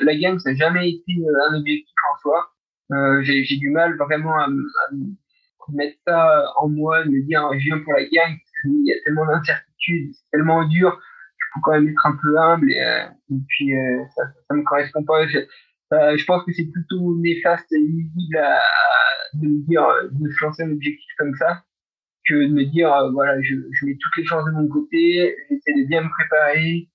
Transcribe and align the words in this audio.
La 0.00 0.16
gang, 0.16 0.38
ça 0.38 0.50
n'a 0.50 0.56
jamais 0.56 0.90
été 0.90 1.12
un 1.50 1.54
objectif 1.54 1.94
en 2.12 2.18
soi. 2.18 3.22
j'ai 3.22 3.56
du 3.56 3.70
mal 3.70 3.96
vraiment 3.96 4.38
à, 4.38 4.48
mettre 5.72 5.96
ça 6.06 6.44
en 6.58 6.68
moi, 6.68 7.04
de 7.04 7.10
me 7.10 7.26
dire 7.26 7.48
je 7.54 7.64
viens 7.64 7.78
pour 7.78 7.94
la 7.94 8.04
gang, 8.04 8.36
il 8.64 8.86
y 8.86 8.92
a 8.92 8.96
tellement 9.04 9.26
d'incertitudes, 9.26 10.12
c'est 10.12 10.30
tellement 10.30 10.64
dur, 10.66 11.00
il 11.00 11.44
faut 11.54 11.60
quand 11.62 11.72
même 11.72 11.88
être 11.88 12.06
un 12.06 12.18
peu 12.20 12.38
humble 12.38 12.70
et, 12.70 13.06
et 13.30 13.38
puis 13.48 13.72
ça, 14.14 14.24
ça 14.46 14.54
me 14.54 14.62
correspond 14.62 15.04
pas. 15.04 15.26
Je, 15.26 15.38
je 15.90 16.24
pense 16.26 16.44
que 16.44 16.52
c'est 16.52 16.70
plutôt 16.70 17.16
néfaste 17.18 17.72
et 17.72 17.80
nuisible 17.80 18.36
à, 18.36 18.60
de 19.34 19.48
me 19.48 19.66
dire 19.66 19.86
de 20.10 20.30
se 20.30 20.44
lancer 20.44 20.62
un 20.62 20.72
objectif 20.72 21.12
comme 21.18 21.34
ça 21.34 21.62
que 22.26 22.34
de 22.34 22.52
me 22.52 22.64
dire 22.64 22.92
euh, 22.92 23.10
voilà 23.12 23.40
je, 23.42 23.54
je, 23.72 23.86
mets 23.86 23.96
toutes 24.00 24.16
les 24.16 24.24
chances 24.24 24.44
de 24.46 24.52
mon 24.52 24.68
côté 24.68 25.36
j'essaie 25.50 25.74
de 25.74 25.86
bien 25.86 26.02
me 26.02 26.10
préparer 26.10 26.88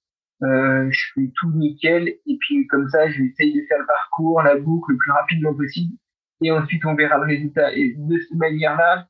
euh, 0.43 0.89
je 0.89 1.05
fais 1.13 1.31
tout 1.35 1.51
nickel. 1.51 2.07
Et 2.07 2.37
puis 2.39 2.67
comme 2.67 2.87
ça 2.89 3.09
je 3.09 3.19
vais 3.19 3.29
essayer 3.29 3.61
de 3.61 3.67
faire 3.67 3.79
le 3.79 3.85
parcours 3.85 4.41
la 4.41 4.57
boucle 4.57 4.91
le 4.91 4.97
plus 4.97 5.11
rapidement 5.11 5.53
possible. 5.53 5.95
Et 6.41 6.51
ensuite 6.51 6.85
on 6.85 6.95
verra 6.95 7.17
le 7.17 7.25
résultat. 7.25 7.73
Et 7.75 7.95
de 7.97 8.19
cette 8.19 8.37
manière 8.37 8.77
là 8.77 9.07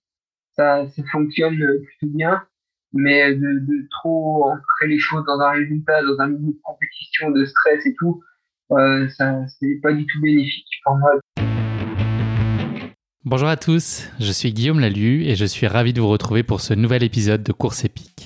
ça, 0.55 0.85
fonctionne 1.11 1.55
plutôt 1.57 2.13
bien. 2.13 2.43
Mais 2.91 3.35
de, 3.35 3.59
de 3.59 3.87
trop 4.01 4.45
ancrer 4.45 4.87
les 4.87 4.97
choses 4.97 5.23
dans 5.25 5.39
un 5.39 5.51
résultat 5.51 6.01
dans 6.01 6.19
un 6.19 6.27
milieu 6.27 6.53
de 6.53 6.59
compétition 6.63 7.29
de 7.29 7.45
stress 7.45 7.85
et 7.85 7.93
tout 7.99 8.23
euh, 8.71 9.07
ça 9.09 9.45
c'est 9.59 9.79
pas 9.81 9.93
du 9.93 10.05
tout 10.05 10.21
bénéfique 10.21 10.65
pour 10.83 10.97
moi. 10.97 11.11
Bonjour 13.25 13.47
à 13.47 13.57
tous, 13.57 14.09
je 14.19 14.31
suis 14.31 14.53
Guillaume 14.53 14.79
Lalu 14.79 15.25
et 15.25 15.35
je 15.35 15.45
suis 15.45 15.67
ravi 15.67 15.93
de 15.93 16.01
vous 16.01 16.07
retrouver 16.07 16.41
pour 16.41 16.61
ce 16.61 16.73
nouvel 16.73 17.03
épisode 17.03 17.43
de 17.43 17.51
Course 17.51 17.83
épique. 17.85 18.18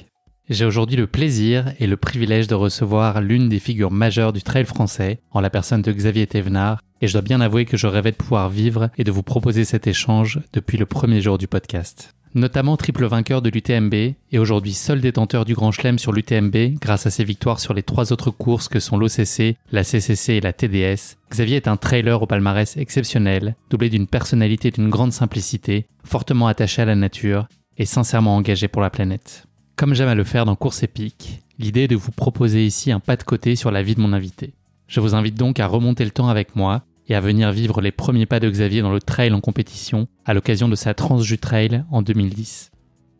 J'ai 0.53 0.65
aujourd'hui 0.65 0.97
le 0.97 1.07
plaisir 1.07 1.73
et 1.79 1.87
le 1.87 1.97
privilège 1.97 2.45
de 2.45 2.53
recevoir 2.53 3.21
l'une 3.21 3.49
des 3.49 3.57
figures 3.57 3.89
majeures 3.89 4.31
du 4.31 4.43
trail 4.43 4.65
français, 4.65 5.19
en 5.31 5.41
la 5.41 5.49
personne 5.49 5.81
de 5.81 5.91
Xavier 5.91 6.27
Thévenard, 6.27 6.79
et 7.01 7.07
je 7.07 7.13
dois 7.13 7.23
bien 7.23 7.41
avouer 7.41 7.65
que 7.65 7.75
je 7.75 7.87
rêvais 7.87 8.11
de 8.11 8.17
pouvoir 8.17 8.49
vivre 8.49 8.91
et 8.99 9.03
de 9.03 9.09
vous 9.09 9.23
proposer 9.23 9.65
cet 9.65 9.87
échange 9.87 10.41
depuis 10.53 10.77
le 10.77 10.85
premier 10.85 11.21
jour 11.21 11.39
du 11.39 11.47
podcast 11.47 12.13
notamment 12.35 12.77
triple 12.77 13.05
vainqueur 13.05 13.43
de 13.43 13.49
l'UTMB 13.51 13.93
et 13.93 14.39
aujourd'hui 14.39 14.73
seul 14.73 15.01
détenteur 15.01 15.45
du 15.45 15.53
Grand 15.53 15.71
Chelem 15.71 15.99
sur 15.99 16.11
l'UTMB 16.11 16.79
grâce 16.81 17.05
à 17.05 17.11
ses 17.11 17.23
victoires 17.23 17.59
sur 17.59 17.75
les 17.75 17.83
trois 17.83 18.11
autres 18.11 18.31
courses 18.31 18.69
que 18.69 18.79
sont 18.79 18.97
l'OCC, 18.97 19.55
la 19.71 19.83
CCC 19.83 20.33
et 20.33 20.41
la 20.41 20.51
TDS. 20.51 21.17
Xavier 21.29 21.57
est 21.57 21.67
un 21.67 21.77
trailer 21.77 22.19
au 22.19 22.25
palmarès 22.25 22.75
exceptionnel, 22.77 23.55
doublé 23.69 23.91
d'une 23.91 24.07
personnalité 24.07 24.71
d'une 24.71 24.89
grande 24.89 25.13
simplicité, 25.13 25.85
fortement 26.03 26.47
attaché 26.47 26.81
à 26.81 26.85
la 26.85 26.95
nature 26.95 27.47
et 27.77 27.85
sincèrement 27.85 28.35
engagé 28.35 28.67
pour 28.67 28.81
la 28.81 28.89
planète. 28.89 29.45
Comme 29.75 29.95
j'aime 29.95 30.07
à 30.07 30.15
le 30.15 30.23
faire 30.23 30.45
dans 30.45 30.55
Course 30.55 30.83
épique, 30.83 31.41
l'idée 31.57 31.83
est 31.83 31.87
de 31.87 31.95
vous 31.95 32.11
proposer 32.11 32.63
ici 32.63 32.91
un 32.91 32.99
pas 32.99 33.15
de 33.15 33.23
côté 33.23 33.55
sur 33.55 33.71
la 33.71 33.81
vie 33.81 33.95
de 33.95 34.01
mon 34.01 34.13
invité. 34.13 34.53
Je 34.87 34.99
vous 34.99 35.15
invite 35.15 35.35
donc 35.35 35.59
à 35.59 35.65
remonter 35.65 36.05
le 36.05 36.11
temps 36.11 36.27
avec 36.27 36.55
moi 36.55 36.83
et 37.07 37.15
à 37.15 37.19
venir 37.19 37.51
vivre 37.51 37.81
les 37.81 37.91
premiers 37.91 38.27
pas 38.27 38.39
de 38.39 38.49
Xavier 38.49 38.83
dans 38.83 38.93
le 38.93 39.01
trail 39.01 39.33
en 39.33 39.41
compétition 39.41 40.07
à 40.25 40.35
l'occasion 40.35 40.69
de 40.69 40.75
sa 40.75 40.93
Transju 40.93 41.39
Trail 41.39 41.83
en 41.89 42.03
2010. 42.03 42.69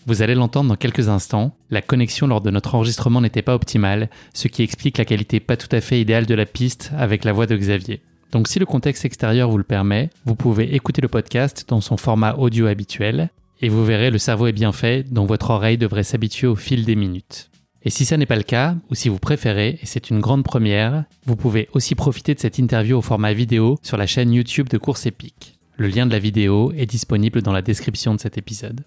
Vous 0.06 0.22
allez 0.22 0.36
l'entendre 0.36 0.70
dans 0.70 0.76
quelques 0.76 1.10
instants, 1.10 1.56
la 1.72 1.82
connexion 1.82 2.28
lors 2.28 2.42
de 2.42 2.52
notre 2.52 2.76
enregistrement 2.76 3.20
n'était 3.20 3.42
pas 3.42 3.56
optimale, 3.56 4.10
ce 4.36 4.48
qui 4.48 4.62
explique 4.62 5.00
la 5.00 5.06
qualité 5.06 5.40
pas 5.40 5.58
tout 5.58 5.76
à 5.76 5.82
fait 5.82 6.00
idéale 6.00 6.28
de 6.28 6.36
la 6.36 6.46
piste 6.46 6.92
avec 6.96 7.24
la 7.24 7.34
voix 7.34 7.48
de 7.48 7.58
Xavier. 7.58 8.02
Donc 8.32 8.48
si 8.48 8.60
le 8.60 8.68
contexte 8.68 9.06
extérieur 9.06 9.50
vous 9.50 9.58
le 9.58 9.64
permet, 9.64 10.12
vous 10.26 10.36
pouvez 10.36 10.76
écouter 10.76 11.02
le 11.02 11.08
podcast 11.08 11.66
dans 11.68 11.82
son 11.82 11.98
format 11.98 12.36
audio 12.36 12.68
habituel, 12.68 13.32
et 13.64 13.70
vous 13.70 13.86
verrez 13.86 14.12
le 14.12 14.18
cerveau 14.18 14.48
est 14.48 14.52
bien 14.52 14.74
fait, 14.74 15.04
dont 15.10 15.26
votre 15.26 15.52
oreille 15.52 15.78
devrait 15.78 16.04
s'habituer 16.04 16.48
au 16.48 16.56
fil 16.58 16.84
des 16.84 16.98
minutes. 16.98 17.50
Et 17.84 17.90
si 17.90 18.04
ça 18.04 18.18
n'est 18.18 18.26
pas 18.26 18.36
le 18.36 18.44
cas, 18.44 18.76
ou 18.92 18.96
si 18.96 19.08
vous 19.08 19.20
préférez, 19.20 19.80
et 19.82 19.86
c'est 19.86 20.10
une 20.10 20.20
grande 20.20 20.44
première, 20.44 21.06
vous 21.26 21.38
pouvez 21.38 21.70
aussi 21.72 21.96
profiter 21.96 22.36
de 22.36 22.42
cette 22.42 22.60
interview 22.60 22.98
au 22.98 23.02
format 23.02 23.32
vidéo 23.32 23.80
sur 23.82 23.96
la 23.96 24.06
chaîne 24.06 24.34
YouTube 24.34 24.68
de 24.68 24.78
Course 24.78 25.06
Épique. 25.06 25.58
Le 25.78 25.88
lien 25.88 26.06
de 26.06 26.12
la 26.12 26.20
vidéo 26.20 26.74
est 26.76 26.86
disponible 26.86 27.42
dans 27.42 27.54
la 27.54 27.62
description 27.62 28.14
de 28.14 28.20
cet 28.20 28.38
épisode. 28.38 28.84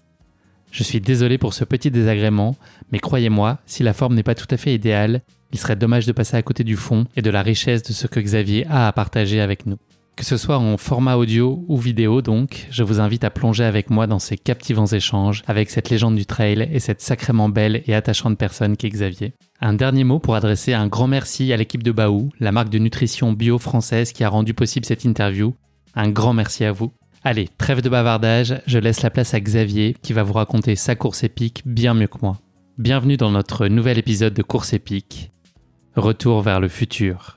Je 0.69 0.83
suis 0.83 1.01
désolé 1.01 1.39
pour 1.39 1.55
ce 1.55 1.63
petit 1.63 1.89
désagrément, 1.89 2.55
mais 2.91 2.99
croyez-moi, 2.99 3.57
si 3.65 3.81
la 3.81 3.93
forme 3.93 4.13
n'est 4.13 4.21
pas 4.21 4.35
tout 4.35 4.47
à 4.51 4.57
fait 4.57 4.75
idéale, 4.75 5.23
il 5.51 5.57
serait 5.57 5.75
dommage 5.75 6.05
de 6.05 6.11
passer 6.11 6.37
à 6.37 6.43
côté 6.43 6.63
du 6.63 6.75
fond 6.75 7.07
et 7.15 7.23
de 7.23 7.31
la 7.31 7.41
richesse 7.41 7.81
de 7.81 7.93
ce 7.93 8.05
que 8.05 8.19
Xavier 8.19 8.67
a 8.67 8.87
à 8.87 8.93
partager 8.93 9.41
avec 9.41 9.65
nous. 9.65 9.77
Que 10.17 10.25
ce 10.25 10.35
soit 10.35 10.57
en 10.57 10.77
format 10.77 11.15
audio 11.15 11.63
ou 11.67 11.77
vidéo 11.77 12.23
donc, 12.23 12.65
je 12.71 12.81
vous 12.81 12.99
invite 12.99 13.23
à 13.23 13.29
plonger 13.29 13.63
avec 13.63 13.91
moi 13.91 14.07
dans 14.07 14.17
ces 14.17 14.35
captivants 14.35 14.87
échanges 14.87 15.43
avec 15.45 15.69
cette 15.69 15.91
légende 15.91 16.15
du 16.15 16.25
trail 16.25 16.67
et 16.73 16.79
cette 16.79 17.01
sacrément 17.01 17.49
belle 17.49 17.83
et 17.85 17.93
attachante 17.93 18.35
personne 18.35 18.77
qu'est 18.77 18.89
Xavier. 18.89 19.33
Un 19.61 19.73
dernier 19.73 20.03
mot 20.03 20.17
pour 20.17 20.33
adresser 20.33 20.73
un 20.73 20.87
grand 20.87 21.05
merci 21.05 21.53
à 21.53 21.57
l'équipe 21.57 21.83
de 21.83 21.91
Baou, 21.91 22.29
la 22.39 22.51
marque 22.51 22.69
de 22.69 22.79
nutrition 22.79 23.31
bio 23.31 23.59
française 23.59 24.11
qui 24.11 24.23
a 24.23 24.29
rendu 24.29 24.55
possible 24.55 24.87
cette 24.87 25.03
interview. 25.03 25.53
Un 25.93 26.09
grand 26.09 26.33
merci 26.33 26.65
à 26.65 26.71
vous. 26.71 26.91
Allez, 27.23 27.47
trêve 27.59 27.83
de 27.83 27.89
bavardage, 27.89 28.59
je 28.65 28.79
laisse 28.79 29.03
la 29.03 29.11
place 29.11 29.35
à 29.35 29.39
Xavier 29.39 29.95
qui 30.01 30.13
va 30.13 30.23
vous 30.23 30.33
raconter 30.33 30.75
sa 30.75 30.95
course 30.95 31.23
épique 31.23 31.61
bien 31.67 31.93
mieux 31.93 32.07
que 32.07 32.17
moi. 32.23 32.39
Bienvenue 32.79 33.17
dans 33.17 33.29
notre 33.29 33.67
nouvel 33.67 33.99
épisode 33.99 34.33
de 34.33 34.41
Course 34.41 34.73
épique. 34.73 35.31
Retour 35.95 36.41
vers 36.41 36.59
le 36.59 36.69
futur. 36.69 37.36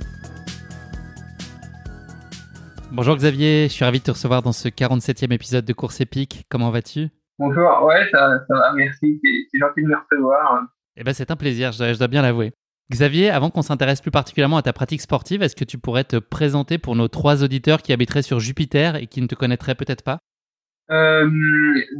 Bonjour 2.93 3.15
Xavier, 3.15 3.69
je 3.69 3.73
suis 3.73 3.85
ravi 3.85 3.99
de 3.99 4.03
te 4.03 4.11
recevoir 4.11 4.41
dans 4.41 4.51
ce 4.51 4.67
47e 4.67 5.31
épisode 5.31 5.63
de 5.63 5.71
Course 5.71 6.01
épique. 6.01 6.45
Comment 6.49 6.71
vas-tu? 6.71 7.07
Bonjour, 7.39 7.83
ouais, 7.83 8.05
ça, 8.11 8.27
va, 8.49 8.73
merci. 8.73 9.17
C'est 9.49 9.57
gentil 9.57 9.83
de 9.83 9.87
me 9.87 9.95
recevoir. 9.95 10.63
Eh 10.97 11.03
ben, 11.05 11.13
c'est 11.13 11.31
un 11.31 11.37
plaisir, 11.37 11.71
je, 11.71 11.97
dois 11.97 12.09
bien 12.09 12.21
l'avouer. 12.21 12.51
Xavier, 12.91 13.29
avant 13.29 13.49
qu'on 13.49 13.61
s'intéresse 13.61 14.01
plus 14.01 14.11
particulièrement 14.11 14.57
à 14.57 14.61
ta 14.61 14.73
pratique 14.73 14.99
sportive, 14.99 15.41
est-ce 15.41 15.55
que 15.55 15.63
tu 15.63 15.77
pourrais 15.77 16.03
te 16.03 16.17
présenter 16.17 16.77
pour 16.79 16.97
nos 16.97 17.07
trois 17.07 17.45
auditeurs 17.45 17.81
qui 17.81 17.93
habiteraient 17.93 18.23
sur 18.23 18.41
Jupiter 18.41 18.97
et 18.97 19.07
qui 19.07 19.21
ne 19.21 19.27
te 19.27 19.35
connaîtraient 19.35 19.75
peut-être 19.75 20.03
pas? 20.03 20.19
Euh, 20.91 21.29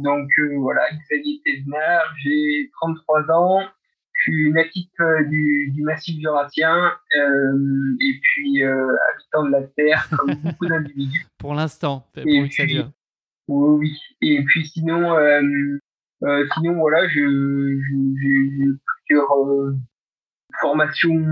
Donc 0.04 0.28
euh, 0.40 0.58
voilà, 0.58 0.82
Xavier 1.08 1.40
Thévenard, 1.42 2.04
j'ai 2.22 2.70
33 2.82 3.30
ans, 3.30 3.62
je 4.14 4.30
suis 4.30 4.52
natif 4.52 4.88
euh, 5.00 5.24
du, 5.24 5.70
du 5.72 5.82
massif 5.82 6.20
jurassien 6.20 6.92
euh, 7.16 7.96
et 8.00 8.20
puis 8.22 8.62
euh, 8.62 8.96
habitant 9.12 9.44
de 9.44 9.50
la 9.50 9.62
Terre, 9.62 10.08
comme 10.16 10.34
beaucoup 10.44 10.66
d'individus. 10.66 11.26
Pour 11.38 11.54
l'instant, 11.54 12.06
pour 12.12 12.22
et 12.26 12.50
ça 12.50 12.66
dure. 12.66 12.90
Oui, 13.48 13.98
et 14.20 14.42
puis 14.44 14.66
sinon, 14.66 15.16
sinon 16.54 16.74
voilà, 16.74 17.08
j'ai 17.08 17.26
plusieurs 19.06 19.32
formations. 20.60 21.24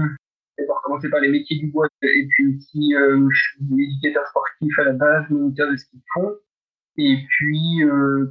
D'abord 0.58 0.82
commencer 0.82 1.08
par 1.08 1.20
les 1.20 1.28
métiers 1.28 1.58
du 1.58 1.68
bois 1.68 1.88
et 2.02 2.26
puis 2.28 2.48
aussi 2.48 2.92
je 2.92 3.40
suis 3.40 3.84
éducateur 3.84 4.26
sportif 4.26 4.78
à 4.80 4.84
la 4.84 4.92
base, 4.92 5.30
moniteur 5.30 5.70
de 5.70 5.76
ski 5.76 5.96
de 5.96 6.02
fond 6.12 6.34
et 6.98 7.16
puis 7.28 7.80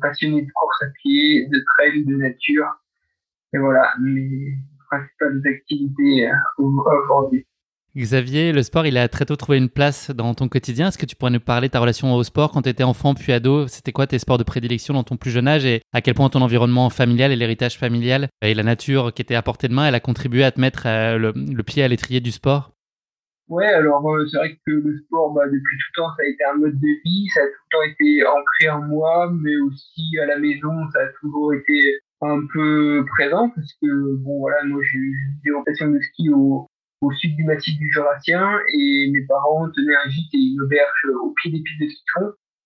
passionné 0.02 0.42
de 0.44 0.52
course 0.54 0.84
à 0.84 0.88
pied, 1.02 1.48
de 1.48 1.64
trail, 1.78 2.06
de 2.06 2.16
nature 2.18 2.68
et 3.54 3.58
voilà 3.58 3.94
mes 4.02 4.58
principales 4.90 5.42
activités 5.46 6.28
euh, 6.28 6.64
aujourd'hui. 7.04 7.46
Xavier, 7.98 8.52
le 8.52 8.62
sport, 8.62 8.86
il 8.86 8.98
a 8.98 9.08
très 9.08 9.26
tôt 9.26 9.36
trouvé 9.36 9.58
une 9.58 9.70
place 9.70 10.12
dans 10.12 10.36
ton 10.36 10.48
quotidien. 10.48 10.88
Est-ce 10.90 10.98
que 10.98 11.08
tu 11.08 11.16
pourrais 11.16 11.32
nous 11.32 11.40
parler 11.40 11.70
de 11.70 11.72
ta 11.72 11.80
relation 11.80 12.14
au 12.14 12.24
sport 12.24 12.52
quand 12.52 12.62
tu 12.62 12.70
étais 12.70 12.84
enfant 12.84 13.16
puis 13.16 13.34
ado? 13.34 13.68
C'était 13.68 13.92
quoi 13.92 14.06
tes 14.06 14.20
sports 14.20 14.38
de 14.38 14.44
prédilection 14.44 14.94
dans 14.94 15.04
ton 15.04 15.18
plus 15.18 15.32
jeune 15.32 15.48
âge? 15.48 15.66
Et 15.66 15.82
à 15.92 16.02
quel 16.02 16.14
point 16.14 16.30
ton 16.30 16.42
environnement 16.42 16.90
familial 16.92 17.32
et 17.32 17.36
l'héritage 17.36 17.80
familial 17.80 18.30
et 18.44 18.54
la 18.54 18.62
nature 18.62 19.12
qui 19.12 19.24
était 19.24 19.34
à 19.34 19.42
portée 19.42 19.68
de 19.68 19.74
main, 19.74 19.88
elle 19.88 19.96
a 19.96 20.00
contribué 20.00 20.44
à 20.44 20.52
te 20.52 20.62
mettre 20.62 20.84
euh, 20.86 21.18
le, 21.18 21.64
pied 21.64 21.82
à 21.82 21.88
l'étrier 21.88 22.22
du 22.22 22.32
sport? 22.32 22.74
Ouais, 23.48 23.66
alors 23.66 24.08
euh, 24.08 24.24
c'est 24.32 24.38
vrai 24.38 24.54
que 24.54 24.72
le 24.72 24.96
sport, 25.06 25.34
bah, 25.34 25.48
depuis 25.48 25.78
tout 25.78 26.02
temps, 26.02 26.10
ça 26.16 26.22
a 26.24 26.30
été 26.30 26.44
un 26.44 26.58
mode 26.58 26.80
de 26.80 27.02
vie, 27.04 27.28
ça 27.34 27.42
a 27.42 27.46
tout 27.46 27.52
le 27.52 27.72
temps 27.72 27.92
été 27.92 28.24
ancré 28.28 28.70
en 28.70 28.88
moi, 28.88 29.32
mais 29.34 29.58
aussi 29.58 30.20
à 30.22 30.28
la 30.28 30.38
maison, 30.38 30.72
ça 30.94 31.00
a 31.00 31.08
toujours 31.20 31.56
été 31.56 31.74
un 32.22 32.42
peu 32.54 33.06
présent 33.18 33.50
parce 33.50 33.74
que 33.82 34.16
bon 34.18 34.40
voilà 34.40 34.64
moi 34.66 34.82
j'ai 34.84 35.00
des 35.44 35.52
rotations 35.52 35.90
de 35.90 36.00
ski 36.00 36.30
au, 36.30 36.68
au 37.02 37.12
sud 37.14 37.36
du 37.36 37.44
massif 37.46 37.78
du 37.78 37.90
Jurassien 37.92 38.60
et 38.74 39.10
mes 39.12 39.26
parents 39.26 39.70
tenaient 39.70 39.96
un 39.96 40.10
gîte 40.10 40.34
et 40.34 40.38
une 40.38 40.62
auberge 40.62 41.06
au 41.22 41.32
pied 41.32 41.52
des 41.52 41.62
pistes 41.62 41.82
de 41.82 41.88
ski 41.88 42.04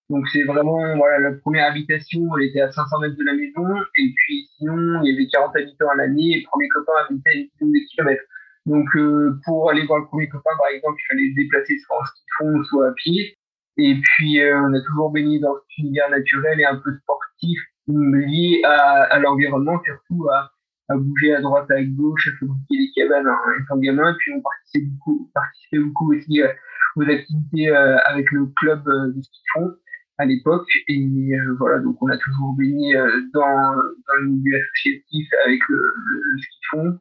donc 0.09 0.27
c'est 0.31 0.43
vraiment 0.43 0.95
voilà 0.97 1.19
la 1.19 1.31
première 1.33 1.71
habitation 1.71 2.21
elle 2.37 2.49
était 2.49 2.61
à 2.61 2.71
500 2.71 2.99
mètres 2.99 3.15
de 3.15 3.23
la 3.23 3.33
maison 3.33 3.81
et 3.97 4.13
puis 4.15 4.47
sinon 4.57 5.01
il 5.03 5.11
y 5.11 5.15
avait 5.15 5.27
40 5.27 5.55
habitants 5.55 5.89
à 5.89 5.95
l'année 5.95 6.33
et 6.33 6.39
le 6.41 6.45
premier 6.45 6.67
copain 6.69 6.93
habitait 7.07 7.29
à 7.29 7.33
une 7.33 7.47
dizaine 7.47 7.71
de 7.71 7.89
kilomètres. 7.89 8.23
Donc 8.65 8.87
euh, 8.95 9.39
pour 9.45 9.69
aller 9.69 9.85
voir 9.85 9.99
le 9.99 10.05
premier 10.05 10.27
copain 10.29 10.51
par 10.57 10.67
exemple 10.75 10.99
il 10.99 11.07
fallait 11.07 11.29
se 11.31 11.35
déplacer 11.35 11.79
soit 11.79 11.97
en 11.99 12.05
ski 12.05 12.21
fond 12.37 12.63
soit 12.65 12.87
à 12.89 12.91
pied. 12.93 13.37
Et 13.77 13.95
puis 14.01 14.39
euh, 14.41 14.59
on 14.61 14.73
a 14.73 14.81
toujours 14.81 15.11
baigné 15.11 15.39
dans 15.39 15.55
cet 15.55 15.77
univers 15.79 16.09
naturel 16.09 16.59
et 16.59 16.65
un 16.65 16.75
peu 16.75 16.91
sportif 16.97 17.59
liés 17.87 18.61
à, 18.65 19.03
à 19.03 19.19
l'environnement, 19.19 19.79
surtout 19.83 20.27
à, 20.29 20.51
à 20.89 20.97
bouger 20.97 21.33
à 21.33 21.41
droite, 21.41 21.69
à 21.71 21.83
gauche, 21.83 22.27
à 22.27 22.37
fabriquer 22.39 22.77
des 22.77 22.91
cabanes 22.95 23.27
en 23.27 23.63
étant 23.63 23.77
gamin. 23.77 24.15
Puis 24.19 24.33
on 24.35 24.41
participait 24.41 24.85
beaucoup, 24.85 25.31
participait 25.33 25.79
beaucoup 25.79 26.13
aussi 26.13 26.41
euh, 26.41 26.51
aux 26.95 27.03
activités 27.03 27.69
euh, 27.69 27.97
avec 28.05 28.31
le 28.31 28.47
club 28.57 28.83
de 28.85 29.21
ski 29.21 29.41
fond 29.53 29.71
à 30.17 30.25
l'époque. 30.25 30.69
Et 30.87 31.31
voilà, 31.57 31.79
donc 31.79 32.01
on 32.01 32.09
a 32.09 32.17
toujours 32.17 32.55
baigné 32.57 32.93
dans, 33.33 33.75
dans 33.75 34.21
le 34.21 34.29
milieu 34.29 34.57
associatif 34.57 35.27
avec 35.45 35.59
le, 35.69 35.77
le, 35.77 36.37
ski 36.37 36.59
fond. 36.71 36.99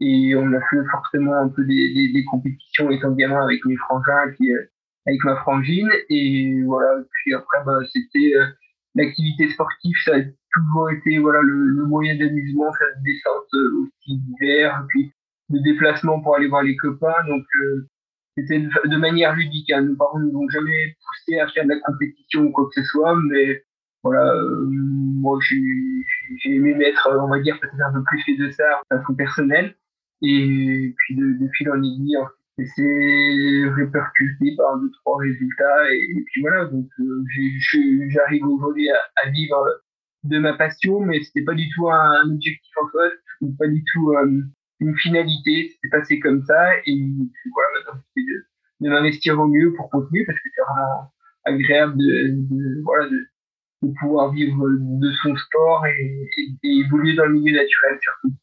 Et 0.00 0.34
on 0.34 0.52
a 0.52 0.60
fait 0.70 0.84
forcément 0.90 1.34
un 1.34 1.48
peu 1.48 1.64
des, 1.64 1.94
des, 1.94 2.12
des 2.12 2.24
compétitions 2.24 2.90
étant 2.90 3.12
gamin 3.12 3.44
avec 3.44 3.64
mes 3.64 3.76
frangins, 3.76 4.32
puis 4.36 4.50
avec 5.06 5.22
ma 5.24 5.36
frangine. 5.36 5.88
Et 6.10 6.62
voilà, 6.64 7.02
puis 7.10 7.34
après, 7.34 7.58
bah, 7.64 7.78
c'était 7.92 8.32
l'activité 8.94 9.48
sportive, 9.50 9.96
ça 10.04 10.16
a 10.16 10.20
toujours 10.20 10.90
été 10.90 11.18
voilà 11.18 11.40
le, 11.42 11.66
le 11.66 11.84
moyen 11.86 12.16
d'amusement, 12.16 12.72
faire 12.72 12.88
des 13.02 13.12
descentes 13.12 13.54
euh, 13.54 13.82
aussi 13.82 14.18
d'hiver, 14.18 14.84
puis 14.88 15.12
de 15.50 15.58
déplacement 15.58 16.20
pour 16.20 16.36
aller 16.36 16.48
voir 16.48 16.62
les 16.62 16.76
copains. 16.76 17.24
Donc 17.28 17.44
euh, 17.62 17.88
c'était 18.36 18.60
de, 18.60 18.96
manière 18.96 19.34
ludique. 19.34 19.70
Hein. 19.70 19.82
Nos 19.82 19.96
parents 19.96 20.18
ne 20.18 20.30
nous 20.30 20.38
ont 20.38 20.48
jamais 20.48 20.96
poussé 21.06 21.38
à 21.38 21.48
faire 21.48 21.64
de 21.64 21.70
la 21.70 21.80
compétition 21.80 22.42
ou 22.42 22.50
quoi 22.50 22.68
que 22.68 22.80
ce 22.80 22.86
soit, 22.86 23.14
mais 23.30 23.62
voilà, 24.02 24.32
euh, 24.34 24.66
moi 24.68 25.38
j'ai 25.42 26.54
aimé 26.54 26.74
mettre, 26.74 27.08
on 27.10 27.28
va 27.28 27.40
dire, 27.40 27.58
peut-être 27.58 27.80
un 27.80 27.92
peu 27.92 28.02
plus 28.04 28.20
fait 28.22 28.36
de 28.36 28.50
ça 28.50 28.64
à 28.90 28.98
façon 28.98 29.14
personnelle. 29.14 29.74
Et 30.22 30.94
puis 30.96 31.16
de, 31.16 31.44
de 31.44 31.48
fil 31.52 31.68
en 31.70 31.82
aiguille, 31.82 32.16
et 32.58 32.64
c'est 32.66 33.74
répercuté 33.74 34.54
par 34.56 34.78
deux 34.78 34.90
trois 35.02 35.18
résultats 35.18 35.92
et, 35.92 36.24
puis 36.26 36.40
voilà 36.40 36.66
donc 36.66 36.86
euh, 37.00 37.24
j'arrive 38.10 38.46
aujourd'hui 38.46 38.88
à, 38.90 38.98
à, 39.24 39.30
vivre 39.30 39.56
de 40.22 40.38
ma 40.38 40.54
passion 40.54 41.00
mais 41.00 41.20
c'était 41.22 41.44
pas 41.44 41.54
du 41.54 41.68
tout 41.74 41.90
un, 41.90 42.30
objectif 42.30 42.72
en 42.80 42.88
soi 42.88 43.10
pas 43.58 43.66
du 43.66 43.82
tout 43.92 44.12
euh, 44.12 44.42
une 44.80 44.96
finalité 44.98 45.72
c'était 45.72 45.98
passé 45.98 46.20
comme 46.20 46.44
ça 46.44 46.76
et 46.86 46.96
voilà 47.52 47.68
maintenant 47.74 48.00
c'est 48.14 48.22
de, 48.22 48.86
de 48.86 48.90
m'investir 48.90 49.38
au 49.40 49.48
mieux 49.48 49.72
pour 49.74 49.90
continuer 49.90 50.24
parce 50.24 50.38
que 50.38 50.48
c'est 50.54 51.50
agréable 51.50 51.96
de, 51.96 52.28
de 52.54 52.82
voilà 52.84 53.08
de, 53.08 53.18
de, 53.82 53.92
pouvoir 53.98 54.32
vivre 54.32 54.64
de 54.70 55.12
son 55.22 55.36
sport 55.36 55.84
et, 55.86 56.28
et 56.62 56.68
évoluer 56.68 57.14
dans 57.16 57.26
le 57.26 57.32
milieu 57.34 57.56
naturel 57.56 57.98
surtout 58.00 58.36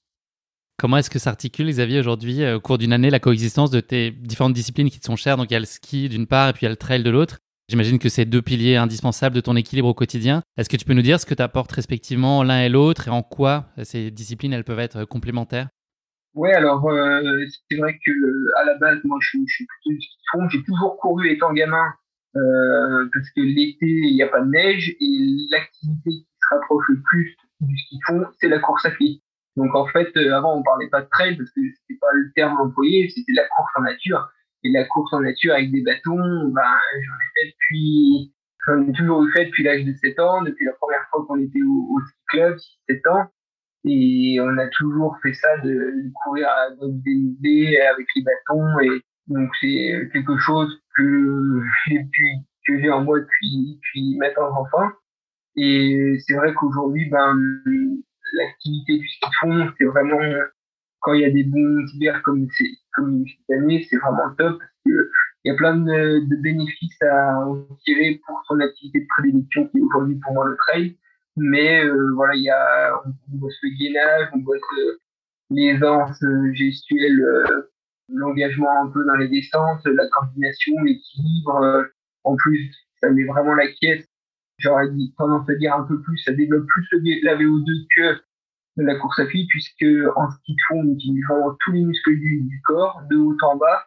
Comment 0.82 0.98
est-ce 0.98 1.12
que 1.12 1.20
s'articule, 1.20 1.70
Xavier, 1.70 2.00
aujourd'hui, 2.00 2.42
euh, 2.42 2.56
au 2.56 2.60
cours 2.60 2.80
d'une 2.80 2.92
année, 2.92 3.12
la 3.12 3.20
coexistence 3.20 3.70
de 3.70 3.82
tes 3.82 4.10
différentes 4.10 4.54
disciplines 4.54 4.90
qui 4.90 5.00
te 5.00 5.06
sont 5.06 5.16
chères? 5.16 5.38
Donc, 5.38 5.52
il 5.52 5.54
y 5.54 5.56
a 5.56 5.60
le 5.60 5.66
ski 5.66 6.10
d'une 6.10 6.26
part 6.26 6.50
et 6.50 6.54
puis 6.54 6.62
il 6.62 6.66
y 6.66 6.68
a 6.68 6.72
le 6.72 6.76
trail 6.76 7.04
de 7.04 7.12
l'autre. 7.12 7.38
J'imagine 7.70 8.00
que 8.00 8.10
c'est 8.10 8.26
deux 8.26 8.42
piliers 8.42 8.78
indispensables 8.78 9.36
de 9.36 9.42
ton 9.42 9.56
équilibre 9.56 9.90
au 9.90 9.94
quotidien. 9.94 10.42
Est-ce 10.58 10.70
que 10.70 10.78
tu 10.78 10.86
peux 10.86 10.96
nous 10.96 11.04
dire 11.04 11.20
ce 11.20 11.28
que 11.28 11.36
tu 11.36 11.44
apportes 11.44 11.72
respectivement 11.72 12.42
l'un 12.42 12.62
et 12.62 12.70
l'autre 12.70 13.10
et 13.10 13.12
en 13.12 13.22
quoi 13.22 13.68
euh, 13.78 13.84
ces 13.84 14.10
disciplines 14.10 14.54
elles 14.54 14.64
peuvent 14.64 14.80
être 14.80 15.06
complémentaires? 15.06 15.70
Oui, 16.34 16.50
alors 16.52 16.84
euh, 16.90 17.22
c'est 17.70 17.78
vrai 17.78 18.00
que 18.04 18.12
à 18.62 18.66
la 18.66 18.80
base, 18.80 19.02
moi 19.04 19.20
je, 19.22 19.38
suis 19.38 19.68
plutôt 19.68 20.00
du. 20.00 20.50
J'ai 20.50 20.64
toujours 20.64 20.98
couru 20.98 21.30
étant 21.30 21.54
gamin 21.54 21.94
parce 22.34 23.30
que 23.36 23.42
l'été 23.42 23.86
il 23.86 24.16
n'y 24.16 24.24
a 24.24 24.30
pas 24.30 24.42
de 24.42 24.50
neige 24.50 24.96
et 25.00 25.48
l'activité 25.52 26.10
qui 26.10 26.28
se 26.42 26.56
rapproche 26.56 26.86
le 26.90 27.00
plus 27.04 27.36
du 27.60 27.78
ski 27.78 28.00
fond, 28.08 28.26
c'est 28.40 28.48
la 28.48 28.58
course 28.58 28.84
à 28.86 28.90
pied. 28.90 29.22
Donc 29.58 29.76
en 29.76 29.86
fait, 29.88 30.16
euh, 30.18 30.36
avant 30.36 30.58
on 30.58 30.64
parlait 30.64 30.90
pas 30.90 31.02
de 31.02 31.10
trail 31.10 31.36
parce 31.36 31.50
que 31.52 31.62
c'était 31.62 32.00
pas 32.00 32.12
le 32.14 32.32
terme 32.36 32.58
employé, 32.60 33.10
c'était 33.10 33.34
la 33.34 33.48
course 33.56 33.72
en 33.76 33.82
nature. 33.82 34.30
Et 34.64 34.72
la 34.72 34.86
course 34.86 35.12
en 35.14 35.22
nature 35.22 35.54
avec 35.54 35.72
des 35.72 35.82
bâtons, 35.82 36.50
ben 36.50 36.78
j'en 37.02 37.16
ai 37.16 37.30
fait 37.36 37.52
depuis, 37.52 38.34
j'en 38.66 38.88
ai 38.88 38.92
toujours 38.94 39.26
fait 39.34 39.46
depuis 39.46 39.64
l'âge 39.64 39.84
de 39.84 39.94
7 39.94 40.20
ans, 40.20 40.42
depuis 40.44 40.66
la 40.66 40.74
première 40.74 41.06
fois 41.10 41.26
qu'on 41.26 41.40
était 41.40 41.62
au, 41.64 42.00
ski 42.00 42.18
club, 42.30 42.58
7 42.88 43.08
ans. 43.08 43.26
Et 43.84 44.38
on 44.40 44.58
a 44.60 44.68
toujours 44.68 45.18
fait 45.24 45.34
ça 45.34 45.58
de, 45.58 45.70
de 45.70 46.12
courir 46.24 46.48
à 46.48 46.70
des 46.80 47.80
avec 47.82 48.08
les 48.16 48.24
bâtons. 48.24 48.80
Et 48.82 49.02
donc 49.28 49.50
c'est 49.60 50.10
quelque 50.14 50.38
chose 50.38 50.80
que 50.96 51.62
j'ai 51.88 52.04
pu, 52.12 52.28
que 52.68 52.80
j'ai 52.80 52.92
en 52.92 53.04
moi 53.04 53.20
depuis, 53.20 53.76
depuis 53.76 54.18
maintenant 54.18 54.52
enfant. 54.62 54.90
Et 55.56 56.18
c'est 56.26 56.36
vrai 56.36 56.54
qu'aujourd'hui, 56.54 57.10
ben, 57.10 57.36
l'activité 58.34 58.98
du 58.98 59.08
ski 59.08 59.30
fond, 59.40 59.70
c'est 59.78 59.86
vraiment, 59.86 60.20
quand 61.00 61.14
il 61.14 61.22
y 61.22 61.26
a 61.26 61.32
des 61.32 61.44
bons 61.44 61.86
hivers 61.94 62.22
comme, 62.24 62.48
comme 62.94 63.26
cette 63.26 63.58
année, 63.58 63.86
c'est 63.90 63.98
vraiment 63.98 64.34
top 64.38 64.60
parce 64.60 64.72
que 64.86 65.12
il 65.44 65.52
y 65.52 65.52
a 65.52 65.56
plein 65.56 65.76
de, 65.76 66.42
bénéfices 66.42 67.02
à 67.02 67.40
en 67.48 67.66
tirer 67.84 68.22
pour 68.26 68.42
son 68.48 68.60
activité 68.60 69.02
de 69.02 69.08
prédilection 69.08 69.68
qui 69.68 69.80
est 69.80 69.82
aujourd'hui 69.82 70.20
pour 70.20 70.34
moi 70.34 70.48
le 70.48 70.56
trail. 70.56 70.98
Mais 71.36 71.84
euh, 71.84 72.12
voilà, 72.16 72.36
il 72.36 72.44
y 72.44 72.50
a, 72.50 72.94
on 73.06 73.38
bosse 73.38 73.58
le 73.64 73.70
gainage, 73.80 74.30
on 74.34 74.40
bosse 74.40 74.62
l'aisance 75.50 76.24
gestuelle, 76.54 77.22
euh, 77.22 77.72
l'engagement 78.10 78.84
un 78.84 78.92
peu 78.92 79.04
dans 79.06 79.16
les 79.16 79.30
descentes, 79.30 79.86
la 79.86 80.08
coordination, 80.10 80.74
l'équilibre. 80.84 81.56
Euh, 81.64 81.84
en 82.24 82.36
plus, 82.36 82.72
ça 83.02 83.10
met 83.10 83.24
vraiment 83.24 83.56
la 83.56 83.68
caisse 83.68 84.06
j'aurais 84.62 84.88
tendance 85.18 85.50
à 85.50 85.56
dire 85.56 85.76
un 85.76 85.84
peu 85.84 86.02
plus, 86.02 86.18
ça 86.20 86.34
développe 86.34 86.66
plus 86.68 86.88
la 87.24 87.36
VO2 87.36 87.88
que 87.96 88.22
la 88.78 88.96
course 88.96 89.20
à 89.20 89.26
pied, 89.26 89.46
puisque 89.50 89.86
en 90.16 90.30
ski 90.30 90.54
de 90.54 90.62
fond, 90.68 90.82
on 90.82 90.94
utilise 90.94 91.24
vraiment 91.30 91.56
tous 91.60 91.72
les 91.72 91.82
muscles 91.82 92.16
du, 92.16 92.62
corps, 92.66 93.02
de 93.10 93.18
haut 93.18 93.38
en 93.44 93.58
bas, 93.58 93.86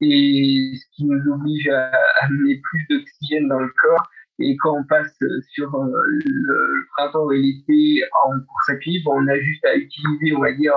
et 0.00 0.72
ce 0.74 0.84
qui 0.96 1.04
nous 1.04 1.32
oblige 1.32 1.68
à 1.68 1.90
amener 2.22 2.60
plus 2.62 2.86
d'oxygène 2.90 3.48
dans 3.48 3.60
le 3.60 3.72
corps. 3.80 4.08
Et 4.40 4.56
quand 4.56 4.76
on 4.76 4.84
passe 4.84 5.16
sur 5.50 5.72
euh, 5.76 5.92
le 6.24 6.86
printemps 6.96 7.30
et 7.30 7.38
l'été 7.38 8.02
en 8.24 8.32
course 8.32 8.68
à 8.70 8.74
pied, 8.76 9.00
on 9.06 9.28
a 9.28 9.38
juste 9.38 9.64
à 9.64 9.76
utiliser, 9.76 10.34
on 10.34 10.40
va 10.40 10.52
dire, 10.52 10.74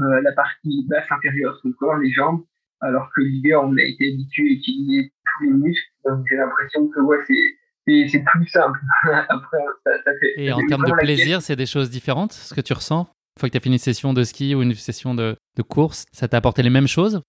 euh, 0.00 0.20
la 0.22 0.32
partie 0.32 0.86
basse 0.88 1.10
intérieure 1.10 1.54
de 1.54 1.58
son 1.58 1.72
corps, 1.72 1.98
les 1.98 2.10
jambes, 2.10 2.42
alors 2.80 3.10
que 3.14 3.20
l'hiver, 3.20 3.62
on 3.62 3.76
a 3.76 3.82
été 3.82 4.12
habitué 4.12 4.42
à 4.44 4.52
utiliser 4.52 5.12
tous 5.24 5.44
les 5.44 5.50
muscles. 5.50 5.92
Donc 6.06 6.24
j'ai 6.28 6.36
l'impression 6.36 6.88
que 6.88 7.00
ouais, 7.00 7.18
c'est 7.26 7.55
c'est 7.86 8.24
plus 8.24 8.46
simple. 8.48 8.78
Après, 9.28 9.58
ça, 9.84 9.90
ça 10.04 10.10
fait, 10.20 10.34
Et 10.36 10.52
en 10.52 10.64
termes 10.66 10.84
de 10.84 10.92
plaisir, 10.92 11.42
c'est 11.42 11.56
des 11.56 11.66
choses 11.66 11.90
différentes, 11.90 12.32
ce 12.32 12.54
que 12.54 12.60
tu 12.60 12.72
ressens? 12.72 13.08
Une 13.36 13.40
fois 13.40 13.48
que 13.48 13.52
tu 13.52 13.58
as 13.58 13.60
fait 13.60 13.68
une 13.68 13.78
session 13.78 14.12
de 14.12 14.24
ski 14.24 14.54
ou 14.54 14.62
une 14.62 14.74
session 14.74 15.14
de, 15.14 15.36
de 15.56 15.62
course, 15.62 16.06
ça 16.12 16.26
t'a 16.26 16.38
apporté 16.38 16.62
les 16.62 16.70
mêmes 16.70 16.88
choses? 16.88 17.20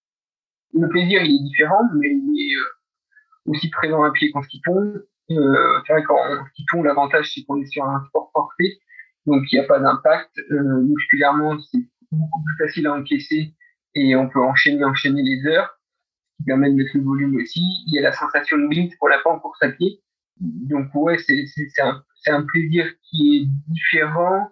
Le 0.73 0.87
plaisir, 0.89 1.21
il 1.23 1.35
est 1.35 1.43
différent, 1.43 1.81
mais 1.95 2.09
il 2.09 2.51
est 2.51 2.55
euh, 2.55 3.51
aussi 3.51 3.69
présent 3.69 4.03
à 4.03 4.11
pied 4.11 4.31
qu'en 4.31 4.41
ski 4.41 4.61
fond. 4.65 4.93
Euh, 5.29 5.79
c'est 5.85 5.93
vrai 5.93 6.03
qu'en 6.03 6.45
ski 6.51 6.65
fond, 6.71 6.81
l'avantage, 6.81 7.31
c'est 7.33 7.43
qu'on 7.43 7.61
est 7.61 7.65
sur 7.65 7.83
un 7.83 8.03
sport 8.07 8.31
porté, 8.33 8.79
donc 9.25 9.43
il 9.51 9.59
n'y 9.59 9.63
a 9.63 9.67
pas 9.67 9.79
d'impact. 9.79 10.31
Euh, 10.51 10.81
musculairement, 10.81 11.57
c'est 11.59 11.79
beaucoup 12.11 12.43
plus 12.43 12.65
facile 12.65 12.87
à 12.87 12.93
encaisser 12.93 13.53
et 13.95 14.15
on 14.15 14.29
peut 14.29 14.41
enchaîner, 14.41 14.83
enchaîner 14.85 15.21
les 15.23 15.45
heures, 15.47 15.77
ce 16.31 16.37
qui 16.37 16.43
permet 16.45 16.69
de 16.69 16.75
mettre 16.75 16.91
le 16.95 17.03
volume 17.03 17.35
aussi. 17.35 17.61
Il 17.87 17.95
y 17.95 17.99
a 17.99 18.01
la 18.01 18.13
sensation 18.13 18.57
de 18.57 18.67
glisse 18.67 18.95
pour 18.97 19.09
la 19.09 19.19
pas 19.19 19.31
en 19.31 19.39
course 19.39 19.61
à 19.61 19.69
pied 19.69 20.01
donc 20.39 20.87
ouais, 20.93 21.17
c'est 21.17 21.45
c'est 21.47 21.81
un, 21.81 22.03
un 22.27 22.43
plaisir 22.43 22.85
qui 23.03 23.37
est 23.37 23.71
différent, 23.71 24.49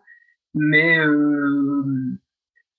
mais 0.54 0.98
euh, 1.00 2.18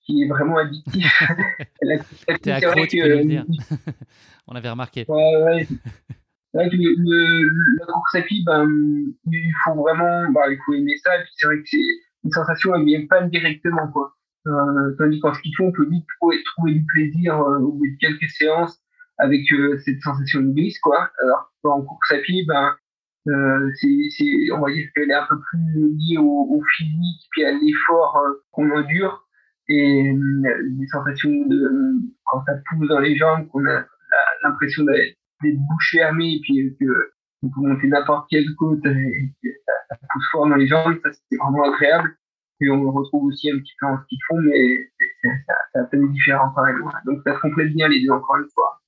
qui 0.05 0.23
est 0.23 0.27
vraiment 0.27 0.57
addictif. 0.57 1.11
T'es 2.41 2.51
accro, 2.51 2.85
tu 2.85 3.01
peux 3.01 3.09
le 3.09 3.25
dire. 3.25 3.45
On 4.47 4.55
avait 4.55 4.69
remarqué. 4.69 5.05
Ouais, 5.07 5.43
ouais. 5.43 5.67
le, 6.53 6.95
le, 6.97 7.49
la 7.79 7.85
course 7.85 8.15
à 8.15 8.21
pied, 8.21 8.41
ben, 8.45 8.67
il 9.31 9.51
faut 9.65 9.75
vraiment, 9.75 10.31
bah, 10.31 10.49
il 10.49 10.57
faut 10.65 10.73
aimer 10.73 10.97
ça. 11.03 11.11
c'est 11.35 11.45
vrai 11.45 11.57
que 11.57 11.63
c'est 11.65 11.77
une 12.23 12.31
sensation, 12.31 12.73
elle 12.75 12.85
vient 12.85 13.05
pas 13.07 13.23
directement, 13.23 13.87
quoi. 13.91 14.13
Euh, 14.47 14.95
tandis 14.97 15.19
qu'en 15.19 15.33
ski 15.33 15.51
on 15.59 15.73
peut 15.73 15.89
vite 15.89 16.05
trouver, 16.19 16.41
trouver 16.43 16.73
du 16.73 16.85
plaisir 16.85 17.37
euh, 17.37 17.59
au 17.59 17.73
bout 17.73 17.85
de 17.85 17.97
quelques 17.99 18.29
séances 18.29 18.79
avec 19.17 19.41
euh, 19.51 19.77
cette 19.83 19.99
sensation 20.01 20.39
de 20.39 20.53
glisse, 20.53 20.79
quoi. 20.79 21.09
Alors 21.21 21.51
en 21.63 21.81
course 21.81 22.11
à 22.11 22.19
pied, 22.19 22.45
ben, 22.47 22.73
euh, 23.27 23.71
c'est, 23.75 24.51
on 24.53 24.61
va 24.61 24.71
dire 24.71 24.87
qu'elle 24.95 25.09
est 25.09 25.13
un 25.13 25.25
peu 25.27 25.39
plus 25.39 25.95
liée 25.97 26.17
au, 26.17 26.61
physique 26.77 27.27
puis 27.31 27.43
à 27.43 27.51
l'effort 27.51 28.17
euh, 28.17 28.43
qu'on 28.51 28.69
endure. 28.71 29.25
Et 29.69 30.09
euh, 30.09 30.69
des 30.77 30.87
sensations 30.87 31.29
de 31.29 31.71
quand 32.25 32.41
ça 32.45 32.53
pousse 32.69 32.87
dans 32.87 32.99
les 32.99 33.17
jambes 33.17 33.47
qu'on 33.49 33.65
a 33.65 33.85
l'impression 34.43 34.83
d'être, 34.85 35.17
bouche 35.41 35.91
fermée 35.91 36.35
et 36.35 36.39
puis 36.41 36.75
que 36.79 37.11
on 37.43 37.49
peut 37.49 37.61
monter 37.61 37.87
n'importe 37.87 38.27
quelle 38.29 38.47
côte 38.57 38.83
et 38.85 39.33
que 39.43 39.49
ça, 39.89 39.95
pousse 40.11 40.25
fort 40.31 40.47
dans 40.47 40.55
les 40.55 40.67
jambes 40.67 40.97
ça 41.03 41.11
c'est 41.11 41.37
vraiment 41.37 41.63
agréable. 41.71 42.15
Et 42.59 42.69
on 42.71 42.81
le 42.81 42.89
retrouve 42.89 43.25
aussi 43.25 43.51
un 43.51 43.59
petit 43.59 43.73
peu 43.79 43.87
en 43.87 44.01
ski 44.03 44.15
de 44.15 44.21
fond 44.27 44.41
mais 44.41 44.89
c'est, 45.21 45.79
un 45.79 45.83
peu 45.83 46.07
différent 46.07 46.51
quand 46.55 46.63
même. 46.63 46.81
Donc 47.05 47.21
ça 47.25 47.35
se 47.35 47.39
complète 47.41 47.73
bien 47.73 47.89
les 47.89 48.03
deux 48.03 48.11
encore 48.11 48.37
une 48.37 48.49
fois. 48.53 48.81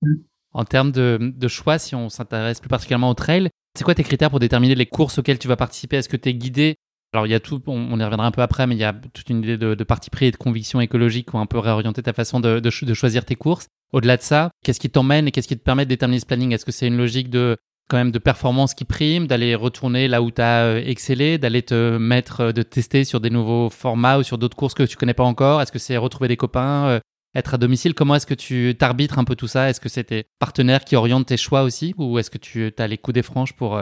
En 0.53 0.63
termes 0.63 0.91
de, 0.91 1.19
de 1.21 1.47
choix, 1.47 1.77
si 1.77 1.93
on 1.93 2.09
s'intéresse 2.09 2.59
plus 2.59 2.69
particulièrement 2.69 3.09
au 3.09 3.13
trail, 3.13 3.49
c'est 3.77 3.83
quoi 3.83 3.95
tes 3.95 4.03
critères 4.03 4.29
pour 4.29 4.39
déterminer 4.39 4.75
les 4.75 4.85
courses 4.85 5.17
auxquelles 5.19 5.39
tu 5.39 5.47
vas 5.47 5.55
participer? 5.55 5.97
Est-ce 5.97 6.09
que 6.09 6.17
tu 6.17 6.29
es 6.29 6.33
guidé? 6.33 6.75
Alors 7.13 7.25
il 7.25 7.31
y 7.31 7.35
a 7.35 7.39
tout, 7.39 7.61
on, 7.65 7.99
y 7.99 8.03
reviendra 8.03 8.27
un 8.27 8.31
peu 8.31 8.41
après, 8.41 8.67
mais 8.67 8.75
il 8.75 8.79
y 8.79 8.83
a 8.83 8.93
toute 8.93 9.29
une 9.29 9.39
idée 9.39 9.57
de, 9.57 9.83
parti 9.83 10.09
pris 10.09 10.27
et 10.27 10.31
de 10.31 10.37
conviction 10.37 10.79
écologique 10.79 11.29
qui 11.29 11.35
ont 11.35 11.39
un 11.39 11.47
peu 11.47 11.57
réorienté 11.57 12.03
ta 12.03 12.13
façon 12.13 12.39
de, 12.39 12.69
choisir 12.69 13.25
tes 13.25 13.35
courses. 13.35 13.67
Au-delà 13.91 14.17
de 14.17 14.21
ça, 14.21 14.51
qu'est-ce 14.63 14.79
qui 14.79 14.89
t'emmène 14.89 15.27
et 15.27 15.31
qu'est-ce 15.31 15.47
qui 15.47 15.57
te 15.57 15.63
permet 15.63 15.85
de 15.85 15.89
déterminer 15.89 16.19
ce 16.19 16.27
planning? 16.27 16.53
Est-ce 16.53 16.65
que 16.65 16.71
c'est 16.71 16.87
une 16.87 16.97
logique 16.97 17.29
de 17.29 17.57
de 17.91 18.19
performance 18.19 18.75
qui 18.75 18.85
prime, 18.85 19.25
d'aller 19.25 19.55
retourner 19.55 20.07
là 20.07 20.21
où 20.21 20.29
tu 20.29 20.43
as 20.43 20.63
euh, 20.65 20.83
excellé, 20.85 21.39
d'aller 21.39 21.63
te 21.63 21.97
mettre, 21.97 22.41
euh, 22.41 22.51
de 22.51 22.61
tester 22.61 23.03
sur 23.03 23.19
des 23.19 23.31
nouveaux 23.31 23.71
formats 23.71 24.19
ou 24.19 24.23
sur 24.23 24.37
d'autres 24.37 24.55
courses 24.55 24.75
que 24.75 24.83
tu 24.83 24.95
connais 24.95 25.15
pas 25.15 25.23
encore? 25.23 25.59
Est-ce 25.59 25.71
que 25.71 25.79
c'est 25.79 25.97
retrouver 25.97 26.27
des 26.27 26.37
copains, 26.37 26.99
être 27.35 27.53
à 27.53 27.57
domicile 27.57 27.93
Comment 27.93 28.15
est-ce 28.15 28.27
que 28.27 28.33
tu 28.33 28.75
t'arbitres 28.77 29.19
un 29.19 29.23
peu 29.23 29.35
tout 29.35 29.47
ça? 29.47 29.69
Est-ce 29.69 29.81
que 29.81 29.89
c'est 29.89 30.05
tes 30.05 30.25
partenaires 30.39 30.83
qui 30.83 30.95
orientent 30.95 31.27
tes 31.27 31.37
choix 31.37 31.63
aussi? 31.63 31.93
Ou 31.97 32.19
est-ce 32.19 32.31
que 32.31 32.37
tu 32.37 32.71
as 32.77 32.87
les 32.87 32.97
coups 32.97 33.15
des 33.15 33.23
franches 33.23 33.53
pour 33.53 33.79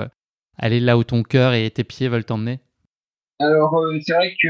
aller 0.58 0.80
là 0.80 0.98
où 0.98 1.04
ton 1.04 1.24
cœur 1.24 1.54
et 1.54 1.70
tes 1.72 1.84
pieds 1.84 2.10
veulent 2.10 2.26
t'emmener? 2.26 2.60
Alors, 3.40 3.80
c'est 4.02 4.14
vrai 4.14 4.34
que 4.42 4.50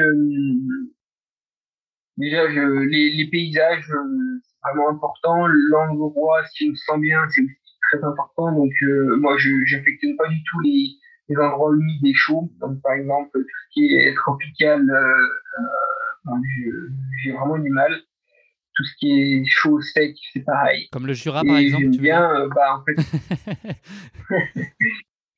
déjà, 2.18 2.48
les, 2.48 3.28
paysages, 3.32 3.84
c'est 3.86 4.70
vraiment 4.70 4.90
important. 4.90 5.46
L'endroit, 5.48 6.44
si 6.54 6.70
on 6.72 6.76
se 6.76 6.84
sent 6.86 7.00
bien, 7.00 7.20
c'est 7.30 7.42
aussi 7.42 7.78
très 7.92 8.04
important. 8.04 8.52
Donc, 8.54 8.72
euh, 8.84 9.18
moi, 9.18 9.38
je 9.38 9.50
n'affectionne 9.76 10.16
pas 10.16 10.28
du 10.28 10.42
tout 10.44 10.60
les, 10.62 10.90
les 11.30 11.38
endroits 11.38 11.74
humides 11.74 12.06
et 12.06 12.14
chauds. 12.14 12.52
Donc, 12.60 12.82
par 12.82 12.94
exemple, 12.94 13.30
tout 13.34 13.42
ce 13.42 13.74
qui 13.74 13.94
est 13.94 14.16
tropical, 14.16 14.82
euh, 14.90 16.30
euh, 16.30 16.90
j'ai 17.24 17.32
vraiment 17.32 17.58
du 17.58 17.70
mal. 17.70 17.94
Tout 18.78 18.84
ce 18.84 18.94
qui 19.00 19.12
est 19.12 19.46
chaud, 19.48 19.82
sec, 19.82 20.16
c'est 20.34 20.46
pareil. 20.46 20.88
Comme 20.92 21.08
le 21.08 21.14
Jura, 21.14 21.44
par 21.44 21.58
exemple. 21.58 21.86
J'aime 21.92 21.98
bien, 21.98 22.48
bah, 22.54 22.78
en 22.78 22.84
fait, 22.84 22.96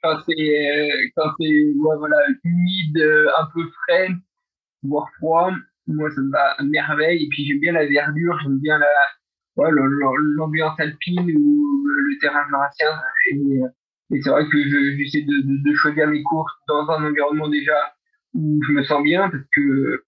quand 0.03 0.17
c'est 0.27 1.12
quand 1.15 1.31
c'est 1.39 1.74
voilà 1.77 2.17
humide, 2.43 2.98
un 3.38 3.48
peu 3.53 3.62
frais, 3.84 4.10
voire 4.84 5.08
froid, 5.17 5.51
moi 5.88 6.12
ça 6.12 6.22
me 6.22 6.31
va 6.31 6.51
à 6.51 6.63
merveille. 6.63 7.24
Et 7.24 7.29
puis 7.29 7.46
j'aime 7.48 7.62
bien 7.62 7.72
la 7.72 7.86
verdure, 7.88 8.38
j'aime 8.43 8.60
bien 8.60 8.77
la 8.77 8.88
l'ambiance 10.38 10.79
alpine 10.79 11.31
ou 11.38 11.86
le 11.88 12.19
terrain 12.19 12.46
jurassien. 12.48 13.00
Et, 13.31 14.15
et 14.15 14.22
c'est 14.22 14.29
vrai 14.29 14.48
que 14.48 14.58
j'essaie 14.98 15.22
de, 15.22 15.69
de, 15.69 15.75
choisir 15.75 16.08
mes 16.08 16.24
courses 16.24 16.53
dans 16.67 16.89
un 16.89 17.03
environnement 17.05 17.50
déjà 17.50 17.93
où 18.34 18.60
je 18.67 18.74
me 18.74 18.84
sens 18.84 19.03
bien 19.03 19.29
parce 19.29 19.43
que 19.53 20.03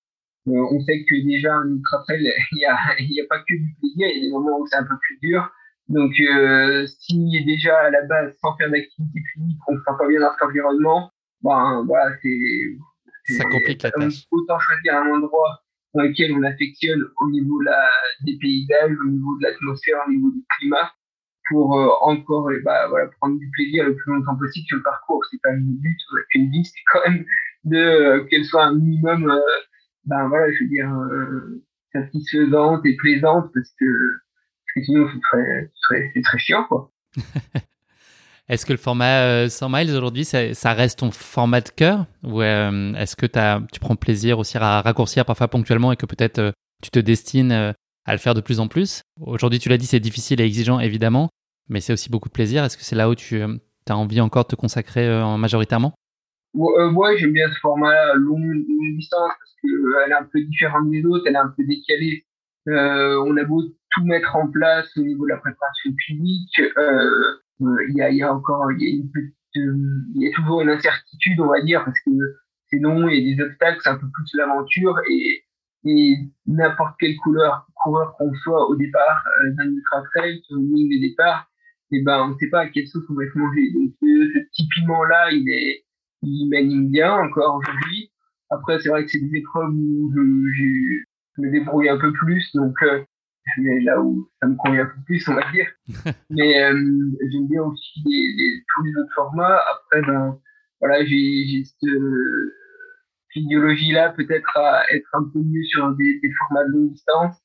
euh, 0.48 0.67
on 0.71 0.79
sait 0.81 1.03
que 1.05 1.27
déjà 1.27 1.55
un 1.55 1.67
ultra 1.69 2.03
trail, 2.03 2.31
il 2.51 2.57
n'y 2.57 2.65
a, 2.65 2.77
y 3.00 3.21
a 3.21 3.25
pas 3.29 3.39
que 3.39 3.53
du 3.53 3.75
plaisir, 3.79 4.07
il 4.07 4.15
y 4.15 4.19
a 4.19 4.25
des 4.25 4.31
moments 4.31 4.60
où 4.60 4.67
c'est 4.67 4.77
un 4.77 4.83
peu 4.83 4.95
plus 5.01 5.17
dur. 5.21 5.50
Donc 5.88 6.12
euh, 6.19 6.88
si 6.88 7.43
déjà 7.45 7.77
à 7.77 7.89
la 7.89 8.03
base 8.03 8.36
sans 8.41 8.55
faire 8.57 8.71
d'activité 8.71 9.19
physique, 9.33 9.60
on 9.67 9.74
ne 9.74 9.77
se 9.77 9.83
sent 9.83 9.91
pas 10.00 10.07
bien 10.07 10.19
dans 10.19 10.31
cet 10.31 10.41
environnement, 10.41 11.12
ben 11.43 11.83
voilà, 11.86 12.12
c'est 12.21 13.36
ça 13.36 13.43
complique 13.43 13.83
la 13.83 13.91
tâche. 13.91 14.25
Autant 14.31 14.60
choisir 14.60 14.95
un 14.95 15.12
endroit 15.12 15.62
dans 15.93 16.03
lequel 16.03 16.31
on 16.33 16.43
affectionne 16.43 17.03
au 17.19 17.29
niveau 17.29 17.60
la, 17.62 17.86
des 18.25 18.38
paysages, 18.39 18.95
au 19.05 19.10
niveau 19.10 19.38
de 19.38 19.43
l'atmosphère, 19.43 19.98
au 20.07 20.12
niveau 20.12 20.31
du 20.31 20.43
climat, 20.57 20.91
pour 21.50 21.77
euh, 21.77 21.89
encore 22.01 22.50
bah, 22.63 22.88
voilà, 22.88 23.10
prendre 23.19 23.38
du 23.38 23.50
plaisir 23.51 23.86
le 23.86 23.95
plus 23.95 24.13
longtemps 24.13 24.38
possible 24.38 24.65
sur 24.67 24.77
le 24.77 24.83
parcours. 24.83 25.21
C'est 25.29 25.41
pas 25.41 25.51
une 25.51 25.77
but, 25.77 25.98
une 26.33 26.50
vie, 26.51 26.65
c'est 26.65 26.79
quand 26.91 27.10
même 27.10 27.25
de 27.65 27.77
euh, 27.77 28.24
qu'elle 28.25 28.45
soit 28.45 28.63
un 28.65 28.75
minimum, 28.75 29.31
ben 30.05 30.27
voilà, 30.27 30.51
je 30.51 30.63
veux 30.63 30.70
dire, 30.70 30.89
satisfaisante 31.93 32.86
et 32.86 32.96
plaisante, 32.96 33.51
parce 33.53 33.70
que, 33.79 33.86
sinon 34.84 35.08
c'est 35.13 35.22
très, 35.22 35.72
très, 35.84 36.22
très 36.22 36.38
chiant, 36.38 36.63
quoi. 36.67 36.91
Est-ce 38.50 38.65
que 38.65 38.74
le 38.74 38.77
format 38.77 39.48
100 39.48 39.70
miles 39.70 39.91
aujourd'hui, 39.91 40.25
ça, 40.25 40.74
reste 40.74 41.00
ton 41.00 41.12
format 41.12 41.62
de 41.62 41.70
cœur 41.70 42.05
Ou 42.24 42.41
est-ce 42.41 43.15
que 43.15 43.25
tu 43.72 43.79
prends 43.79 43.96
plaisir 43.96 44.39
aussi 44.39 44.58
à 44.58 44.81
raccourcir 44.81 45.24
parfois 45.24 45.48
ponctuellement 45.48 45.93
et 45.93 45.96
que 45.96 46.05
peut-être 46.05 46.51
tu 46.81 46.89
te 46.89 47.00
destines 47.00 47.51
à 47.53 48.12
le 48.12 48.17
faire 48.17 48.34
de 48.34 48.41
plus 48.41 48.60
en 48.60 48.67
plus? 48.67 49.03
Aujourd'hui, 49.22 49.60
tu 49.60 49.70
l'as 49.70 49.77
dit, 49.77 49.86
c'est 49.86 50.01
difficile 50.01 50.41
et 50.41 50.43
exigeant 50.43 50.81
évidemment, 50.81 51.29
mais 51.72 51.79
c'est 51.79 51.93
aussi 51.93 52.10
beaucoup 52.10 52.27
de 52.27 52.34
plaisir. 52.34 52.63
Est-ce 52.63 52.77
que 52.77 52.84
c'est 52.84 52.96
là 52.96 53.10
où 53.10 53.15
tu 53.15 53.41
euh, 53.41 53.58
as 53.89 53.96
envie 53.96 54.22
encore 54.22 54.43
de 54.43 54.50
te 54.50 54.55
consacrer 54.55 55.08
euh, 55.08 55.38
majoritairement? 55.38 55.93
euh, 55.93 56.00
Ouais, 56.53 57.17
j'aime 57.17 57.34
bien 57.34 57.50
ce 57.50 57.60
format 57.60 58.13
long, 58.15 58.39
distance 58.98 59.31
parce 59.39 59.55
qu'elle 59.62 60.12
est 60.12 60.15
un 60.15 60.27
peu 60.31 60.41
différente 60.41 60.89
des 60.89 61.05
autres, 61.05 61.24
elle 61.27 61.36
est 61.36 61.38
un 61.38 61.53
peu 61.55 61.63
décalée. 61.65 62.25
on 62.67 63.38
a 63.38 63.43
beau 63.43 63.62
tout 63.91 64.05
mettre 64.05 64.36
en 64.36 64.50
place 64.50 64.89
au 64.98 65.01
niveau 65.01 65.25
de 65.25 65.29
la 65.29 65.38
préparation 65.38 65.91
physique, 66.05 66.62
il 67.60 67.96
y, 67.96 68.01
a, 68.01 68.10
y, 68.10 68.22
a, 68.22 68.34
encore 68.34 68.72
il 68.72 68.81
y 68.81 68.88
a 68.88 68.96
une 68.96 69.12
petite, 69.12 69.36
il 69.55 70.24
y 70.24 70.27
a 70.27 70.31
toujours 70.34 70.62
une 70.62 70.70
incertitude, 70.70 71.39
on 71.39 71.48
va 71.48 71.62
dire, 71.62 71.84
parce 71.86 72.00
que 72.00 72.12
c'est 72.67 72.79
long, 72.79 73.08
il 73.08 73.20
y 73.20 73.31
a 73.31 73.36
des 73.36 73.43
obstacles, 73.43 73.79
c'est 73.81 73.89
un 73.89 73.98
peu 73.98 74.08
plus 74.13 74.38
l'aventure 74.38 74.96
et 75.10 75.46
et 75.86 76.15
n'importe 76.46 76.96
quelle 77.00 77.15
couleur, 77.17 77.65
coureur 77.75 78.15
qu'on 78.17 78.34
soit 78.36 78.70
au 78.70 78.75
départ 78.75 79.24
euh, 79.43 79.51
d'un 79.55 79.72
ultra 79.72 80.03
trail 80.13 80.41
sur 80.43 80.58
une 80.58 80.74
ligne 80.75 81.01
de 81.01 81.08
départ, 81.08 81.50
et 81.91 81.98
eh 81.98 82.03
ben 82.03 82.24
on 82.24 82.29
ne 82.29 82.38
sait 82.38 82.50
pas 82.50 82.62
à 82.62 82.67
quelle 82.67 82.88
sauce 82.88 83.03
on 83.10 83.15
va 83.15 83.24
se 83.25 83.38
manger. 83.38 83.74
Donc 83.74 83.91
ce, 84.00 84.39
petit 84.50 84.67
piment 84.67 85.03
là, 85.03 85.31
il 85.31 85.50
est, 85.50 85.84
il 86.22 86.50
m'anime 86.50 86.90
bien 86.90 87.13
encore 87.13 87.56
aujourd'hui. 87.56 88.12
Après 88.50 88.80
c'est 88.80 88.90
vrai 88.90 89.06
que 89.06 89.12
c'est 89.12 89.20
des 89.20 89.38
épreuves 89.38 89.74
où 89.74 90.12
je, 90.13 90.22
je, 90.54 91.42
me 91.42 91.51
débrouille 91.51 91.90
un 91.90 91.98
peu 91.98 92.12
plus, 92.13 92.51
donc 92.54 92.75
euh, 92.84 93.04
je 93.56 93.63
vais 93.63 93.80
là 93.82 94.00
où 94.01 94.30
ça 94.42 94.48
me 94.48 94.56
convient 94.56 94.84
un 94.84 94.86
peu 94.86 95.01
plus, 95.06 95.28
on 95.30 95.36
va 95.36 95.51
dire. 95.51 95.68
Mais 96.30 96.63
euh, 96.63 96.74
j'aime 97.32 97.48
bien 97.48 97.63
aussi 97.63 98.04
les, 98.06 98.34
les, 98.38 98.63
tous 98.75 98.84
les 98.84 98.92
autres 98.98 99.13
formats. 99.16 99.60
Après 99.72 100.01
ben 100.01 100.38
voilà, 100.80 101.06
j'ai 101.06 101.46
j'ai 101.48 101.63
physiologie-là 103.34 104.10
peut-être 104.10 104.58
à 104.58 104.84
être 104.92 105.08
un 105.13 105.24
peu 105.32 105.40
mieux 105.40 105.63
sur 105.63 105.96
des, 105.96 106.20
des 106.22 106.30
formats 106.40 106.66
de 106.66 106.72
longue 106.72 106.92
distance. 106.92 107.38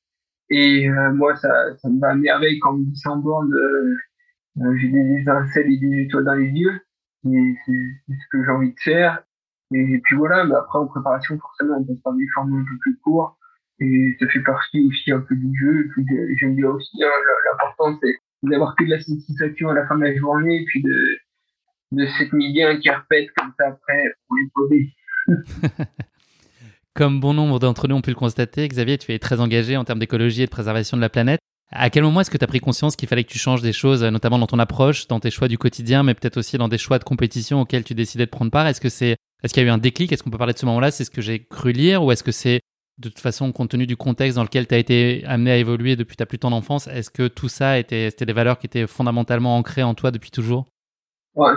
Et 0.49 0.89
euh, 0.89 1.13
moi, 1.13 1.35
ça, 1.35 1.75
ça 1.77 1.89
me 1.89 1.99
va 1.99 2.09
à 2.09 2.15
merveille 2.15 2.59
quand 2.59 2.73
on 2.73 2.77
me 2.77 2.85
dit 2.85 2.99
sans 2.99 3.17
borne, 3.17 3.53
euh, 3.53 3.95
euh, 4.61 4.77
j'ai 4.77 4.89
des 4.89 5.21
étincelles 5.21 5.71
et 5.71 5.77
des 5.77 6.03
étoiles 6.03 6.25
dans 6.25 6.35
les 6.35 6.49
yeux. 6.49 6.79
C'est 7.65 8.13
ce 8.13 8.27
que 8.31 8.43
j'ai 8.43 8.51
envie 8.51 8.73
de 8.73 8.79
faire. 8.79 9.23
Et, 9.73 9.99
puis 10.03 10.15
voilà, 10.15 10.45
mais 10.45 10.55
après 10.55 10.79
en 10.79 10.87
préparation, 10.87 11.37
forcément, 11.39 11.77
on 11.77 11.83
peut 11.83 11.99
faire 12.01 12.13
des 12.13 12.27
formats 12.33 12.57
un 12.57 12.63
peu 12.63 12.77
plus 12.79 12.97
courts. 13.03 13.37
Et 13.79 14.15
ça 14.19 14.27
fait 14.27 14.41
partie 14.41 14.85
aussi 14.87 15.11
un 15.11 15.19
peu 15.19 15.35
du 15.35 15.57
jeu. 15.59 15.87
Puis 15.93 16.05
j'aime 16.37 16.55
bien 16.55 16.69
aussi, 16.69 17.03
hein, 17.03 17.09
l'important 17.51 17.99
c'est 18.01 18.15
d'avoir 18.43 18.75
que 18.75 18.83
de 18.83 18.91
la 18.91 18.99
satisfaction 18.99 19.69
à 19.69 19.73
la 19.73 19.87
fin 19.87 19.97
de 19.97 20.03
la 20.03 20.15
journée, 20.15 20.61
et 20.61 20.65
puis 20.65 20.81
de, 20.81 21.17
de 21.91 22.05
s'être 22.05 22.33
mis 22.33 22.53
bien 22.53 22.79
carpette 22.79 23.29
comme 23.35 23.51
ça 23.57 23.67
après 23.69 24.03
pour 24.27 24.37
les 24.37 24.49
poser. 24.53 24.93
Comme 26.93 27.19
bon 27.19 27.35
nombre 27.35 27.59
d'entre 27.59 27.87
nous 27.87 27.95
ont 27.95 28.01
pu 28.01 28.09
le 28.09 28.15
constater, 28.15 28.67
Xavier, 28.67 28.97
tu 28.97 29.13
es 29.13 29.19
très 29.19 29.39
engagé 29.39 29.77
en 29.77 29.83
termes 29.83 29.99
d'écologie 29.99 30.41
et 30.41 30.45
de 30.47 30.51
préservation 30.51 30.97
de 30.97 31.01
la 31.01 31.09
planète. 31.09 31.39
À 31.69 31.89
quel 31.89 32.03
moment 32.03 32.21
est-ce 32.21 32.31
que 32.31 32.37
tu 32.37 32.43
as 32.43 32.47
pris 32.47 32.59
conscience 32.59 32.95
qu'il 32.95 33.09
fallait 33.09 33.23
que 33.23 33.31
tu 33.31 33.39
changes 33.39 33.61
des 33.61 33.73
choses, 33.73 34.03
notamment 34.03 34.39
dans 34.39 34.47
ton 34.47 34.59
approche, 34.59 35.07
dans 35.07 35.19
tes 35.19 35.31
choix 35.31 35.47
du 35.47 35.57
quotidien, 35.57 36.03
mais 36.03 36.13
peut-être 36.13 36.37
aussi 36.37 36.57
dans 36.57 36.69
des 36.69 36.77
choix 36.77 36.97
de 36.97 37.03
compétition 37.03 37.61
auxquels 37.61 37.83
tu 37.83 37.93
décidais 37.93 38.25
de 38.25 38.31
prendre 38.31 38.51
part? 38.51 38.67
Est-ce 38.67 38.79
que 38.79 38.89
c'est, 38.89 39.17
est-ce 39.43 39.53
qu'il 39.53 39.63
y 39.63 39.65
a 39.65 39.69
eu 39.69 39.71
un 39.71 39.77
déclic? 39.77 40.11
Est-ce 40.11 40.23
qu'on 40.23 40.29
peut 40.29 40.37
parler 40.37 40.53
de 40.53 40.59
ce 40.59 40.65
moment-là? 40.65 40.91
C'est 40.91 41.03
ce 41.03 41.11
que 41.11 41.21
j'ai 41.21 41.43
cru 41.43 41.73
lire, 41.73 42.03
ou 42.03 42.11
est-ce 42.11 42.23
que 42.23 42.31
c'est 42.31 42.61
de 42.97 43.09
toute 43.09 43.19
façon, 43.19 43.51
compte 43.51 43.69
tenu 43.69 43.85
du 43.85 43.95
contexte 43.95 44.37
dans 44.37 44.43
lequel 44.43 44.67
tu 44.67 44.73
as 44.73 44.79
été 44.79 45.23
amené 45.25 45.51
à 45.51 45.57
évoluer 45.57 45.95
depuis 45.95 46.15
ta 46.15 46.25
plus 46.25 46.39
tendre 46.39 46.55
enfance, 46.55 46.87
est-ce 46.87 47.11
que 47.11 47.27
tout 47.27 47.47
ça 47.47 47.77
était, 47.77 48.09
c'était 48.09 48.25
des 48.25 48.33
valeurs 48.33 48.57
qui 48.57 48.65
étaient 48.65 48.87
fondamentalement 48.87 49.55
ancrées 49.55 49.83
en 49.83 49.93
toi 49.93 50.11
depuis 50.11 50.31
toujours? 50.31 50.67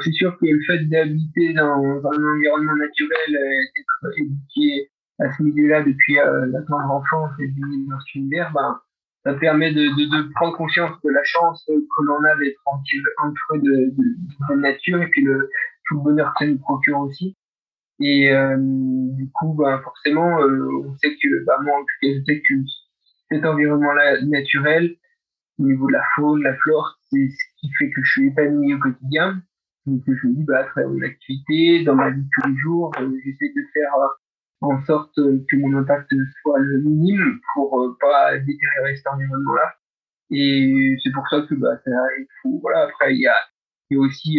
C'est 0.04 0.12
sûr 0.12 0.36
que 0.38 0.44
le 0.44 0.60
fait 0.66 0.84
d'habiter 0.84 1.54
dans, 1.54 1.62
un 1.62 2.34
environnement 2.34 2.76
naturel, 2.76 3.30
euh, 3.30 3.50
d'être 3.74 4.18
éduqué 4.18 4.90
à 5.18 5.30
ce 5.32 5.42
milieu-là 5.42 5.82
depuis 5.82 6.18
euh, 6.18 6.46
la 6.52 6.60
tendre 6.62 6.90
enfance 6.90 7.30
et 7.38 7.48
du 7.48 7.60
dans 7.88 7.96
univers, 8.14 8.52
ben, 8.52 8.78
ça 9.24 9.34
permet 9.34 9.72
de, 9.72 9.82
de, 9.82 10.22
de, 10.22 10.32
prendre 10.32 10.56
conscience 10.56 10.92
de 11.04 11.10
la 11.10 11.22
chance 11.24 11.64
que 11.66 12.04
l'on 12.04 12.24
a 12.24 12.36
d'être 12.36 12.60
entouré 12.66 13.58
de, 13.58 13.90
de, 13.90 14.54
de, 14.54 14.60
nature 14.60 15.02
et 15.02 15.08
puis 15.08 15.22
le, 15.22 15.50
tout 15.86 15.96
le 15.96 16.02
bonheur 16.02 16.32
que 16.34 16.44
ça 16.44 16.50
nous 16.50 16.58
procure 16.58 17.00
aussi. 17.00 17.36
Et 18.00 18.30
euh, 18.30 18.56
du 18.58 19.30
coup, 19.32 19.54
ben, 19.54 19.78
forcément, 19.82 20.40
euh, 20.40 20.68
on 20.86 20.96
sait 20.96 21.14
que, 21.16 21.44
ben, 21.44 21.62
moi, 21.62 21.84
je 22.02 22.22
sais 22.26 22.40
que 22.40 22.54
cet 23.30 23.44
environnement-là 23.44 24.22
naturel, 24.22 24.96
au 25.58 25.64
niveau 25.64 25.86
de 25.86 25.92
la 25.92 26.02
faune, 26.16 26.42
la 26.42 26.56
flore, 26.56 26.98
c'est 27.10 27.28
ce 27.28 27.44
qui 27.60 27.70
fait 27.78 27.90
que 27.90 28.02
je 28.02 28.10
suis 28.10 28.28
épanoui 28.28 28.74
au 28.74 28.78
quotidien. 28.78 29.42
Donc 29.86 30.02
je 30.06 30.26
me 30.26 30.34
dis, 30.34 30.44
bah, 30.44 30.60
après 30.60 30.86
mon 30.86 31.00
activité, 31.02 31.84
dans 31.84 31.94
ma 31.94 32.10
vie 32.10 32.22
de 32.22 32.28
tous 32.32 32.48
les 32.48 32.56
jours, 32.56 32.92
euh, 32.98 33.10
j'essaie 33.24 33.52
de 33.54 33.62
faire 33.72 33.94
euh, 33.94 34.08
en 34.60 34.84
sorte 34.84 35.14
que 35.14 35.56
mon 35.56 35.78
impact 35.78 36.10
soit 36.42 36.58
le 36.58 36.82
minime 36.82 37.40
pour 37.54 37.80
euh, 37.80 37.96
pas 38.00 38.36
détériorer 38.38 38.96
cet 38.96 39.06
environnement-là. 39.06 39.74
Et 40.30 40.96
c'est 41.02 41.12
pour 41.12 41.26
ça 41.28 41.40
que 41.48 41.54
bah, 41.54 41.76
ça, 41.84 41.90
il 42.18 42.26
faut, 42.42 42.58
voilà, 42.60 42.82
après 42.84 43.14
il 43.14 43.20
y 43.20 43.26
a, 43.26 43.34
y 43.90 43.96
a 43.96 43.98
aussi 43.98 44.38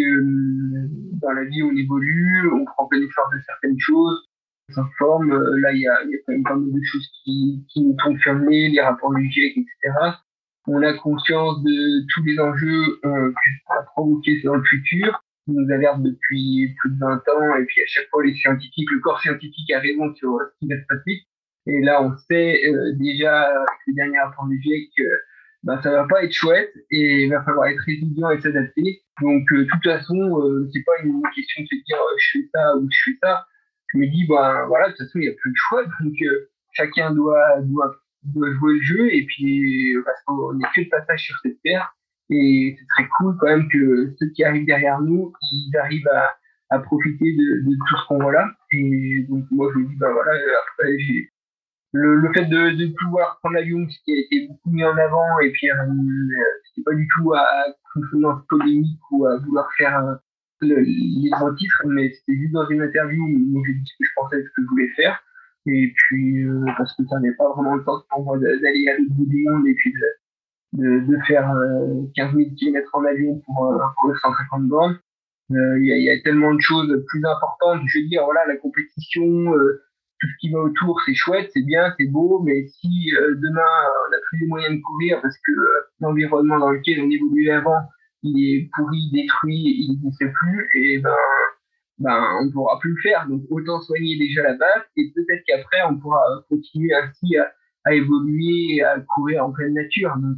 dans 1.22 1.32
la 1.32 1.44
vie 1.44 1.63
on 1.63 1.75
évolue, 1.75 2.50
on 2.54 2.66
prend 2.66 2.88
connaissance 2.88 3.34
de 3.34 3.42
certaines 3.46 3.80
choses, 3.80 4.30
on 4.70 4.74
s'informe. 4.74 5.34
là 5.60 5.74
il 5.74 5.82
y 5.82 5.88
a, 5.88 6.04
il 6.06 6.12
y 6.12 6.16
a 6.16 6.18
quand 6.25 6.34
même 6.34 6.44
pas 6.44 6.56
mal 6.56 6.72
de 6.72 6.84
choses 6.84 7.08
qui, 7.24 7.66
qui 7.70 7.84
nous 7.84 7.96
tombent 7.96 8.20
sur 8.20 8.36
les 8.36 8.82
rapports 8.82 9.13
du 9.16 9.30
GIEC, 9.30 9.58
etc. 9.58 10.13
On 10.68 10.82
a 10.84 10.94
conscience 10.94 11.63
de 11.63 12.06
tous 12.13 12.24
les 12.24 12.40
enjeux 12.40 13.00
euh, 13.04 13.32
que 13.32 13.50
ça 13.68 13.75
va 13.75 13.82
provoquer 13.84 14.40
dans 14.44 14.56
le 14.56 14.63
futur 14.63 15.24
nous 15.51 15.72
alerte 15.72 16.01
depuis 16.01 16.74
plus 16.79 16.91
de 16.91 17.00
20 17.00 17.15
ans, 17.15 17.55
et 17.55 17.65
puis 17.65 17.81
à 17.81 17.88
chaque 17.88 18.08
fois 18.10 18.24
les 18.25 18.34
scientifiques, 18.36 18.89
le 18.91 19.00
corps 19.00 19.22
scientifique 19.22 19.72
a 19.72 19.79
raison 19.79 20.13
sur 20.15 20.38
ce 20.39 20.60
qui 20.60 20.67
va 20.67 20.79
se 20.79 20.86
passer. 20.88 21.22
Et 21.67 21.81
là, 21.81 22.01
on 22.03 22.15
sait 22.17 22.62
euh, 22.67 22.93
déjà 22.98 23.43
avec 23.43 23.79
les 23.88 23.93
derniers 23.93 24.20
rapports 24.20 24.48
du 24.48 24.60
GIEC 24.62 24.89
que 24.98 25.03
bah, 25.63 25.79
ça 25.84 25.91
va 25.91 26.08
pas 26.08 26.24
être 26.24 26.34
chouette 26.34 26.74
et 26.89 27.24
il 27.24 27.29
va 27.29 27.43
falloir 27.43 27.67
être 27.67 27.81
résilient 27.86 28.31
et 28.31 28.41
s'adapter. 28.41 29.03
Donc, 29.22 29.43
de 29.51 29.63
toute 29.65 29.84
façon, 29.84 30.15
euh, 30.15 30.67
c'est 30.74 30.84
pas 30.84 31.03
une 31.03 31.22
question 31.36 31.62
de 31.62 31.67
se 31.67 31.75
dire 31.86 31.98
je 32.17 32.39
fais 32.39 32.50
ça 32.53 32.75
ou 32.77 32.88
je 32.89 33.12
fais 33.12 33.17
ça. 33.22 33.46
Je 33.93 34.00
me 34.00 34.08
dis, 34.08 34.25
bah, 34.27 34.65
voilà, 34.67 34.88
de 34.88 34.93
toute 34.93 35.05
façon, 35.05 35.20
il 35.20 35.27
n'y 35.27 35.27
a 35.27 35.36
plus 35.38 35.51
de 35.51 35.58
choix. 35.58 35.84
Donc, 35.84 36.13
chacun 36.72 37.13
doit, 37.13 37.62
doit, 37.62 37.96
doit 38.24 38.51
jouer 38.53 38.74
le 38.74 38.81
jeu 38.81 39.13
et 39.13 39.25
puis, 39.25 39.93
parce 40.03 40.22
qu'on 40.25 40.53
n'est 40.53 40.65
que 40.74 40.81
de 40.81 40.89
passage 40.89 41.25
sur 41.25 41.38
cette 41.43 41.62
terre. 41.62 41.93
Et 42.32 42.76
c'est 42.80 42.86
très 42.88 43.10
cool 43.18 43.36
quand 43.40 43.48
même 43.48 43.68
que 43.70 44.16
ceux 44.18 44.30
qui 44.30 44.44
arrivent 44.44 44.66
derrière 44.66 45.02
nous, 45.02 45.34
ils 45.42 45.78
arrivent 45.78 46.08
à, 46.08 46.30
à 46.70 46.80
profiter 46.80 47.34
de, 47.34 47.70
de 47.70 47.76
tout 47.76 47.98
ce 48.02 48.08
qu'on 48.08 48.20
voit 48.20 48.32
là. 48.32 48.50
Et 48.72 49.26
donc 49.30 49.46
moi 49.52 49.70
je 49.74 49.80
me 49.80 49.88
dis, 49.88 49.96
bah 49.98 50.12
voilà, 50.12 50.32
après 50.32 50.92
le, 51.94 52.16
le 52.16 52.34
fait 52.34 52.46
de, 52.46 52.72
de 52.78 52.94
pouvoir 53.04 53.38
prendre 53.40 53.56
l'avion, 53.56 53.86
ce 53.90 53.98
qui 54.06 54.14
a 54.14 54.22
été 54.22 54.48
beaucoup 54.48 54.72
mis 54.72 54.84
en 54.84 54.98
avant, 54.98 55.40
et 55.44 55.52
puis 55.52 55.70
euh, 55.70 55.76
c'était 56.70 56.84
pas 56.86 56.96
du 56.96 57.06
tout 57.18 57.34
à 57.34 57.46
consonance 57.94 58.42
polémique 58.50 59.02
ou 59.12 59.26
à 59.26 59.38
vouloir 59.40 59.68
faire 59.78 59.98
euh, 60.00 60.16
le, 60.62 60.80
les 60.80 61.30
grands 61.32 61.54
titres, 61.54 61.84
mais 61.88 62.12
c'était 62.12 62.40
juste 62.40 62.54
dans 62.54 62.68
une 62.70 62.82
interview 62.82 63.22
où 63.22 63.66
j'ai 63.66 63.74
dit 63.74 63.86
ce 63.86 63.98
que 64.00 64.06
je 64.06 64.14
pensais, 64.16 64.42
ce 64.42 64.50
que 64.56 64.62
je 64.62 64.68
voulais 64.68 64.90
faire. 64.96 65.22
Et 65.68 65.94
puis, 65.94 66.44
euh, 66.44 66.66
parce 66.78 66.96
que 66.96 67.04
ça 67.08 67.20
n'est 67.20 67.34
pas 67.34 67.52
vraiment 67.54 67.76
le 67.76 67.84
temps 67.84 68.02
pour 68.10 68.24
moi 68.24 68.38
d'aller 68.40 68.88
à 68.88 68.98
l'autre 68.98 69.14
bout 69.14 69.26
du 69.26 69.42
et 69.70 69.74
puis 69.76 69.92
de, 69.92 70.00
de, 70.74 71.00
de 71.06 71.18
faire 71.28 71.51
15 72.16 72.36
000 72.36 72.50
km 72.58 72.90
en 72.94 73.06
avion 73.06 73.42
pour 73.46 73.66
euh, 73.66 73.78
courir 73.98 74.18
150 74.20 74.68
bornes. 74.68 75.00
Euh, 75.51 75.80
il 75.80 75.86
y, 75.86 75.92
a, 75.92 75.98
y, 75.98 76.10
a, 76.10 76.22
tellement 76.22 76.54
de 76.54 76.62
choses 76.62 77.04
plus 77.08 77.25
importantes. 77.25 77.82
Je 77.86 78.00
veux 78.00 78.08
dire, 78.08 78.24
voilà, 78.24 78.46
la 78.48 78.56
compétition, 78.56 79.54
euh, 79.54 79.84
tout 80.20 80.28
ce 80.28 80.38
qui 80.40 80.51
va 80.51 80.60
autour, 80.60 81.01
c'est 81.06 81.13
chouette, 81.13 81.50
c'est 81.54 81.66
bien, 81.66 81.94
c'est 81.98 82.06
beau, 82.06 82.42
mais 82.46 82.68
si 82.68 83.12
euh, 83.16 83.36
demain 83.36 83.72
on 84.08 84.12
n'a 84.12 84.18
plus 84.30 84.40
les 84.42 84.48
moyens 84.48 84.75
de 84.75 84.82
courir 84.82 85.20
parce 85.22 85.36
que 85.36 85.51
l'environnement 86.00 86.60
dans 86.60 86.70
lequel 86.70 87.01
on 87.01 87.10
évoluait 87.10 87.51
avant, 87.51 87.82
il 88.24 88.38
est 88.38 88.70
pourri, 88.75 89.10
détruit, 89.12 89.63
il 89.90 90.00
ne 90.04 90.12
sait 90.12 90.32
plus, 90.32 90.70
et 90.75 91.00
ben, 91.00 91.16
ben 91.98 92.24
on 92.40 92.46
ne 92.46 92.51
pourra 92.51 92.80
plus 92.80 92.92
le 92.92 93.01
faire. 93.01 93.28
Donc 93.28 93.42
autant 93.50 93.82
soigner 93.82 94.18
déjà 94.20 94.44
la 94.44 94.54
base, 94.54 94.84
et 94.96 95.12
peut-être 95.16 95.44
qu'après 95.48 95.82
on 95.90 95.98
pourra 95.98 96.22
continuer 96.50 96.94
ainsi 96.94 97.36
à, 97.38 97.51
à 97.86 97.94
évoluer 97.94 98.76
et 98.76 98.84
à 98.84 99.00
courir 99.00 99.46
en 99.46 99.52
pleine 99.52 99.74
nature. 99.74 100.16
Donc 100.18 100.38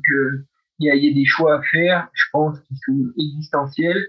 il 0.79 0.93
y 0.93 1.05
y, 1.05 1.09
a, 1.09 1.13
des 1.13 1.25
choix 1.25 1.59
à 1.59 1.61
faire, 1.61 2.09
je 2.13 2.25
pense, 2.31 2.59
qui 2.61 2.75
sont 2.85 3.11
existentiels 3.17 4.03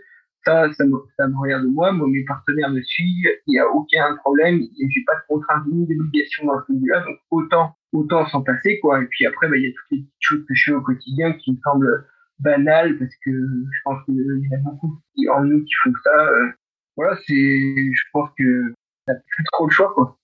ça, 0.45 0.73
ça 0.75 0.85
me, 0.85 0.97
ça 1.17 1.27
me 1.27 1.37
regarde 1.37 1.65
moi. 1.65 1.93
Moi, 1.93 2.09
mes 2.09 2.25
partenaires 2.25 2.71
me 2.71 2.83
suivent. 2.83 3.29
Il 3.47 3.51
n'y 3.51 3.59
a 3.59 3.67
aucun 3.69 4.17
problème. 4.17 4.61
J'ai 4.61 5.05
pas 5.05 5.15
de 5.17 5.23
contraintes 5.29 5.67
ni 5.67 5.87
d'obligation 5.87 6.47
dans 6.47 6.61
ce 6.67 6.73
milieu-là. 6.73 7.05
Donc, 7.05 7.19
autant, 7.31 7.77
autant 7.93 8.27
s'en 8.29 8.43
passer, 8.43 8.79
quoi. 8.81 9.03
Et 9.03 9.07
puis 9.07 9.27
après, 9.27 9.49
bah, 9.49 9.57
il 9.57 9.65
y 9.65 9.69
a 9.69 9.71
toutes 9.71 9.91
les 9.91 9.99
petites 9.99 10.15
choses 10.21 10.45
que 10.47 10.55
je 10.55 10.65
fais 10.65 10.77
au 10.77 10.83
quotidien 10.83 11.33
qui 11.33 11.53
me 11.53 11.57
semblent 11.63 12.07
banales 12.41 12.99
parce 12.99 13.15
que 13.25 13.31
je 13.31 13.79
pense 13.85 14.05
qu'il 14.05 14.17
y 14.17 14.55
a 14.55 14.59
beaucoup 14.59 15.01
en 15.33 15.45
nous 15.45 15.65
qui 15.65 15.75
font 15.83 15.93
ça. 16.03 16.27
Euh, 16.27 16.51
voilà, 16.97 17.17
c'est, 17.27 17.35
je 17.35 18.03
pense 18.13 18.31
que 18.39 18.75
t'as 19.07 19.15
plus 19.15 19.45
trop 19.53 19.67
le 19.67 19.73
choix, 19.73 19.93
quoi. 19.95 20.19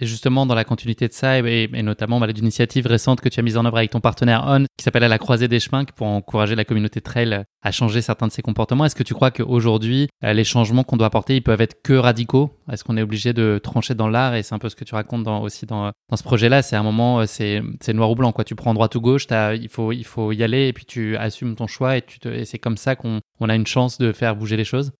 Et 0.00 0.06
justement, 0.06 0.46
dans 0.46 0.54
la 0.54 0.64
continuité 0.64 1.08
de 1.08 1.12
ça, 1.12 1.38
et, 1.38 1.68
notamment 1.82 2.20
bah, 2.20 2.26
l'initiative 2.26 2.86
récente 2.86 3.20
que 3.20 3.28
tu 3.28 3.40
as 3.40 3.42
mise 3.42 3.56
en 3.56 3.64
œuvre 3.64 3.78
avec 3.78 3.90
ton 3.90 4.00
partenaire 4.00 4.44
On, 4.46 4.64
qui 4.76 4.84
s'appelle 4.84 5.04
À 5.04 5.08
la 5.08 5.18
croisée 5.18 5.48
des 5.48 5.60
chemins, 5.60 5.84
pour 5.84 6.06
encourager 6.06 6.54
la 6.54 6.64
communauté 6.64 7.00
trail 7.00 7.44
à 7.62 7.70
changer 7.72 8.02
certains 8.02 8.26
de 8.26 8.32
ses 8.32 8.42
comportements, 8.42 8.84
est-ce 8.84 8.94
que 8.94 9.02
tu 9.02 9.14
crois 9.14 9.30
qu'aujourd'hui, 9.30 10.08
euh, 10.24 10.32
les 10.32 10.44
changements 10.44 10.84
qu'on 10.84 10.96
doit 10.96 11.06
apporter, 11.06 11.36
ils 11.36 11.42
peuvent 11.42 11.60
être 11.60 11.82
que 11.82 11.94
radicaux? 11.94 12.52
Est-ce 12.70 12.84
qu'on 12.84 12.96
est 12.96 13.02
obligé 13.02 13.32
de 13.32 13.58
trancher 13.62 13.94
dans 13.94 14.08
l'art? 14.08 14.34
Et 14.34 14.42
c'est 14.42 14.54
un 14.54 14.58
peu 14.58 14.68
ce 14.68 14.76
que 14.76 14.84
tu 14.84 14.94
racontes 14.94 15.26
aussi 15.26 15.66
dans, 15.66 15.92
dans 16.10 16.16
ce 16.16 16.22
projet-là. 16.22 16.62
C'est 16.62 16.76
un 16.76 16.82
moment, 16.82 17.20
euh, 17.20 17.24
c'est 17.26 17.92
noir 17.92 18.10
ou 18.10 18.14
blanc. 18.14 18.32
Quoi. 18.32 18.44
Tu 18.44 18.54
prends 18.54 18.74
droite 18.74 18.94
ou 18.94 19.00
gauche, 19.00 19.26
il, 19.30 19.68
faut, 19.68 19.92
il 19.92 20.04
faut 20.04 20.32
y 20.32 20.42
aller 20.42 20.68
et 20.68 20.72
puis 20.72 20.84
tu 20.84 21.16
assumes 21.16 21.56
ton 21.56 21.66
choix 21.66 21.96
et, 21.96 22.04
c'est 22.44 22.58
comme 22.58 22.76
ça 22.76 22.96
qu'on 22.96 23.20
on 23.40 23.48
a 23.48 23.54
une 23.54 23.66
chance 23.66 23.98
de 23.98 24.12
faire 24.12 24.36
bouger 24.36 24.56
les 24.56 24.64
choses? 24.64 24.92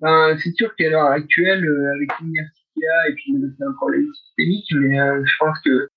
Ben, 0.00 0.36
C'est 0.38 0.54
sûr 0.54 0.74
qu'à 0.76 0.88
l'heure 0.88 1.10
actuelle, 1.10 1.64
euh, 1.64 1.94
avec 1.94 2.10
et 2.76 3.14
puis 3.14 3.34
c'est 3.56 3.64
un 3.64 3.72
problème 3.72 4.06
systémique, 4.14 4.66
mais 4.74 5.00
euh, 5.00 5.22
je 5.24 5.34
pense 5.38 5.58
que 5.60 5.88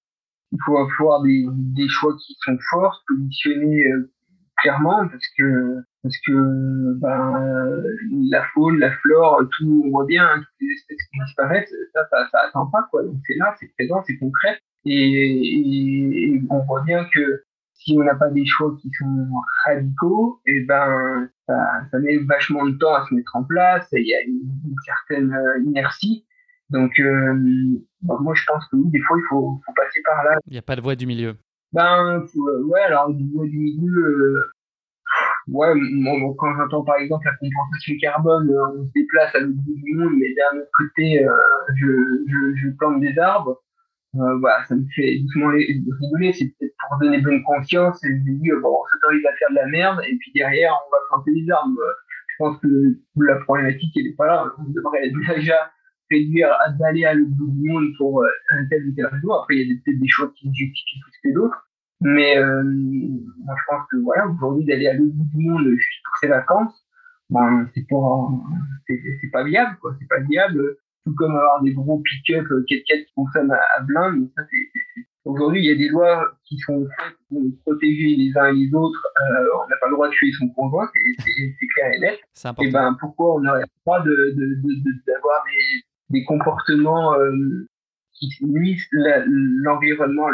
il 0.51 0.59
faut 0.65 0.77
avoir 0.77 1.23
des, 1.23 1.87
choix 1.87 2.15
qui 2.17 2.35
sont 2.41 2.57
forts, 2.69 3.03
positionnés 3.07 3.83
euh, 3.87 4.11
clairement, 4.57 5.07
parce 5.07 5.27
que 5.37 5.77
parce 6.03 6.15
que 6.27 6.93
ben, 6.99 7.83
la 8.29 8.43
faune, 8.53 8.77
la 8.77 8.91
flore, 8.91 9.41
tout 9.51 9.83
on 9.85 9.89
voit 9.89 10.05
bien, 10.05 10.27
toutes 10.35 10.47
les 10.61 10.73
espèces 10.73 11.07
qui 11.11 11.19
disparaissent, 11.25 11.73
ça, 11.93 12.01
ça, 12.11 12.27
ça 12.31 12.39
attend 12.47 12.67
pas 12.67 12.87
quoi. 12.91 13.03
Donc 13.03 13.15
c'est 13.25 13.35
là, 13.35 13.55
c'est 13.59 13.71
présent, 13.77 14.03
c'est 14.05 14.17
concret, 14.17 14.59
et, 14.85 16.41
on 16.49 16.59
voit 16.65 16.81
bien 16.81 17.05
que 17.13 17.43
si 17.73 17.95
on 17.97 18.03
n'a 18.03 18.15
pas 18.15 18.29
des 18.29 18.45
choix 18.45 18.75
qui 18.81 18.89
sont 18.99 19.27
radicaux, 19.65 20.39
et 20.45 20.57
eh 20.57 20.65
ben 20.65 21.29
ça, 21.47 21.99
met 21.99 22.17
vachement 22.17 22.65
de 22.65 22.77
temps 22.77 22.93
à 22.93 23.05
se 23.07 23.13
mettre 23.13 23.35
en 23.35 23.43
place. 23.43 23.87
Il 23.91 24.07
y 24.07 24.15
a 24.15 24.21
une, 24.21 24.41
une 24.65 24.75
certaine 24.85 25.33
euh, 25.33 25.63
inertie. 25.65 26.25
Donc, 26.73 26.91
euh, 26.99 27.33
bah, 28.01 28.17
moi, 28.19 28.33
je 28.33 28.43
pense 28.47 28.67
que 28.67 28.75
oui, 28.75 28.89
des 28.89 28.99
fois, 29.01 29.15
il 29.19 29.25
faut, 29.29 29.61
faut 29.63 29.73
passer 29.75 30.01
par 30.03 30.23
là. 30.23 30.37
Il 30.47 30.53
n'y 30.53 30.57
a 30.57 30.63
pas 30.63 30.75
de 30.75 30.81
voie 30.81 30.95
du 30.95 31.05
milieu. 31.05 31.35
Ben, 31.71 32.19
euh, 32.19 32.63
ouais, 32.65 32.81
alors, 32.81 33.13
du 33.13 33.31
voie 33.31 33.45
du 33.45 33.59
milieu, 33.59 34.01
euh, 34.03 34.51
ouais, 35.49 35.71
moi, 35.75 36.33
quand 36.39 36.55
j'entends 36.55 36.83
par 36.83 36.95
exemple 36.97 37.25
la 37.25 37.33
compensation 37.37 37.93
carbone, 38.01 38.49
euh, 38.49 38.79
on 38.79 38.85
se 38.85 38.91
déplace 38.95 39.35
à 39.35 39.39
l'autre 39.39 39.55
bout 39.55 39.75
du 39.75 39.95
monde, 39.95 40.13
mais 40.17 40.33
d'un 40.33 40.59
autre 40.59 40.71
côté, 40.75 41.23
je, 41.75 41.87
je, 42.27 42.55
je, 42.55 42.69
plante 42.77 43.01
des 43.01 43.17
arbres. 43.19 43.61
Voilà, 44.13 44.63
ça 44.65 44.75
me 44.75 44.85
fait 44.95 45.19
doucement 45.19 45.49
rigoler, 45.49 46.33
c'est 46.33 46.45
peut-être 46.45 46.75
pour 46.89 46.99
donner 46.99 47.21
bonne 47.21 47.43
conscience 47.43 48.03
et 48.03 48.09
je 48.09 48.31
me 48.31 48.39
dis, 48.39 48.49
bon, 48.61 48.69
on 48.69 48.85
s'autorise 48.91 49.25
à 49.25 49.35
faire 49.37 49.49
de 49.49 49.55
la 49.55 49.67
merde, 49.67 50.01
et 50.07 50.15
puis 50.17 50.31
derrière, 50.35 50.71
on 50.71 50.91
va 50.91 50.97
planter 51.09 51.33
des 51.33 51.51
arbres. 51.51 51.79
Je 52.27 52.35
pense 52.37 52.59
que 52.59 52.67
la 53.17 53.35
problématique, 53.37 53.91
elle 53.95 54.05
n'est 54.05 54.15
pas 54.15 54.27
là. 54.27 54.45
On 54.59 54.69
devrait 54.71 55.09
déjà 55.35 55.71
réduire 56.13 56.49
d'aller 56.79 57.05
à 57.05 57.13
l'autre 57.13 57.31
bout 57.31 57.51
du 57.51 57.69
monde 57.69 57.87
pour 57.97 58.21
euh, 58.21 58.27
un 58.51 58.65
tel 58.67 58.87
ou 58.87 58.93
tel 58.95 59.07
réseau. 59.07 59.33
Après, 59.33 59.57
il 59.57 59.67
y 59.67 59.71
a 59.71 59.75
peut-être 59.83 59.99
des 59.99 60.07
choix 60.07 60.31
qui 60.35 60.53
justifient 60.53 60.99
plus 61.01 61.29
que 61.29 61.35
d'autres. 61.35 61.67
Mais 62.01 62.37
euh, 62.37 62.63
moi, 62.63 63.55
je 63.57 63.63
pense 63.69 63.87
que 63.91 63.97
voilà, 64.03 64.27
aujourd'hui, 64.27 64.65
d'aller 64.65 64.87
à 64.87 64.93
l'autre 64.93 65.13
bout 65.13 65.37
du 65.37 65.45
monde 65.45 65.67
juste 65.69 66.03
pour 66.03 66.17
ses 66.17 66.27
vacances, 66.27 66.85
ben, 67.29 67.67
c'est 67.73 67.87
pas 69.31 69.43
viable, 69.43 69.77
quoi. 69.81 69.95
C'est 69.99 70.07
pas 70.07 70.19
viable. 70.19 70.61
Tout 71.05 71.13
comme 71.17 71.35
avoir 71.35 71.61
des 71.61 71.73
gros 71.73 71.99
pick-up 71.99 72.45
4x4 72.45 73.05
qui 73.05 73.13
consomment 73.15 73.51
à, 73.51 73.59
à 73.77 73.81
blind. 73.81 74.21
Mais 74.21 74.27
ça, 74.35 74.43
c'est, 74.49 75.03
Aujourd'hui, 75.25 75.61
il 75.61 75.69
y 75.69 75.71
a 75.71 75.75
des 75.75 75.87
lois 75.87 76.33
qui 76.43 76.57
sont 76.57 76.85
faites 76.97 77.15
pour 77.29 77.41
protéger 77.61 78.15
les 78.15 78.37
uns 78.37 78.47
et 78.47 78.55
les 78.55 78.75
autres. 78.75 78.99
Euh, 79.21 79.45
on 79.55 79.69
n'a 79.69 79.77
pas 79.79 79.87
le 79.87 79.93
droit 79.93 80.09
de 80.09 80.13
tuer 80.13 80.31
son 80.37 80.49
conjoint, 80.49 80.89
c'est 80.93 81.67
clair 81.75 81.93
et 81.93 81.99
net. 81.99 82.19
Et 82.59 82.69
ben, 82.69 82.97
pourquoi 82.99 83.35
on 83.35 83.39
n'aurait 83.39 83.63
pas 83.85 83.99
le 83.99 84.03
droit 84.03 84.03
d'avoir 84.03 84.03
de, 84.03 84.11
de, 84.11 84.45
de, 84.45 84.83
des, 84.83 85.83
des 86.09 86.23
comportements 86.25 87.13
euh, 87.15 87.67
qui 88.13 88.29
nuisent 88.45 88.87
l'environnement, 88.91 90.27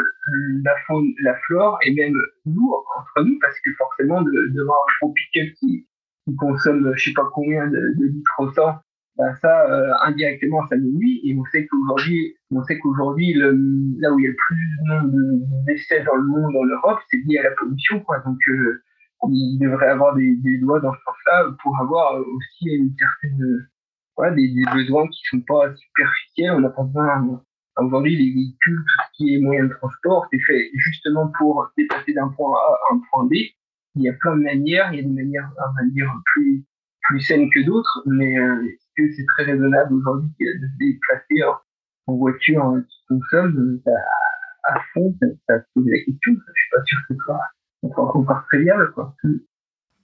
la, 0.64 0.74
faune, 0.86 1.12
la 1.22 1.34
flore, 1.46 1.78
et 1.84 1.94
même 1.94 2.14
nous, 2.46 2.72
entre 2.98 3.24
nous, 3.24 3.38
parce 3.40 3.58
que 3.60 3.70
forcément, 3.78 4.22
de, 4.22 4.30
devant 4.54 4.74
un 4.74 4.92
gros 5.00 5.12
pick-up 5.12 5.48
qui, 5.58 5.86
qui, 6.24 6.36
consomme 6.36 6.92
je 6.96 7.04
sais 7.04 7.14
pas 7.14 7.28
combien 7.32 7.66
de, 7.66 7.78
de 7.98 8.06
litres 8.06 8.34
au 8.38 8.50
temps, 8.50 8.78
ben 9.16 9.34
ça, 9.42 9.70
euh, 9.70 9.92
indirectement, 10.04 10.66
ça 10.68 10.76
nous 10.76 10.92
nuit, 10.92 11.20
et 11.24 11.36
on 11.36 11.44
sait 11.46 11.66
qu'aujourd'hui, 11.66 12.36
on 12.50 12.62
sait 12.64 12.78
qu'aujourd'hui, 12.78 13.34
là 13.34 13.50
où 13.50 14.18
il 14.18 14.24
y 14.24 14.26
a 14.26 14.30
le 14.30 14.36
plus 14.36 15.10
de 15.10 15.64
décès 15.66 16.04
dans 16.04 16.14
le 16.14 16.26
monde, 16.26 16.56
en 16.56 16.64
Europe, 16.64 17.00
c'est 17.10 17.18
lié 17.26 17.38
à 17.38 17.44
la 17.44 17.50
pollution, 17.52 18.00
quoi. 18.00 18.20
Donc, 18.20 18.38
euh, 18.48 18.82
il 19.28 19.58
devrait 19.58 19.88
avoir 19.88 20.14
des, 20.14 20.36
des 20.36 20.56
lois 20.58 20.80
dans 20.80 20.92
ce 20.92 20.98
sens-là 21.04 21.50
pour 21.62 21.78
avoir 21.80 22.14
aussi 22.14 22.68
une 22.68 22.94
certaine 22.98 23.68
des, 24.30 24.52
besoins 24.74 25.08
qui 25.08 25.20
sont 25.30 25.40
pas 25.40 25.74
superficiels. 25.74 26.52
On 26.52 26.60
n'a 26.60 26.68
pas 26.68 26.82
besoin 26.82 27.42
aujourd'hui 27.76 28.16
les 28.16 28.32
véhicules, 28.34 28.76
tout 28.76 29.04
ce 29.04 29.16
qui 29.16 29.34
est 29.34 29.40
moyen 29.40 29.64
de 29.64 29.72
transport, 29.72 30.26
c'est 30.30 30.40
fait 30.40 30.70
justement 30.74 31.32
pour 31.38 31.70
déplacer 31.78 32.12
d'un 32.12 32.28
point 32.28 32.50
A 32.54 32.72
à 32.90 32.94
un 32.94 33.00
point 33.10 33.24
B. 33.24 33.32
Il 33.96 34.02
y 34.02 34.08
a 34.08 34.12
plein 34.12 34.36
de 34.36 34.42
manières, 34.42 34.92
il 34.92 34.96
y 34.96 35.00
a 35.00 35.02
des 35.02 35.14
manières, 35.14 35.50
on 35.56 35.72
va 35.74 35.88
dire, 35.90 36.12
plus 36.34 36.64
plus 37.08 37.20
saines 37.20 37.50
que 37.50 37.60
d'autres, 37.64 38.02
mais 38.06 38.38
euh, 38.38 38.62
que 38.96 39.10
c'est 39.12 39.24
très 39.34 39.44
raisonnable 39.44 39.94
aujourd'hui 39.94 40.30
de 40.38 40.66
se 40.66 40.78
déplacer 40.78 41.42
en, 42.06 42.14
voiture 42.14 42.64
hein, 42.64 42.84
qui 42.88 42.98
consomme 43.08 43.80
à 44.64 44.80
fond? 44.92 45.14
Ça, 45.20 45.26
ça 45.48 45.64
pose 45.74 45.86
la 45.86 45.98
question. 45.98 46.32
Je 46.32 46.60
suis 46.60 46.70
pas 46.72 46.84
sûr 46.84 46.98
que 47.08 47.14
ce 47.14 47.20
soit 47.20 47.40
encore 47.82 48.44
très 48.48 48.58
viable, 48.58 48.92
quoi. 48.92 49.14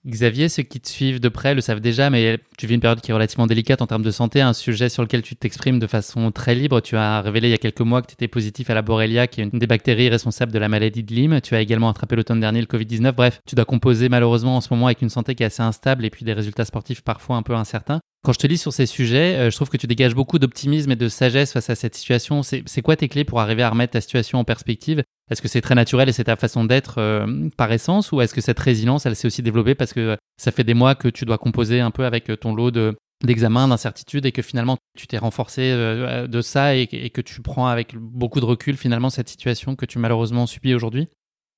Xavier, 0.06 0.48
ceux 0.48 0.62
qui 0.62 0.80
te 0.80 0.88
suivent 0.88 1.20
de 1.20 1.28
près 1.28 1.54
le 1.54 1.60
savent 1.60 1.80
déjà, 1.80 2.10
mais 2.10 2.38
tu 2.56 2.66
vis 2.66 2.74
une 2.74 2.80
période 2.80 3.00
qui 3.00 3.10
est 3.10 3.14
relativement 3.14 3.46
délicate 3.46 3.82
en 3.82 3.86
termes 3.86 4.02
de 4.02 4.10
santé, 4.10 4.40
un 4.40 4.52
sujet 4.52 4.88
sur 4.88 5.02
lequel 5.02 5.22
tu 5.22 5.34
t'exprimes 5.34 5.80
de 5.80 5.86
façon 5.86 6.30
très 6.30 6.54
libre. 6.54 6.80
Tu 6.80 6.96
as 6.96 7.20
révélé 7.22 7.48
il 7.48 7.50
y 7.50 7.54
a 7.54 7.58
quelques 7.58 7.80
mois 7.80 8.02
que 8.02 8.06
tu 8.06 8.12
étais 8.12 8.28
positif 8.28 8.70
à 8.70 8.74
la 8.74 8.82
Borrelia, 8.82 9.26
qui 9.26 9.40
est 9.40 9.44
une 9.44 9.58
des 9.58 9.66
bactéries 9.66 10.08
responsables 10.08 10.52
de 10.52 10.58
la 10.58 10.68
maladie 10.68 11.02
de 11.02 11.12
Lyme. 11.12 11.40
Tu 11.40 11.56
as 11.56 11.60
également 11.60 11.88
attrapé 11.88 12.14
l'automne 12.14 12.40
dernier 12.40 12.60
le 12.60 12.66
Covid-19. 12.66 13.12
Bref, 13.12 13.40
tu 13.46 13.56
dois 13.56 13.64
composer 13.64 14.08
malheureusement 14.08 14.56
en 14.56 14.60
ce 14.60 14.72
moment 14.72 14.86
avec 14.86 15.02
une 15.02 15.10
santé 15.10 15.34
qui 15.34 15.42
est 15.42 15.46
assez 15.46 15.62
instable 15.62 16.04
et 16.04 16.10
puis 16.10 16.24
des 16.24 16.32
résultats 16.32 16.64
sportifs 16.64 17.02
parfois 17.02 17.36
un 17.36 17.42
peu 17.42 17.54
incertains. 17.54 18.00
Quand 18.26 18.32
je 18.32 18.40
te 18.40 18.46
lis 18.48 18.58
sur 18.58 18.72
ces 18.72 18.86
sujets, 18.86 19.36
euh, 19.36 19.50
je 19.50 19.54
trouve 19.54 19.68
que 19.68 19.76
tu 19.76 19.86
dégages 19.86 20.16
beaucoup 20.16 20.40
d'optimisme 20.40 20.90
et 20.90 20.96
de 20.96 21.06
sagesse 21.06 21.52
face 21.52 21.70
à 21.70 21.76
cette 21.76 21.94
situation. 21.94 22.42
C'est 22.42 22.82
quoi 22.82 22.96
tes 22.96 23.06
clés 23.06 23.22
pour 23.22 23.38
arriver 23.38 23.62
à 23.62 23.70
remettre 23.70 23.92
ta 23.92 24.00
situation 24.00 24.40
en 24.40 24.44
perspective? 24.44 25.04
Est-ce 25.30 25.40
que 25.40 25.46
c'est 25.46 25.60
très 25.60 25.76
naturel 25.76 26.08
et 26.08 26.12
c'est 26.12 26.24
ta 26.24 26.34
façon 26.34 26.64
d'être 26.64 26.98
euh, 26.98 27.48
par 27.56 27.70
essence? 27.70 28.10
Ou 28.10 28.20
est-ce 28.20 28.34
que 28.34 28.40
cette 28.40 28.58
résilience, 28.58 29.06
elle 29.06 29.14
s'est 29.14 29.28
aussi 29.28 29.42
développée 29.42 29.76
parce 29.76 29.92
que 29.92 30.16
ça 30.38 30.50
fait 30.50 30.64
des 30.64 30.74
mois 30.74 30.96
que 30.96 31.06
tu 31.06 31.24
dois 31.24 31.38
composer 31.38 31.78
un 31.78 31.92
peu 31.92 32.04
avec 32.04 32.32
ton 32.40 32.52
lot 32.52 32.72
de, 32.72 32.96
d'examens, 33.24 33.68
d'incertitudes 33.68 34.26
et 34.26 34.32
que 34.32 34.42
finalement 34.42 34.76
tu 34.98 35.06
t'es 35.06 35.18
renforcé 35.18 35.70
euh, 35.70 36.26
de 36.26 36.40
ça 36.40 36.74
et, 36.74 36.88
que 36.88 37.20
tu 37.20 37.42
prends 37.42 37.68
avec 37.68 37.94
beaucoup 37.96 38.40
de 38.40 38.44
recul 38.44 38.76
finalement 38.76 39.08
cette 39.08 39.28
situation 39.28 39.76
que 39.76 39.86
tu 39.86 40.00
malheureusement 40.00 40.46
subis 40.46 40.74
aujourd'hui? 40.74 41.06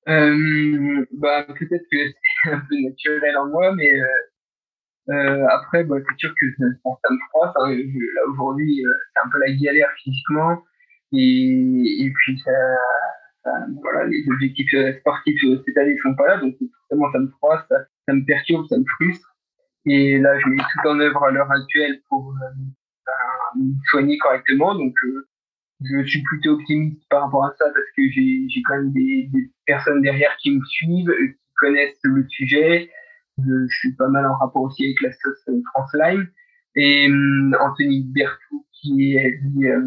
Bah, 0.05 1.47
Peut-être 1.47 1.85
que 1.91 1.97
c'est 2.43 2.51
un 2.51 2.59
peu 2.59 2.75
naturel 2.83 3.37
en 3.37 3.47
moi, 3.47 3.73
mais 3.75 3.89
euh, 3.89 4.05
après, 5.49 5.83
bah, 5.83 5.95
c'est 6.07 6.17
sûr 6.19 6.33
que 6.39 6.45
ça, 6.57 6.65
me 6.65 7.17
froisse. 7.29 7.53
Hein. 7.55 7.75
Là 7.75 8.21
aujourd'hui, 8.31 8.85
euh, 8.85 8.91
c'est 9.13 9.21
un 9.25 9.29
peu 9.29 9.39
la 9.39 9.51
galère 9.53 9.89
physiquement, 10.03 10.63
et, 11.11 12.05
et 12.05 12.11
puis 12.11 12.39
ça, 12.39 12.51
ça, 13.43 13.51
voilà, 13.81 14.05
les 14.05 14.23
objectifs 14.31 14.73
euh, 14.73 14.93
sportifs 14.99 15.43
euh, 15.45 15.61
cette 15.65 15.77
année 15.77 15.95
sont 16.03 16.15
pas 16.15 16.27
là, 16.27 16.37
donc 16.37 16.55
forcément 16.57 17.11
ça 17.11 17.19
me 17.19 17.27
froisse, 17.29 17.65
ça, 17.69 17.75
ça, 18.07 18.13
me 18.13 18.25
perturbe, 18.25 18.67
ça 18.67 18.77
me 18.77 18.85
frustre. 18.95 19.35
Et 19.85 20.19
là, 20.19 20.37
je 20.39 20.47
mets 20.49 20.57
tout 20.57 20.87
en 20.87 20.99
œuvre 20.99 21.23
à 21.23 21.31
l'heure 21.31 21.51
actuelle 21.51 22.01
pour 22.09 22.33
euh, 22.33 23.59
me 23.59 23.73
soigner 23.89 24.17
correctement. 24.17 24.75
Donc, 24.75 24.93
je 25.81 26.05
suis 26.05 26.21
plutôt 26.23 26.51
optimiste 26.51 27.01
par 27.09 27.23
rapport 27.23 27.45
à 27.45 27.53
ça 27.57 27.65
parce 27.73 27.87
que 27.95 28.03
j'ai 28.11 28.61
quand 28.65 28.75
même 28.75 28.91
des, 28.91 29.29
des, 29.31 29.49
personnes 29.65 30.01
derrière 30.01 30.35
qui 30.37 30.51
me 30.51 30.63
suivent, 30.65 31.09
qui 31.09 31.53
connaissent 31.55 31.99
le 32.03 32.27
sujet, 32.27 32.91
je, 33.45 33.67
suis 33.67 33.93
pas 33.95 34.07
mal 34.07 34.25
en 34.25 34.37
rapport 34.37 34.63
aussi 34.63 34.85
avec 34.85 35.01
la 35.01 35.11
sauce 35.11 35.43
euh, 35.49 35.61
France 35.73 35.91
Lime. 35.93 36.27
Et 36.75 37.09
euh, 37.09 37.51
Anthony 37.59 38.03
Bertou, 38.13 38.65
qui 38.73 39.15
est 39.15 39.39
euh, 39.63 39.81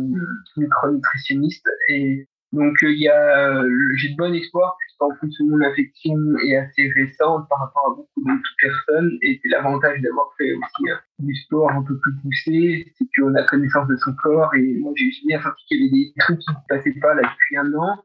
micronutritionniste. 0.57 1.69
Et 1.89 2.29
donc, 2.53 2.77
il 2.83 3.01
y 3.01 3.09
a, 3.09 3.63
j'ai 3.97 4.11
de 4.11 4.17
bon 4.17 4.35
espoir, 4.35 4.77
puisqu'en 4.81 5.11
plus, 5.17 5.35
mon 5.41 5.61
infection 5.63 6.17
est 6.45 6.57
assez 6.57 6.93
récente 6.95 7.49
par 7.49 7.61
rapport 7.61 7.93
à 7.93 7.97
beaucoup 7.97 8.21
d'autres 8.21 8.55
personnes. 8.61 9.17
Et 9.23 9.41
c'est 9.43 9.49
l'avantage 9.49 10.01
d'avoir 10.03 10.31
fait 10.37 10.53
aussi 10.53 10.93
du 11.21 11.35
sport 11.35 11.71
un 11.71 11.83
peu 11.83 11.97
plus 11.99 12.15
poussé, 12.21 12.93
c'est 12.99 13.07
qu'on 13.17 13.35
a 13.35 13.43
connaissance 13.45 13.89
de 13.89 13.97
son 13.97 14.15
corps. 14.23 14.55
Et 14.55 14.75
moi, 14.81 14.93
j'ai 14.97 15.11
bien 15.27 15.41
senti 15.41 15.65
qu'il 15.67 15.79
y 15.79 15.81
avait 15.81 15.91
des 15.91 16.13
trucs 16.19 16.41
qui 16.41 16.51
ne 16.51 16.57
passaient 16.69 17.01
pas 17.01 17.15
là 17.15 17.23
depuis 17.23 17.57
un 17.57 17.73
an. 17.75 18.05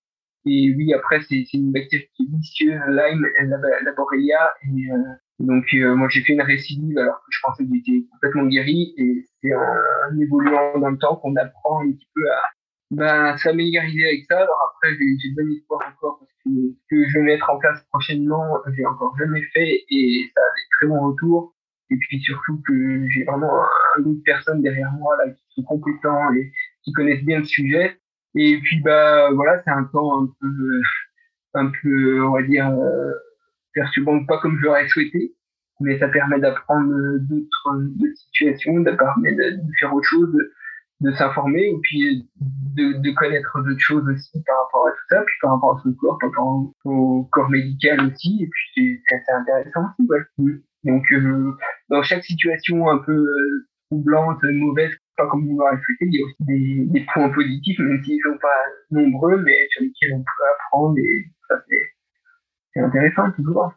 Et 0.50 0.74
oui, 0.78 0.94
après, 0.94 1.20
c'est 1.22 1.46
une 1.54 1.72
bactérie 1.74 2.10
qui 2.16 2.24
est 2.24 2.38
vicieuse, 2.38 2.80
Lyme, 2.88 3.28
la, 3.50 3.58
la 3.84 3.92
donc 5.40 5.66
euh, 5.74 5.96
moi 5.96 6.08
j'ai 6.10 6.22
fait 6.22 6.34
une 6.34 6.42
récidive 6.42 6.98
alors 6.98 7.18
que 7.18 7.30
je 7.30 7.40
pensais 7.44 7.64
que 7.64 7.70
j'étais 7.76 8.08
complètement 8.12 8.48
guéri 8.48 8.94
et 8.98 9.24
c'est 9.42 9.54
en, 9.54 10.20
évoluant 10.20 10.80
dans 10.80 10.90
le 10.90 10.98
temps 10.98 11.16
qu'on 11.18 11.36
apprend 11.36 11.82
un 11.84 11.92
petit 11.92 12.08
peu 12.16 12.28
à 12.32 12.42
ben, 12.90 13.38
s'améliorer 13.38 14.06
avec 14.06 14.26
ça. 14.28 14.38
Alors 14.40 14.74
après 14.76 14.98
j'ai 14.98 15.30
bon 15.36 15.52
espoir 15.52 15.82
encore 15.96 16.20
parce 16.20 16.32
que 16.44 16.50
ce 16.50 16.88
que 16.90 17.10
je 17.10 17.20
vais 17.20 17.26
mettre 17.26 17.50
en 17.52 17.60
place 17.60 17.84
prochainement, 17.92 18.58
j'ai 18.76 18.86
encore 18.86 19.16
jamais 19.18 19.44
fait 19.54 19.86
et 19.90 20.32
ça 20.34 20.42
a 20.42 20.54
des 20.56 20.68
très 20.80 20.88
bons 20.88 21.12
retours. 21.12 21.54
Et 21.92 21.98
puis 21.98 22.20
surtout 22.20 22.62
que 22.68 23.08
j'ai 23.10 23.24
vraiment 23.24 23.62
un 23.98 24.02
groupe 24.02 24.18
de 24.18 24.24
personnes 24.24 24.62
derrière 24.62 24.92
moi 24.94 25.16
là 25.18 25.32
qui 25.32 25.44
sont 25.56 25.64
compétents 25.64 26.34
et 26.34 26.52
qui 26.84 26.94
connaissent 26.94 27.24
bien 27.24 27.40
le 27.40 27.46
sujet. 27.46 28.00
Et 28.34 28.60
puis 28.60 28.82
bah 28.82 29.32
voilà, 29.34 29.62
c'est 29.64 29.72
un 29.72 29.84
temps 29.84 30.24
un 30.24 30.28
peu 30.42 30.82
un 31.54 31.72
peu 31.82 32.24
on 32.24 32.32
va 32.32 32.42
dire 32.42 32.70
euh, 32.70 33.12
perturbant 33.78 34.26
pas 34.26 34.40
comme 34.40 34.58
j'aurais 34.60 34.88
souhaité, 34.88 35.34
mais 35.80 36.00
ça 36.00 36.08
permet 36.08 36.40
d'apprendre 36.40 36.92
d'autres 37.20 37.92
situations, 38.16 38.84
ça 38.84 38.94
permet 38.94 39.34
de, 39.34 39.60
faire 39.80 39.94
autre 39.94 40.08
chose, 40.08 40.36
de, 41.02 41.12
s'informer, 41.12 41.68
et 41.68 41.78
puis 41.84 42.28
de, 42.76 43.00
de 43.00 43.12
connaître 43.12 43.62
d'autres 43.64 43.80
choses 43.80 44.08
aussi 44.10 44.44
par 44.44 44.56
rapport 44.64 44.88
à 44.88 44.92
tout 44.92 45.06
ça, 45.10 45.22
puis 45.22 45.36
par 45.42 45.54
rapport 45.54 45.78
à 45.78 45.82
son 45.84 45.94
corps, 45.94 46.18
par 46.20 46.30
rapport 46.30 46.74
au, 46.86 47.24
corps 47.32 47.50
médical 47.50 48.02
aussi, 48.08 48.40
et 48.42 48.50
puis 48.50 49.02
c'est 49.08 49.16
assez 49.16 49.32
intéressant 49.32 49.82
aussi, 50.00 50.10
ouais. 50.10 50.54
Donc, 50.84 51.04
euh, 51.12 51.52
dans 51.90 52.02
chaque 52.02 52.24
situation 52.24 52.90
un 52.90 53.00
peu 53.00 53.12
euh, 53.12 53.68
troublante, 53.92 54.42
mauvaise, 54.44 54.92
pas 55.18 55.28
comme 55.28 55.46
vous 55.48 55.58
l'aurez 55.58 55.78
souhaité, 55.78 56.06
il 56.06 56.16
y 56.16 56.22
a 56.22 56.26
aussi 56.26 56.46
des, 56.46 57.00
des 57.00 57.06
points 57.14 57.30
positifs, 57.30 57.78
même 57.80 58.04
s'ils 58.04 58.20
sont 58.24 58.38
pas 58.42 58.64
nombreux, 58.92 59.38
mais 59.44 59.68
sur 59.72 59.84
lesquels 59.84 60.14
on 60.14 60.24
peut 60.24 60.44
apprendre, 60.56 60.98
et 60.98 61.26
ça 61.48 61.62
c'est 61.68 61.97
c'est 62.78 62.84
intéressant 62.84 63.32
toujours. 63.36 63.74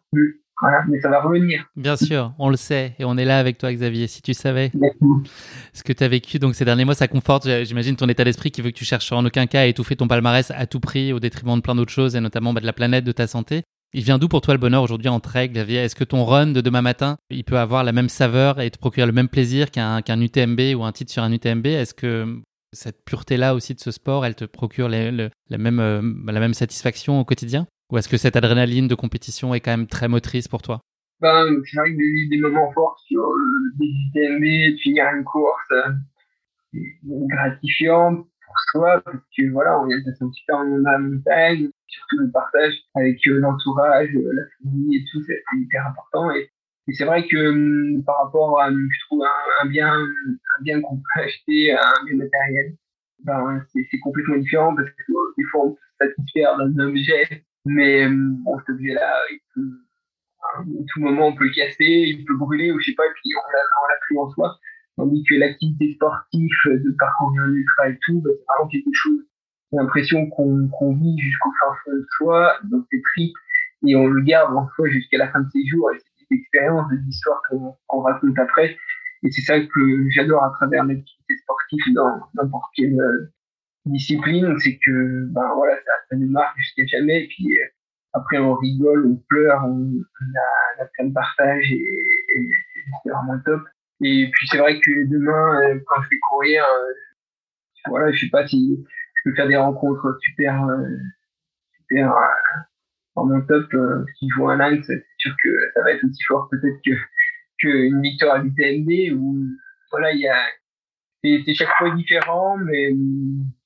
Voilà, 0.60 0.84
mais 0.88 1.00
ça 1.00 1.08
va 1.08 1.22
revenir. 1.22 1.64
Bien 1.74 1.96
sûr, 1.96 2.34
on 2.38 2.50
le 2.50 2.56
sait 2.56 2.94
et 2.98 3.04
on 3.06 3.16
est 3.16 3.24
là 3.24 3.38
avec 3.38 3.56
toi, 3.56 3.72
Xavier. 3.72 4.06
Si 4.06 4.20
tu 4.20 4.34
savais 4.34 4.70
ce 5.72 5.82
que 5.82 5.92
tu 5.94 6.04
as 6.04 6.08
vécu 6.08 6.38
donc 6.38 6.54
ces 6.54 6.66
derniers 6.66 6.84
mois, 6.84 6.94
ça 6.94 7.08
conforte, 7.08 7.48
j'imagine, 7.64 7.96
ton 7.96 8.08
état 8.08 8.24
d'esprit 8.24 8.50
qui 8.50 8.60
veut 8.60 8.70
que 8.70 8.76
tu 8.76 8.84
cherches 8.84 9.10
en 9.12 9.24
aucun 9.24 9.46
cas 9.46 9.62
à 9.62 9.66
étouffer 9.66 9.96
ton 9.96 10.06
palmarès 10.06 10.50
à 10.50 10.66
tout 10.66 10.80
prix 10.80 11.14
au 11.14 11.20
détriment 11.20 11.56
de 11.56 11.62
plein 11.62 11.74
d'autres 11.74 11.92
choses 11.92 12.14
et 12.14 12.20
notamment 12.20 12.52
bah, 12.52 12.60
de 12.60 12.66
la 12.66 12.74
planète, 12.74 13.04
de 13.04 13.12
ta 13.12 13.26
santé. 13.26 13.62
Il 13.94 14.04
vient 14.04 14.18
d'où 14.18 14.28
pour 14.28 14.42
toi 14.42 14.52
le 14.54 14.60
bonheur 14.60 14.82
aujourd'hui 14.82 15.08
en 15.08 15.18
trail, 15.18 15.48
Xavier? 15.48 15.78
Est-ce 15.78 15.96
que 15.96 16.04
ton 16.04 16.24
run 16.24 16.48
de 16.48 16.60
demain 16.60 16.82
matin, 16.82 17.16
il 17.30 17.42
peut 17.42 17.58
avoir 17.58 17.82
la 17.82 17.92
même 17.92 18.10
saveur 18.10 18.60
et 18.60 18.70
te 18.70 18.78
procurer 18.78 19.06
le 19.06 19.12
même 19.12 19.28
plaisir 19.28 19.70
qu'un 19.70 20.02
UTMB 20.20 20.60
ou 20.76 20.84
un 20.84 20.92
titre 20.92 21.10
sur 21.10 21.22
un 21.22 21.32
UTMB 21.32 21.66
Est-ce 21.66 21.94
que 21.94 22.38
cette 22.72 23.04
pureté-là 23.04 23.54
aussi 23.54 23.74
de 23.74 23.80
ce 23.80 23.90
sport, 23.90 24.26
elle 24.26 24.36
te 24.36 24.44
procure 24.44 24.88
la, 24.88 25.10
même, 25.58 25.80
euh, 25.80 26.02
la 26.26 26.40
même 26.40 26.54
satisfaction 26.54 27.18
au 27.18 27.24
quotidien? 27.24 27.66
Ou 27.90 27.98
est-ce 27.98 28.08
que 28.08 28.16
cette 28.16 28.36
adrénaline 28.36 28.88
de 28.88 28.94
compétition 28.94 29.54
est 29.54 29.60
quand 29.60 29.72
même 29.72 29.86
très 29.86 30.08
motrice 30.08 30.48
pour 30.48 30.62
toi? 30.62 30.80
Ben, 31.20 31.44
que 31.46 31.96
des, 31.96 32.28
des 32.30 32.40
moments 32.40 32.72
forts 32.72 32.98
sur 33.06 33.22
euh, 33.22 33.36
des 33.78 33.86
UTMB, 33.86 34.78
finir 34.78 35.04
une 35.14 35.24
course, 35.24 35.70
euh, 35.72 35.92
gratifiant 37.04 38.16
pour 38.16 38.54
soi, 38.70 39.02
parce 39.04 39.18
que 39.36 39.50
voilà, 39.52 39.78
on 39.80 39.86
vient 39.86 39.98
de 39.98 40.12
se 40.12 40.32
super 40.32 40.58
dans 40.64 40.82
la 40.82 40.98
montagne, 40.98 41.68
surtout 41.86 42.18
le 42.20 42.30
partage 42.30 42.72
avec 42.94 43.18
euh, 43.26 43.38
l'entourage, 43.38 44.08
la 44.14 44.42
famille 44.62 44.96
et 44.96 45.04
tout, 45.12 45.22
c'est 45.26 45.42
hyper 45.56 45.86
important. 45.88 46.30
Et, 46.30 46.50
c'est 46.92 47.04
vrai 47.04 47.24
que 47.28 47.50
hum, 47.50 48.02
par 48.04 48.24
rapport 48.24 48.60
à, 48.60 48.70
je 48.70 49.06
trouve, 49.06 49.22
un, 49.62 49.66
bien, 49.66 49.94
un 49.94 50.62
bien 50.62 50.80
qu'on 50.80 50.96
peut 50.96 51.20
acheter, 51.20 51.72
un 51.72 52.04
bien 52.06 52.16
matériel, 52.16 52.74
ben, 53.22 53.62
c'est 53.72 53.98
complètement 54.00 54.38
différent 54.38 54.74
parce 54.74 54.88
que 54.88 55.12
des 55.36 55.44
fois 55.52 55.66
on 55.66 55.70
peut 55.72 55.78
se 56.00 56.06
satisfaire 56.06 56.56
d'un 56.56 56.88
objet 56.88 57.44
mais 57.70 58.04
euh, 58.06 58.10
bon, 58.44 58.58
cet 58.58 58.70
objet-là, 58.70 59.14
à 59.16 60.62
tout 60.64 61.00
moment, 61.00 61.28
on 61.28 61.36
peut 61.36 61.44
le 61.44 61.54
casser, 61.54 61.84
il 61.84 62.24
peut 62.24 62.36
brûler, 62.36 62.72
ou 62.72 62.80
je 62.80 62.86
sais 62.86 62.94
pas, 62.94 63.06
et 63.06 63.12
puis 63.14 63.30
on 63.36 63.52
l'a 63.52 63.98
plus 64.06 64.18
en 64.18 64.30
soi. 64.30 64.58
Tandis 64.96 65.24
que 65.28 65.36
l'activité 65.36 65.94
sportive, 65.94 66.50
de 66.66 66.90
parcourir 66.98 67.42
un 67.44 67.52
ultra 67.52 67.88
et 67.88 67.98
tout, 68.04 68.20
bah, 68.20 68.30
c'est 68.36 68.44
vraiment 68.46 68.68
quelque 68.68 68.90
chose, 68.92 69.20
j'ai 69.72 69.78
l'impression 69.78 70.26
qu'on 70.30 70.68
qu'on 70.68 70.94
vit 70.96 71.16
jusqu'au 71.18 71.50
fin 71.60 71.74
fond 71.84 71.92
de 71.92 72.06
soi, 72.16 72.58
dans 72.64 72.84
ses 72.90 73.00
tripes, 73.00 73.36
et 73.86 73.96
on 73.96 74.08
le 74.08 74.22
garde 74.22 74.54
en 74.56 74.68
soi 74.74 74.88
jusqu'à 74.88 75.18
la 75.18 75.30
fin 75.30 75.40
de 75.40 75.48
ses 75.50 75.64
jours, 75.66 75.90
et 75.92 75.98
c'est 75.98 76.26
des 76.28 76.40
expériences, 76.40 76.90
des 76.90 77.08
histoires 77.08 77.40
qu'on 77.48 78.00
raconte 78.00 78.38
après. 78.38 78.76
Et 79.22 79.30
c'est 79.30 79.42
ça 79.42 79.60
que 79.60 80.10
j'adore 80.10 80.42
à 80.42 80.50
travers 80.50 80.84
l'activité 80.84 81.36
sportive 81.42 81.94
dans 81.94 82.20
n'importe 82.34 82.70
quelle 82.74 82.98
euh, 82.98 83.32
discipline, 83.86 84.54
c'est 84.58 84.78
que 84.84 85.26
ben 85.32 85.54
voilà, 85.54 85.76
ça, 85.76 85.92
ça 86.08 86.16
nous 86.16 86.30
marque 86.30 86.56
jusqu'à 86.58 86.86
jamais. 86.86 87.24
Et 87.24 87.28
puis 87.28 87.46
euh, 87.46 87.66
après, 88.12 88.38
on 88.38 88.54
rigole, 88.54 89.06
on 89.06 89.16
pleure, 89.28 89.62
on, 89.64 89.90
a, 90.78 90.82
a 90.82 90.86
plein 90.94 91.06
de 91.06 91.14
partage 91.14 91.70
et, 91.70 91.76
et 91.76 92.50
c'est 93.02 93.10
vraiment 93.10 93.38
top. 93.44 93.62
Et 94.02 94.30
puis 94.32 94.48
c'est 94.48 94.58
vrai 94.58 94.80
que 94.80 95.10
demain, 95.10 95.60
euh, 95.62 95.80
quand 95.86 96.02
je 96.02 96.08
vais 96.10 96.18
courir, 96.30 96.64
euh, 96.64 96.92
voilà, 97.88 98.12
je 98.12 98.20
sais 98.20 98.30
pas 98.30 98.46
si 98.46 98.84
je 99.14 99.30
peux 99.30 99.36
faire 99.36 99.48
des 99.48 99.56
rencontres 99.56 100.18
super, 100.20 100.66
super 101.76 102.14
vraiment 103.16 103.40
top. 103.42 103.66
si 104.18 104.28
je 104.28 104.40
vois 104.40 104.54
un 104.54 104.70
line, 104.70 104.82
c'est 104.82 105.04
sûr 105.18 105.34
que 105.42 105.50
ça 105.74 105.82
va 105.82 105.92
être 105.92 106.04
aussi 106.04 106.22
fort 106.26 106.48
peut-être 106.50 106.80
que 106.84 106.92
qu'une 107.58 108.00
victoire 108.00 108.36
à 108.36 108.38
l'UTMB 108.38 109.18
où 109.18 109.44
voilà, 109.90 110.12
il 110.12 110.20
y 110.20 110.28
a 110.28 110.36
c'est 111.22 111.54
chaque 111.54 111.76
fois 111.76 111.94
différent, 111.94 112.56
mais 112.56 112.90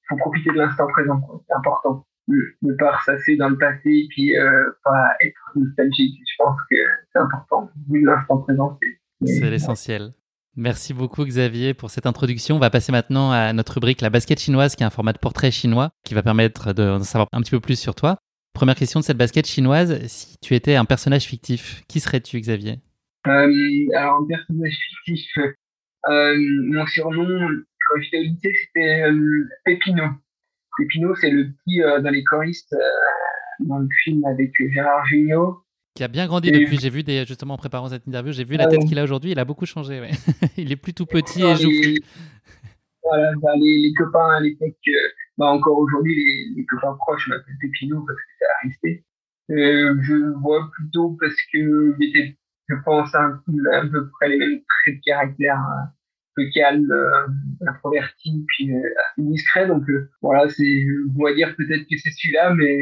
faut 0.09 0.17
profiter 0.17 0.51
de 0.51 0.59
l'instant 0.59 0.87
présent, 0.89 1.21
c'est 1.47 1.55
important. 1.55 2.07
Ne 2.29 2.75
pas 2.79 2.97
ressasser 2.97 3.37
dans 3.37 3.51
le 3.51 3.59
passé 3.59 3.91
et 3.91 4.07
puis 4.09 4.37
euh, 4.37 4.65
pas 4.83 5.09
être 5.21 5.53
nostalgique. 5.57 6.19
Je 6.27 6.35
pense 6.39 6.59
que 6.71 6.77
c'est 7.13 7.19
important. 7.19 7.71
Vu 7.91 8.05
l'instant 8.05 8.39
présent, 8.39 8.79
c'est 9.27 9.51
l'essentiel. 9.51 10.13
Merci 10.57 10.95
beaucoup 10.95 11.25
Xavier 11.25 11.75
pour 11.75 11.91
cette 11.91 12.07
introduction. 12.07 12.57
On 12.57 12.61
va 12.61 12.71
passer 12.71 12.93
maintenant 12.93 13.33
à 13.33 13.53
notre 13.53 13.75
rubrique 13.75 14.01
La 14.01 14.11
basket 14.11 14.39
chinoise, 14.39 14.77
qui 14.77 14.85
est 14.85 14.87
un 14.87 14.91
format 14.91 15.13
de 15.13 15.19
portrait 15.19 15.51
chinois 15.51 15.91
qui 16.05 16.15
va 16.15 16.23
permettre 16.23 16.73
de 16.73 16.99
savoir 17.01 17.29
un 17.33 17.41
petit 17.41 17.51
peu 17.51 17.61
plus 17.61 17.79
sur 17.79 17.95
toi. 17.95 18.19
Première 18.53 18.77
question 18.77 19.01
de 19.01 19.05
cette 19.05 19.17
basket 19.17 19.47
chinoise, 19.47 20.07
si 20.07 20.39
tu 20.39 20.55
étais 20.55 20.77
un 20.77 20.85
personnage 20.85 21.25
fictif, 21.25 21.83
qui 21.89 21.99
serais-tu 21.99 22.39
Xavier? 22.39 22.79
Euh, 23.27 23.51
Alors 23.97 24.21
un 24.23 24.27
personnage 24.29 24.77
fictif, 25.05 25.27
euh, 26.09 26.37
mon 26.71 26.87
surnom, 26.87 27.49
j'étais 28.01 28.19
au 28.19 28.23
lycée, 28.23 28.53
c'était 28.65 29.03
euh, 29.03 29.49
Pépino. 29.65 30.05
Pépino, 30.79 31.15
c'est 31.15 31.31
le 31.31 31.53
petit 31.53 31.83
euh, 31.83 32.01
dans 32.01 32.11
les 32.11 32.25
choristes 32.25 32.73
euh, 32.73 33.67
dans 33.67 33.79
le 33.79 33.89
film 34.03 34.25
avec 34.25 34.53
Gérard 34.73 35.07
Jugnot. 35.07 35.63
qui 35.95 36.05
a 36.05 36.09
bien 36.09 36.27
grandi 36.27 36.51
depuis. 36.51 36.79
J'ai 36.79 36.91
vu 36.91 37.03
des, 37.03 37.25
justement 37.25 37.55
en 37.55 37.59
préparant 37.59 37.89
cette 37.89 38.07
interview, 38.07 38.33
j'ai 38.33 38.45
vu 38.45 38.57
la 38.57 38.65
ah 38.65 38.69
tête 38.69 38.85
qu'il 38.85 38.99
a 38.99 39.05
aujourd'hui. 39.05 39.33
Il 39.33 39.39
a 39.39 39.45
beaucoup 39.45 39.67
changé. 39.67 40.01
Ouais. 40.01 40.11
il 40.57 40.73
est 40.73 40.77
plus 40.77 40.95
tout 40.95 41.07
petit 41.07 41.43
et 41.43 41.57
joufflu. 41.57 42.01
Voilà, 43.05 43.33
bah, 43.43 43.53
les, 43.57 43.93
copains 43.97 44.31
à 44.31 44.41
l'époque, 44.41 44.77
euh, 44.89 45.09
bah, 45.37 45.47
encore 45.47 45.79
aujourd'hui, 45.79 46.15
les, 46.57 46.65
copains 46.65 46.97
proches 46.99 47.29
m'appellent 47.29 47.59
Pépino 47.61 48.03
parce 48.07 48.19
que 48.19 48.33
ça 48.39 48.47
a 48.47 48.67
resté. 48.67 49.05
Euh, 49.51 49.95
je 50.01 50.15
le 50.15 50.33
vois 50.41 50.71
plutôt 50.73 51.17
parce 51.21 51.37
que 51.53 51.95
était, 52.03 52.39
je 52.69 52.75
pense, 52.85 53.15
un, 53.15 53.43
à 53.73 53.83
peu 53.83 54.09
près 54.11 54.31
les 54.31 54.39
mêmes 54.39 54.61
traits 54.67 54.97
de 54.97 55.01
caractère. 55.05 55.59
Hein 55.59 55.93
peu 56.35 56.45
calme, 56.53 56.91
euh, 56.91 57.27
introverti, 57.67 58.45
puis 58.49 58.73
euh, 58.73 58.79
assez 58.79 59.23
discret. 59.23 59.67
Donc 59.67 59.89
euh, 59.89 60.11
voilà, 60.23 60.49
c'est, 60.49 60.87
on 61.17 61.23
va 61.25 61.35
dire 61.35 61.55
peut-être 61.57 61.83
que 61.83 61.97
c'est 61.97 62.11
celui-là, 62.11 62.55
mais 62.55 62.77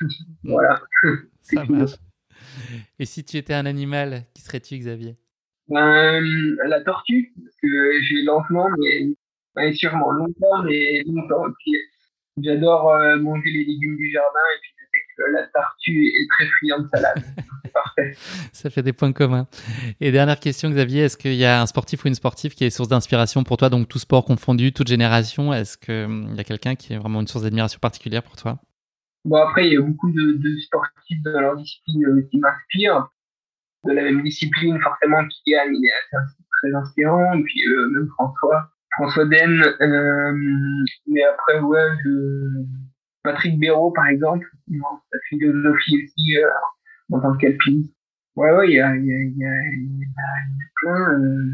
voilà. 0.44 0.80
Ça 1.42 1.64
marche. 1.64 1.92
Et 2.98 3.04
si 3.04 3.24
tu 3.24 3.36
étais 3.36 3.54
un 3.54 3.66
animal, 3.66 4.24
qui 4.34 4.42
serais-tu, 4.42 4.76
Xavier? 4.76 5.16
Ben, 5.68 6.24
La 6.66 6.80
tortue, 6.82 7.32
parce 7.42 7.56
que 7.62 8.02
j'ai 8.02 8.22
lentement, 8.22 8.68
mais 8.78 9.12
ben, 9.54 9.72
sûrement 9.72 10.10
longtemps, 10.10 10.62
mais 10.64 11.02
longtemps. 11.06 11.44
j'adore 12.38 12.92
manger 13.20 13.50
les 13.50 13.64
légumes 13.64 13.96
du 13.96 14.10
jardin 14.10 14.40
et 14.56 14.60
puis 14.62 14.79
la 15.32 15.46
tortue 15.46 16.06
est 16.06 16.26
très 16.30 16.46
friande 16.46 16.84
de 16.84 16.88
salade. 16.88 17.22
Parfait. 17.72 18.12
Ça 18.52 18.70
fait 18.70 18.82
des 18.82 18.92
points 18.92 19.12
communs. 19.12 19.46
Et 20.00 20.10
dernière 20.12 20.40
question, 20.40 20.70
Xavier, 20.70 21.04
est-ce 21.04 21.16
qu'il 21.16 21.34
y 21.34 21.44
a 21.44 21.60
un 21.60 21.66
sportif 21.66 22.04
ou 22.04 22.08
une 22.08 22.14
sportive 22.14 22.54
qui 22.54 22.64
est 22.64 22.70
source 22.70 22.88
d'inspiration 22.88 23.44
pour 23.44 23.56
toi, 23.56 23.68
donc 23.68 23.88
tout 23.88 23.98
sport 23.98 24.24
confondu, 24.24 24.72
toute 24.72 24.88
génération 24.88 25.52
Est-ce 25.52 25.78
qu'il 25.78 25.94
hum, 25.94 26.34
y 26.36 26.40
a 26.40 26.44
quelqu'un 26.44 26.74
qui 26.74 26.92
est 26.92 26.98
vraiment 26.98 27.20
une 27.20 27.26
source 27.26 27.44
d'admiration 27.44 27.78
particulière 27.80 28.22
pour 28.22 28.36
toi? 28.36 28.58
Bon, 29.24 29.36
après, 29.36 29.66
il 29.66 29.74
y 29.74 29.76
a 29.76 29.82
beaucoup 29.82 30.10
de, 30.10 30.58
sportifs 30.60 31.22
dans 31.24 31.40
leur 31.40 31.56
discipline 31.56 32.06
euh, 32.06 32.22
qui 32.30 32.38
m'inspirent. 32.38 33.08
De 33.84 33.92
la 33.92 34.02
même 34.02 34.22
discipline, 34.22 34.78
forcément, 34.80 35.26
qui 35.28 35.52
gagne, 35.52 35.74
il 35.74 35.86
est 35.86 36.16
assez, 36.16 36.42
très 36.62 36.74
inspirant. 36.74 37.34
Et 37.34 37.42
puis, 37.42 37.60
euh, 37.68 37.88
même 37.88 38.08
François, 38.08 38.70
François 38.92 39.26
Den. 39.26 39.62
Euh, 39.80 40.32
mais 41.06 41.22
après, 41.24 41.60
ouais, 41.60 41.88
je 42.04 42.64
Patrick 43.22 43.58
Béraud, 43.58 43.92
par 43.92 44.06
exemple, 44.06 44.46
sa 44.68 45.18
philosophie 45.28 46.04
aussi 46.04 46.36
euh, 46.36 46.48
en 47.12 47.20
tant. 47.20 47.36
Ouais, 48.36 48.52
ouais, 48.52 48.68
il 48.68 48.74
y 48.74 48.80
a, 48.80 48.96
y, 48.96 49.12
a, 49.12 49.16
y, 49.16 49.44
a, 49.44 49.48
y 49.48 50.04
a 50.04 50.66
plein 50.76 51.18
euh, 51.18 51.50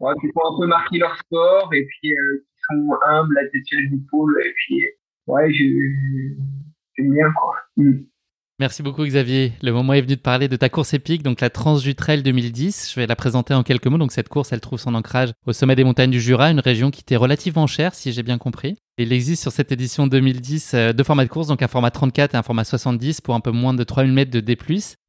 ouais, 0.00 0.14
qui 0.20 0.26
font 0.32 0.54
un 0.54 0.58
peu 0.58 0.66
marquer 0.66 0.98
leur 0.98 1.16
sport 1.18 1.72
et 1.72 1.84
puis 1.84 2.12
euh, 2.12 2.38
qui 2.38 2.60
sont 2.70 2.88
humbles, 3.06 3.34
la 3.34 3.42
tête 3.48 3.64
sur 3.66 3.78
les 3.78 3.94
épaules. 3.96 4.42
Et 4.44 4.52
puis, 4.56 4.84
ouais, 5.26 5.52
j'aime 5.52 7.10
bien, 7.10 7.30
quoi. 7.32 7.54
Mm. 7.76 8.04
Merci 8.60 8.84
beaucoup 8.84 9.04
Xavier. 9.04 9.52
Le 9.62 9.72
moment 9.72 9.94
est 9.94 10.00
venu 10.00 10.14
de 10.14 10.20
parler 10.20 10.46
de 10.46 10.54
ta 10.54 10.68
course 10.68 10.94
épique, 10.94 11.24
donc 11.24 11.40
la 11.40 11.50
Transjutrel 11.50 12.22
2010. 12.22 12.92
Je 12.94 13.00
vais 13.00 13.06
la 13.06 13.16
présenter 13.16 13.52
en 13.52 13.64
quelques 13.64 13.88
mots. 13.88 13.98
Donc 13.98 14.12
cette 14.12 14.28
course, 14.28 14.52
elle 14.52 14.60
trouve 14.60 14.78
son 14.78 14.94
ancrage 14.94 15.30
au 15.44 15.52
sommet 15.52 15.74
des 15.74 15.82
montagnes 15.82 16.12
du 16.12 16.20
Jura, 16.20 16.50
une 16.50 16.60
région 16.60 16.92
qui 16.92 17.00
était 17.00 17.16
relativement 17.16 17.66
chère, 17.66 17.94
si 17.96 18.12
j'ai 18.12 18.22
bien 18.22 18.38
compris. 18.38 18.76
Il 18.96 19.12
existe 19.12 19.42
sur 19.42 19.50
cette 19.50 19.72
édition 19.72 20.06
2010 20.06 20.70
euh, 20.74 20.92
deux 20.92 21.02
formats 21.02 21.24
de 21.24 21.28
course, 21.28 21.48
donc 21.48 21.62
un 21.62 21.66
format 21.66 21.90
34 21.90 22.36
et 22.36 22.38
un 22.38 22.44
format 22.44 22.62
70 22.62 23.22
pour 23.22 23.34
un 23.34 23.40
peu 23.40 23.50
moins 23.50 23.74
de 23.74 23.82
3000 23.82 24.12
mètres 24.12 24.30
de 24.30 24.38
D+. 24.38 24.56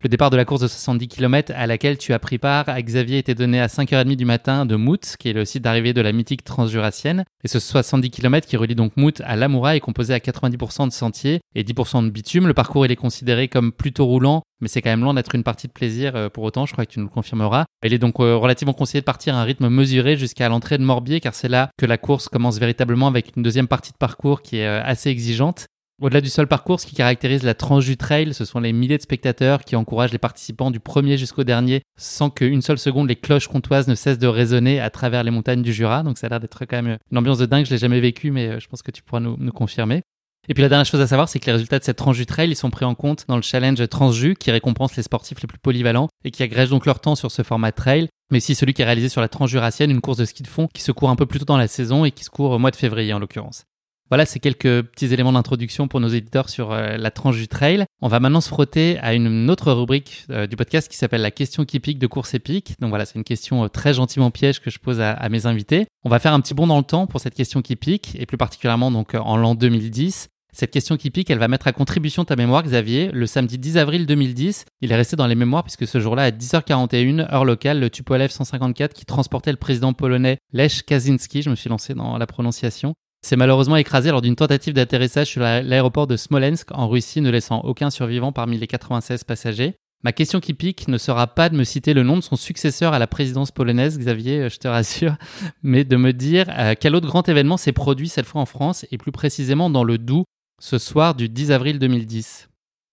Le 0.01 0.09
départ 0.09 0.31
de 0.31 0.37
la 0.37 0.43
course 0.43 0.61
de 0.61 0.67
70 0.67 1.07
km 1.07 1.53
à 1.55 1.67
laquelle 1.67 1.99
tu 1.99 2.11
as 2.11 2.17
pris 2.17 2.39
part 2.39 2.67
à 2.67 2.81
Xavier 2.81 3.19
était 3.19 3.35
donné 3.35 3.61
à 3.61 3.67
5h30 3.67 4.15
du 4.15 4.25
matin 4.25 4.65
de 4.65 4.75
Mout, 4.75 5.15
qui 5.19 5.29
est 5.29 5.33
le 5.33 5.45
site 5.45 5.63
d'arrivée 5.63 5.93
de 5.93 6.01
la 6.01 6.13
mythique 6.13 6.43
transjurassienne. 6.43 7.25
Et 7.43 7.47
ce 7.47 7.59
70 7.59 8.09
km 8.09 8.47
qui 8.47 8.57
relie 8.57 8.73
donc 8.73 8.97
Mout 8.97 9.21
à 9.23 9.35
Lamoura 9.35 9.75
est 9.75 9.81
composé 9.81 10.15
à 10.15 10.17
90% 10.17 10.87
de 10.87 10.91
sentiers 10.91 11.41
et 11.53 11.63
10% 11.63 12.05
de 12.05 12.09
bitume. 12.09 12.47
Le 12.47 12.55
parcours 12.55 12.87
est 12.87 12.95
considéré 12.95 13.49
comme 13.49 13.71
plutôt 13.71 14.07
roulant, 14.07 14.41
mais 14.65 14.69
c'est 14.69 14.81
quand 14.81 14.89
même 14.89 15.03
loin 15.03 15.13
d'être 15.13 15.35
une 15.35 15.43
partie 15.43 15.67
de 15.67 15.71
plaisir 15.71 16.15
euh, 16.15 16.27
pour 16.27 16.43
autant, 16.43 16.65
je 16.65 16.71
crois 16.71 16.87
que 16.87 16.91
tu 16.91 16.97
nous 16.97 17.05
le 17.05 17.11
confirmeras. 17.11 17.65
Il 17.83 17.93
est 17.93 17.99
donc 17.99 18.19
euh, 18.19 18.35
relativement 18.35 18.73
conseillé 18.73 18.99
de 18.99 19.05
partir 19.05 19.35
à 19.35 19.41
un 19.41 19.43
rythme 19.43 19.69
mesuré 19.69 20.17
jusqu'à 20.17 20.49
l'entrée 20.49 20.79
de 20.79 20.83
Morbier, 20.83 21.19
car 21.19 21.35
c'est 21.35 21.49
là 21.49 21.69
que 21.77 21.85
la 21.85 21.99
course 21.99 22.29
commence 22.29 22.57
véritablement 22.57 23.05
avec 23.05 23.33
une 23.37 23.43
deuxième 23.43 23.67
partie 23.67 23.91
de 23.91 23.97
parcours 23.97 24.41
qui 24.41 24.57
est 24.57 24.65
euh, 24.65 24.81
assez 24.83 25.11
exigeante. 25.11 25.67
Au-delà 26.01 26.19
du 26.19 26.29
seul 26.29 26.47
parcours, 26.47 26.79
ce 26.79 26.87
qui 26.87 26.95
caractérise 26.95 27.43
la 27.43 27.53
tranche 27.53 27.85
du 27.85 27.95
trail, 27.95 28.33
ce 28.33 28.43
sont 28.43 28.59
les 28.59 28.73
milliers 28.73 28.97
de 28.97 29.03
spectateurs 29.03 29.63
qui 29.63 29.75
encouragent 29.75 30.11
les 30.11 30.17
participants 30.17 30.71
du 30.71 30.79
premier 30.79 31.15
jusqu'au 31.15 31.43
dernier 31.43 31.83
sans 31.95 32.31
qu'une 32.31 32.63
seule 32.63 32.79
seconde 32.79 33.07
les 33.07 33.15
cloches 33.15 33.47
comtoises 33.47 33.87
ne 33.87 33.93
cessent 33.93 34.17
de 34.17 34.25
résonner 34.25 34.79
à 34.79 34.89
travers 34.89 35.23
les 35.23 35.29
montagnes 35.29 35.61
du 35.61 35.73
Jura. 35.73 36.01
Donc 36.01 36.17
ça 36.17 36.25
a 36.25 36.31
l'air 36.31 36.39
d'être 36.39 36.65
quand 36.65 36.81
même 36.81 36.97
une 37.11 37.17
ambiance 37.19 37.37
de 37.37 37.45
dingue, 37.45 37.67
je 37.67 37.69
l'ai 37.69 37.77
jamais 37.77 37.99
vécu, 37.99 38.31
mais 38.31 38.59
je 38.59 38.67
pense 38.67 38.81
que 38.81 38.89
tu 38.89 39.03
pourras 39.03 39.19
nous, 39.19 39.37
nous 39.37 39.51
confirmer. 39.51 40.01
Et 40.47 40.53
puis 40.53 40.61
la 40.61 40.69
dernière 40.69 40.85
chose 40.85 41.01
à 41.01 41.07
savoir, 41.07 41.29
c'est 41.29 41.39
que 41.39 41.45
les 41.45 41.53
résultats 41.53 41.79
de 41.79 41.83
cette 41.83 41.97
tranche 41.97 42.17
du 42.17 42.25
trail, 42.25 42.49
ils 42.49 42.55
sont 42.55 42.69
pris 42.69 42.85
en 42.85 42.95
compte 42.95 43.25
dans 43.27 43.35
le 43.35 43.41
challenge 43.41 43.87
Transju 43.87 44.35
qui 44.35 44.51
récompense 44.51 44.95
les 44.95 45.03
sportifs 45.03 45.41
les 45.41 45.47
plus 45.47 45.57
polyvalents 45.57 46.07
et 46.23 46.31
qui 46.31 46.43
agrège 46.43 46.69
donc 46.69 46.85
leur 46.85 46.99
temps 46.99 47.15
sur 47.15 47.31
ce 47.31 47.41
format 47.41 47.71
trail, 47.71 48.09
mais 48.31 48.37
aussi 48.37 48.55
celui 48.55 48.73
qui 48.73 48.81
est 48.81 48.85
réalisé 48.85 49.09
sur 49.09 49.21
la 49.21 49.27
tranche 49.27 49.51
jurassienne, 49.51 49.91
une 49.91 50.01
course 50.01 50.17
de 50.17 50.25
ski 50.25 50.43
de 50.43 50.47
fond 50.47 50.67
qui 50.73 50.81
se 50.81 50.91
court 50.91 51.09
un 51.09 51.15
peu 51.15 51.25
plus 51.25 51.39
tôt 51.39 51.45
dans 51.45 51.57
la 51.57 51.67
saison 51.67 52.05
et 52.05 52.11
qui 52.11 52.23
se 52.23 52.29
court 52.29 52.51
au 52.51 52.59
mois 52.59 52.71
de 52.71 52.75
février 52.75 53.13
en 53.13 53.19
l'occurrence. 53.19 53.65
Voilà, 54.09 54.27
c'est 54.27 54.39
quelques 54.39 54.83
petits 54.83 55.11
éléments 55.11 55.31
d'introduction 55.31 55.87
pour 55.87 55.99
nos 55.99 56.09
éditeurs 56.09 56.49
sur 56.49 56.71
euh, 56.71 56.95
la 56.95 57.09
tranche 57.09 57.37
du 57.37 57.47
trail. 57.47 57.85
On 58.03 58.07
va 58.07 58.19
maintenant 58.19 58.39
se 58.39 58.49
frotter 58.49 58.99
à 58.99 59.15
une 59.15 59.49
autre 59.49 59.71
rubrique 59.71 60.25
euh, 60.29 60.45
du 60.45 60.55
podcast 60.55 60.87
qui 60.87 60.95
s'appelle 60.95 61.23
la 61.23 61.31
question 61.31 61.65
qui 61.65 61.79
pique 61.79 61.97
de 61.97 62.05
course 62.05 62.35
épique. 62.35 62.75
Donc 62.79 62.89
voilà, 62.89 63.05
c'est 63.05 63.15
une 63.15 63.23
question 63.23 63.63
euh, 63.63 63.67
très 63.67 63.95
gentiment 63.95 64.29
piège 64.29 64.61
que 64.61 64.69
je 64.69 64.77
pose 64.77 65.01
à, 65.01 65.11
à, 65.11 65.27
mes 65.29 65.47
invités. 65.47 65.87
On 66.03 66.09
va 66.09 66.19
faire 66.19 66.33
un 66.33 66.39
petit 66.39 66.53
bond 66.53 66.67
dans 66.67 66.77
le 66.77 66.83
temps 66.83 67.07
pour 67.07 67.19
cette 67.19 67.33
question 67.33 67.63
qui 67.63 67.75
pique, 67.75 68.15
et 68.19 68.27
plus 68.27 68.37
particulièrement 68.37 68.91
donc 68.91 69.15
en 69.15 69.37
l'an 69.37 69.55
2010. 69.55 70.29
Cette 70.57 70.71
question 70.71 70.95
qui 70.95 71.11
pique, 71.11 71.29
elle 71.29 71.37
va 71.37 71.49
mettre 71.49 71.67
à 71.67 71.73
contribution 71.73 72.23
ta 72.23 72.37
mémoire, 72.37 72.63
Xavier. 72.63 73.11
Le 73.11 73.25
samedi 73.25 73.57
10 73.57 73.75
avril 73.75 74.05
2010, 74.05 74.63
il 74.79 74.89
est 74.89 74.95
resté 74.95 75.17
dans 75.17 75.27
les 75.27 75.35
mémoires 75.35 75.65
puisque 75.65 75.85
ce 75.85 75.99
jour-là, 75.99 76.23
à 76.23 76.31
10h41, 76.31 77.29
heure 77.29 77.43
locale, 77.43 77.81
le 77.81 77.89
Tupolev 77.89 78.29
154 78.29 78.93
qui 78.93 79.03
transportait 79.03 79.51
le 79.51 79.57
président 79.57 79.91
polonais 79.91 80.37
Lech 80.53 80.83
Kaczynski, 80.83 81.41
je 81.41 81.49
me 81.49 81.55
suis 81.55 81.69
lancé 81.69 81.93
dans 81.93 82.17
la 82.17 82.25
prononciation, 82.25 82.93
s'est 83.21 83.35
malheureusement 83.35 83.75
écrasé 83.75 84.11
lors 84.11 84.21
d'une 84.21 84.37
tentative 84.37 84.73
d'atterrissage 84.73 85.27
sur 85.27 85.41
l'aéroport 85.41 86.07
de 86.07 86.15
Smolensk 86.15 86.71
en 86.71 86.87
Russie, 86.87 87.19
ne 87.19 87.31
laissant 87.31 87.59
aucun 87.65 87.89
survivant 87.89 88.31
parmi 88.31 88.57
les 88.57 88.67
96 88.67 89.25
passagers. 89.25 89.75
Ma 90.05 90.13
question 90.13 90.39
qui 90.39 90.53
pique 90.53 90.87
ne 90.87 90.97
sera 90.97 91.27
pas 91.27 91.49
de 91.49 91.57
me 91.57 91.65
citer 91.65 91.93
le 91.93 92.03
nom 92.03 92.15
de 92.15 92.21
son 92.21 92.37
successeur 92.37 92.93
à 92.93 92.99
la 92.99 93.07
présidence 93.07 93.51
polonaise, 93.51 93.99
Xavier, 93.99 94.49
je 94.49 94.57
te 94.57 94.69
rassure, 94.69 95.17
mais 95.63 95.83
de 95.83 95.97
me 95.97 96.13
dire 96.13 96.45
euh, 96.57 96.75
quel 96.79 96.95
autre 96.95 97.07
grand 97.07 97.27
événement 97.27 97.57
s'est 97.57 97.73
produit 97.73 98.07
cette 98.07 98.25
fois 98.25 98.39
en 98.39 98.45
France 98.45 98.85
et 98.91 98.97
plus 98.97 99.11
précisément 99.11 99.69
dans 99.69 99.83
le 99.83 99.97
Doubs 99.97 100.23
ce 100.59 100.77
soir 100.77 101.15
du 101.15 101.29
10 101.29 101.51
avril 101.51 101.79
2010 101.79 102.49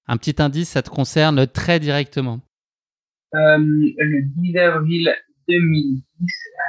Un 0.06 0.16
petit 0.16 0.40
indice, 0.42 0.70
ça 0.70 0.82
te 0.82 0.90
concerne 0.90 1.46
très 1.46 1.80
directement. 1.80 2.40
Euh, 3.34 3.58
le 3.58 4.22
10 4.22 4.56
avril 4.58 5.14
2010. 5.48 6.04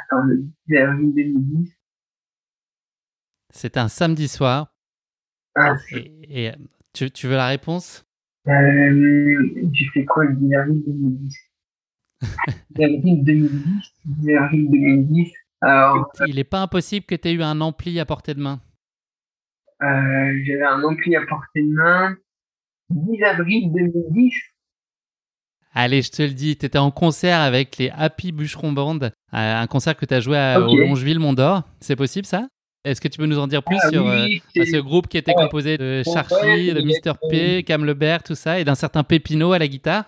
Attends, 0.10 0.23
le 0.23 0.45
10 0.67 0.77
avril 0.77 1.13
2010. 1.13 1.71
C'était 3.49 3.79
un 3.79 3.88
samedi 3.88 4.27
soir. 4.27 4.73
Ah, 5.56 5.75
et, 5.91 6.51
tu, 6.93 7.12
tu, 7.12 7.27
veux 7.27 7.36
la 7.36 7.47
réponse? 7.47 8.06
Euh, 8.47 9.53
J'ai 9.71 9.86
fait 9.93 10.06
quoi 10.06 10.25
le 10.25 10.36
10 10.36 10.56
avril 10.56 10.84
2010 10.88 11.38
10 12.71 12.84
avril 12.84 13.23
2010 13.23 13.93
10 14.06 14.36
avril 14.36 14.69
2010. 14.71 15.34
Alors, 15.62 16.12
Il 16.27 16.36
n'est 16.36 16.43
pas 16.43 16.62
impossible 16.62 17.06
que 17.06 17.15
tu 17.15 17.27
aies 17.27 17.34
eu 17.34 17.43
un 17.43 17.62
ampli 17.62 17.99
à 17.99 18.06
portée 18.06 18.34
de 18.34 18.41
main. 18.41 18.62
Euh, 19.84 20.41
j'avais 20.46 20.63
un 20.63 20.82
ampli 20.84 21.15
à 21.15 21.26
portée 21.26 21.62
de 21.62 21.74
main. 21.74 22.15
10 22.89 23.24
avril 23.24 23.72
2010. 23.74 24.34
Allez, 25.74 26.02
je 26.02 26.12
te 26.12 26.22
le 26.22 26.30
dis, 26.30 26.56
tu 26.56 26.65
étais 26.67 26.78
en 26.78 26.91
concert 26.91 27.39
avec 27.39 27.78
les 27.78 27.89
Happy 27.89 28.32
Bûcheron 28.32 28.72
Band, 28.72 29.00
euh, 29.02 29.10
un 29.32 29.67
concert 29.67 29.98
que 29.98 30.06
tu 30.06 30.13
as 30.13 30.19
joué 30.19 30.38
à, 30.38 30.62
au 30.62 30.78
Longeville 30.78 31.19
Mont-d'Or. 31.19 31.63
C'est 31.80 31.96
possible 31.96 32.28
ça? 32.28 32.48
Est-ce 32.86 33.02
que 33.02 33.08
tu 33.08 33.17
peux 33.17 33.26
nous 33.26 33.39
en 33.39 33.48
dire 33.48 33.63
plus 33.63 33.78
ah 33.82 33.89
sur 33.89 34.08
euh, 34.08 34.28
ce 34.56 34.78
groupe 34.78 35.08
qui 35.08 35.17
était 35.17 35.34
composé 35.34 35.78
de 35.78 36.04
Charlie, 36.04 36.74
de 36.74 36.82
Mr. 36.82 37.13
P, 37.30 37.63
Cam 37.63 37.86
Lebert, 37.86 38.24
tout 38.24 38.36
ça, 38.36 38.60
et 38.60 38.63
d'un 38.63 38.76
certain 38.76 39.04
Pépino 39.04 39.54
à 39.54 39.60
la 39.60 39.67
guitare? 39.67 40.06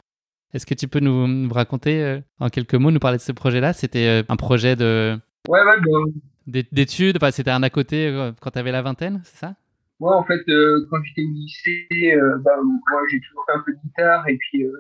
Est-ce 0.53 0.65
que 0.65 0.73
tu 0.73 0.88
peux 0.88 0.99
nous, 0.99 1.51
raconter 1.51 2.19
en 2.39 2.49
quelques 2.49 2.75
mots, 2.75 2.91
nous 2.91 2.99
parler 2.99 3.17
de 3.17 3.23
ce 3.23 3.31
projet-là? 3.31 3.73
C'était 3.73 4.23
un 4.27 4.35
projet 4.35 4.75
de. 4.75 5.17
Ouais, 5.49 5.59
ouais, 5.61 6.61
d'études, 6.71 7.17
enfin, 7.17 7.31
c'était 7.31 7.51
un 7.51 7.63
à 7.63 7.69
côté 7.69 8.31
quand 8.39 8.51
tu 8.51 8.59
avais 8.59 8.71
la 8.71 8.81
vingtaine, 8.81 9.21
c'est 9.23 9.38
ça? 9.38 9.55
Moi, 9.99 10.17
en 10.17 10.23
fait, 10.23 10.43
euh, 10.49 10.86
quand 10.89 11.01
j'étais 11.03 11.21
au 11.21 11.31
lycée, 11.31 11.88
euh, 12.13 12.38
bah, 12.39 12.51
moi, 12.63 13.01
j'ai 13.10 13.19
toujours 13.21 13.45
fait 13.45 13.53
un 13.53 13.63
peu 13.65 13.71
de 13.71 13.77
guitare 13.77 14.27
et 14.27 14.38
puis, 14.38 14.63
euh, 14.63 14.71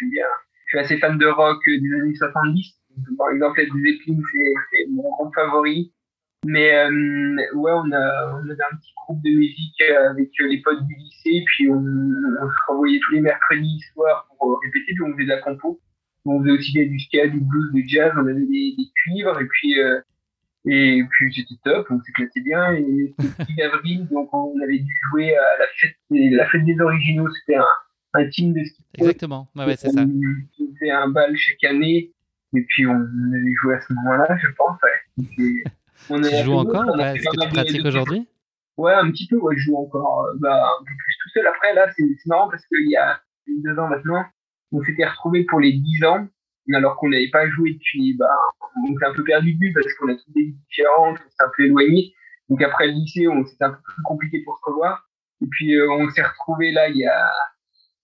je, 0.00 0.06
bien, 0.10 0.24
je 0.66 0.70
suis 0.70 0.78
assez 0.78 0.98
fan 0.98 1.16
de 1.16 1.26
rock 1.26 1.62
des 1.66 1.94
années 1.94 2.14
70. 2.14 2.74
Par 3.16 3.30
exemple, 3.30 3.60
Led 3.60 3.68
Zeppelin, 3.68 4.20
c'est 4.70 4.90
mon 4.90 5.08
groupe 5.10 5.34
favori. 5.34 5.92
Mais 6.46 6.72
ouais, 7.54 7.72
on, 7.72 7.92
a, 7.92 8.32
on 8.32 8.48
avait 8.48 8.62
un 8.70 8.76
petit 8.76 8.92
groupe 8.96 9.22
de 9.22 9.30
musique 9.30 9.82
avec 9.82 10.30
les 10.38 10.62
potes 10.62 10.86
du 10.86 10.94
lycée, 10.94 11.44
puis 11.46 11.68
on, 11.68 11.80
se 11.80 12.66
renvoyait 12.68 13.00
tous 13.00 13.14
les 13.14 13.20
mercredis 13.20 13.80
soirs 13.92 14.28
pour 14.38 14.60
répéter, 14.62 14.94
puis 14.94 15.02
on 15.02 15.12
faisait 15.14 15.24
de 15.24 15.30
la 15.30 15.42
compo. 15.42 15.80
On 16.24 16.40
faisait 16.40 16.52
aussi 16.52 16.72
du 16.72 16.98
ska, 17.00 17.26
du 17.26 17.40
blues, 17.40 17.72
du 17.72 17.88
jazz, 17.88 18.12
on 18.16 18.26
avait 18.26 18.34
des, 18.34 18.74
des 18.76 18.90
cuivres, 18.94 19.40
et 19.40 19.46
puis 19.46 19.74
et 20.68 21.02
puis 21.10 21.34
c'était 21.34 21.60
top, 21.64 21.86
on 21.90 22.00
s'éclatait 22.00 22.40
bien. 22.40 22.72
Et 22.74 23.14
c'était 23.18 23.44
10 23.44 23.62
avril, 23.62 24.08
donc 24.08 24.32
on 24.32 24.54
avait 24.62 24.78
dû 24.78 24.92
jouer 25.10 25.34
à 25.34 25.58
la 25.58 25.66
fête, 25.78 25.96
la 26.10 26.46
fête 26.48 26.64
des 26.64 26.78
originaux. 26.80 27.28
C'était 27.40 27.56
un, 27.56 27.64
un 28.14 28.28
team 28.28 28.52
de 28.52 28.64
ski. 28.64 28.82
Exactement, 28.98 29.48
ouais, 29.56 29.76
c'est 29.76 29.90
ça. 29.90 30.02
On 30.02 30.74
faisait 30.74 30.90
un 30.90 31.08
bal 31.08 31.36
chaque 31.36 31.64
année, 31.64 32.12
et 32.54 32.64
puis 32.68 32.86
on 32.86 32.94
avait 32.94 33.54
joué 33.62 33.74
à 33.74 33.80
ce 33.80 33.92
moment-là, 33.94 34.36
je 34.42 34.48
pense. 34.56 34.78
Ouais. 34.82 35.64
on 36.10 36.20
tu 36.20 36.44
joues 36.44 36.52
encore 36.52 37.00
Est-ce 37.00 37.24
que 37.24 37.42
tu 37.44 37.48
pratiques 37.48 37.86
aujourd'hui? 37.86 38.28
Ouais, 38.76 38.92
un 38.92 39.10
petit 39.10 39.26
peu, 39.26 39.36
ouais, 39.38 39.56
je 39.56 39.64
joue 39.64 39.76
encore 39.76 40.26
euh, 40.26 40.38
bah, 40.38 40.54
un 40.54 40.84
peu 40.84 40.92
plus 40.96 41.16
tout 41.22 41.28
seul. 41.30 41.46
Après, 41.48 41.74
là, 41.74 41.90
c'est 41.96 42.04
marrant 42.26 42.48
parce 42.48 42.64
qu'il 42.66 42.88
y 42.88 42.96
a 42.96 43.20
deux 43.64 43.78
ans 43.78 43.88
maintenant, 43.88 44.24
on 44.70 44.82
s'était 44.82 45.06
retrouvés 45.06 45.44
pour 45.44 45.60
les 45.60 45.72
10 45.72 46.04
ans, 46.04 46.28
alors 46.74 46.96
qu'on 46.96 47.08
n'avait 47.08 47.30
pas 47.30 47.48
joué 47.48 47.74
depuis, 47.74 48.14
bah, 48.18 48.26
on 48.88 48.96
s'est 48.96 49.06
un 49.06 49.14
peu 49.14 49.24
perdu 49.24 49.54
de 49.54 49.58
vue 49.58 49.72
parce 49.72 49.92
qu'on 49.94 50.08
a 50.08 50.14
toutes 50.14 50.34
des 50.34 50.42
vies 50.42 50.58
différentes, 50.68 51.18
on 51.18 51.30
s'est 51.30 51.44
un 51.44 51.50
peu 51.56 51.64
éloigné. 51.64 52.12
Donc 52.48 52.62
après 52.62 52.86
le 52.86 52.92
lycée, 52.92 53.26
c'était 53.46 53.64
un 53.64 53.70
peu 53.70 53.82
plus 53.82 54.02
compliqué 54.02 54.42
pour 54.44 54.58
se 54.58 54.70
revoir. 54.70 55.08
Et 55.42 55.46
puis 55.50 55.74
euh, 55.74 55.90
on 55.90 56.08
s'est 56.10 56.22
retrouvés 56.22 56.72
là 56.72 56.88
il 56.88 56.96
y 56.96 57.06
a 57.06 57.30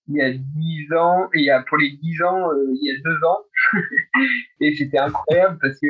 il 0.07 0.15
y 0.15 0.21
a 0.21 0.31
10 0.31 0.93
ans, 0.93 1.29
et 1.33 1.39
il 1.39 1.45
y 1.45 1.49
a, 1.49 1.63
pour 1.63 1.77
les 1.77 1.91
10 1.91 2.21
ans, 2.23 2.51
euh, 2.51 2.73
il 2.73 2.85
y 2.85 2.91
a 2.91 3.01
deux 3.03 3.23
ans. 3.25 3.39
et 4.59 4.75
c'était 4.75 4.99
incroyable 4.99 5.57
parce 5.61 5.79
que, 5.79 5.87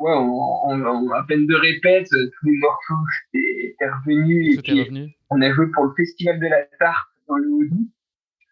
ouais, 0.00 0.12
on, 0.12 1.10
à 1.12 1.24
peine 1.28 1.46
de 1.46 1.54
répète, 1.54 2.08
tous 2.10 2.46
les 2.46 2.58
morceaux 2.58 2.94
étaient 3.34 3.90
revenus. 3.90 4.58
et 4.58 4.62
puis, 4.62 5.16
on 5.30 5.40
a 5.40 5.52
joué 5.52 5.66
pour 5.72 5.84
le 5.84 5.92
Festival 5.96 6.40
de 6.40 6.46
la 6.46 6.64
Tarte 6.78 7.08
dans 7.28 7.36
le 7.36 7.48
haut 7.48 7.62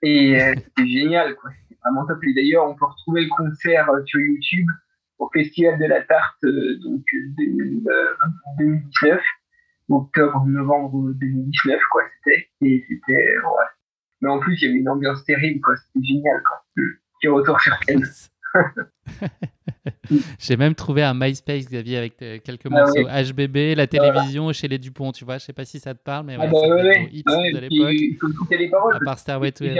Et 0.03 0.41
euh, 0.41 0.55
c'était 0.55 0.89
génial, 0.89 1.35
quoi. 1.35 1.51
Vraiment 1.85 2.07
top. 2.07 2.19
Et 2.25 2.35
d'ailleurs, 2.35 2.69
on 2.69 2.75
peut 2.75 2.87
retrouver 2.87 3.23
le 3.23 3.31
concert 3.37 3.89
euh, 3.91 4.03
sur 4.05 4.21
YouTube 4.21 4.67
au 5.19 5.29
Festival 5.33 5.79
de 5.79 5.87
la 5.87 6.03
Tarte, 6.03 6.43
donc 6.45 7.03
2019 8.59 9.21
octobre, 9.91 10.45
novembre 10.47 11.13
2019, 11.15 11.81
quoi, 11.91 12.03
c'était. 12.17 12.49
Et 12.63 12.85
c'était, 12.89 13.37
ouais, 13.39 13.67
mais 14.21 14.29
en 14.29 14.39
plus, 14.39 14.57
il 14.61 14.67
y 14.67 14.69
avait 14.71 14.79
une 14.81 14.89
ambiance 14.89 15.25
terrible, 15.25 15.61
quoi. 15.61 15.75
C'était 15.77 16.07
génial, 16.07 16.43
quoi. 16.43 16.65
Petit 16.75 17.29
retour 17.29 17.61
sur 17.61 17.77
scène. 17.85 18.05
J'ai 20.39 20.57
même 20.57 20.75
trouvé 20.75 21.03
un 21.03 21.15
MySpace, 21.15 21.67
Xavier, 21.67 21.99
avec 21.99 22.23
euh, 22.23 22.39
quelques 22.43 22.67
ah 22.67 22.71
morceaux 22.71 23.05
HBB, 23.05 23.77
la 23.77 23.87
télévision 23.87 24.53
chez 24.53 24.69
les 24.69 24.79
Dupont, 24.79 25.13
tu 25.13 25.25
vois. 25.25 25.39
Je 25.39 25.45
sais 25.45 25.53
pas 25.53 25.65
si 25.65 25.79
ça 25.79 25.95
te 25.95 26.03
parle, 26.03 26.27
mais 26.27 26.37
ah 26.37 26.41
ouais, 26.41 26.47
ah 26.47 26.51
bah 26.51 26.75
ouais, 26.75 27.09
hit 27.13 27.29
ouais, 27.29 27.53
de 27.53 27.59
l'époque. 27.59 27.93
Il 27.93 28.17
faut 28.17 28.29
les 28.51 28.71
paroles. 28.71 28.97
À 28.97 29.01
part 29.01 29.19
Starway 29.19 29.53
to 29.53 29.65
Heaven. 29.65 29.79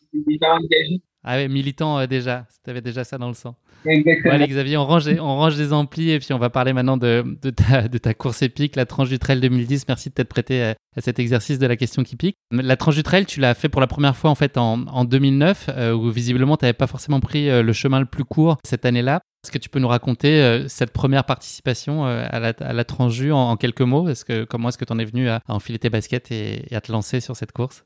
C'était 0.00 0.24
déjà 0.26 0.54
engagé. 0.54 1.02
Ah 1.24 1.36
ouais, 1.36 1.48
militant 1.48 1.98
euh, 1.98 2.06
déjà. 2.06 2.46
Tu 2.64 2.70
avais 2.70 2.80
déjà 2.80 3.04
ça 3.04 3.16
dans 3.16 3.28
le 3.28 3.34
sang. 3.34 3.54
Exactement. 3.84 4.34
allez, 4.34 4.46
Xavier, 4.46 4.76
on 4.76 4.84
range, 4.84 5.08
on 5.08 5.36
range 5.36 5.56
les 5.56 5.72
amplis 5.72 6.10
et 6.10 6.18
puis 6.18 6.32
on 6.32 6.38
va 6.38 6.50
parler 6.50 6.72
maintenant 6.72 6.96
de, 6.96 7.24
de, 7.42 7.50
ta, 7.50 7.88
de 7.88 7.98
ta 7.98 8.14
course 8.14 8.42
épique, 8.42 8.76
la 8.76 8.86
tranche 8.86 9.08
du 9.08 9.18
trail 9.18 9.40
2010. 9.40 9.86
Merci 9.88 10.08
de 10.08 10.14
t'être 10.14 10.28
prêté 10.28 10.62
à, 10.62 10.74
cet 11.00 11.18
exercice 11.18 11.58
de 11.58 11.66
la 11.66 11.76
question 11.76 12.02
qui 12.02 12.16
pique. 12.16 12.36
La 12.50 12.76
tranche 12.76 12.96
du 12.96 13.02
trail, 13.02 13.24
tu 13.26 13.40
l'as 13.40 13.54
fait 13.54 13.68
pour 13.68 13.80
la 13.80 13.86
première 13.86 14.16
fois 14.16 14.30
en 14.30 14.34
fait 14.34 14.56
en, 14.56 14.86
en 14.86 15.04
2009, 15.04 15.70
euh, 15.76 15.92
où 15.92 16.10
visiblement 16.10 16.56
tu 16.56 16.64
n'avais 16.64 16.72
pas 16.72 16.86
forcément 16.86 17.20
pris 17.20 17.48
euh, 17.48 17.62
le 17.62 17.72
chemin 17.72 18.00
le 18.00 18.06
plus 18.06 18.24
court 18.24 18.58
cette 18.64 18.84
année-là. 18.84 19.20
Est-ce 19.44 19.50
que 19.50 19.58
tu 19.58 19.68
peux 19.68 19.80
nous 19.80 19.88
raconter 19.88 20.66
cette 20.68 20.92
première 20.92 21.24
participation 21.24 22.04
à, 22.04 22.38
la, 22.38 22.52
à 22.60 22.72
la 22.72 22.84
tranche 22.84 23.20
en, 23.28 23.56
quelques 23.56 23.80
mots? 23.80 24.08
Est-ce 24.08 24.24
que, 24.24 24.44
Comment 24.44 24.68
est-ce 24.68 24.78
que 24.78 24.84
tu 24.84 24.92
en 24.92 25.00
es 25.00 25.04
venu 25.04 25.28
à, 25.28 25.40
enfiler 25.48 25.80
tes 25.80 25.90
baskets 25.90 26.30
et, 26.30 26.72
et, 26.72 26.76
à 26.76 26.80
te 26.80 26.92
lancer 26.92 27.18
sur 27.18 27.34
cette 27.34 27.50
course? 27.50 27.84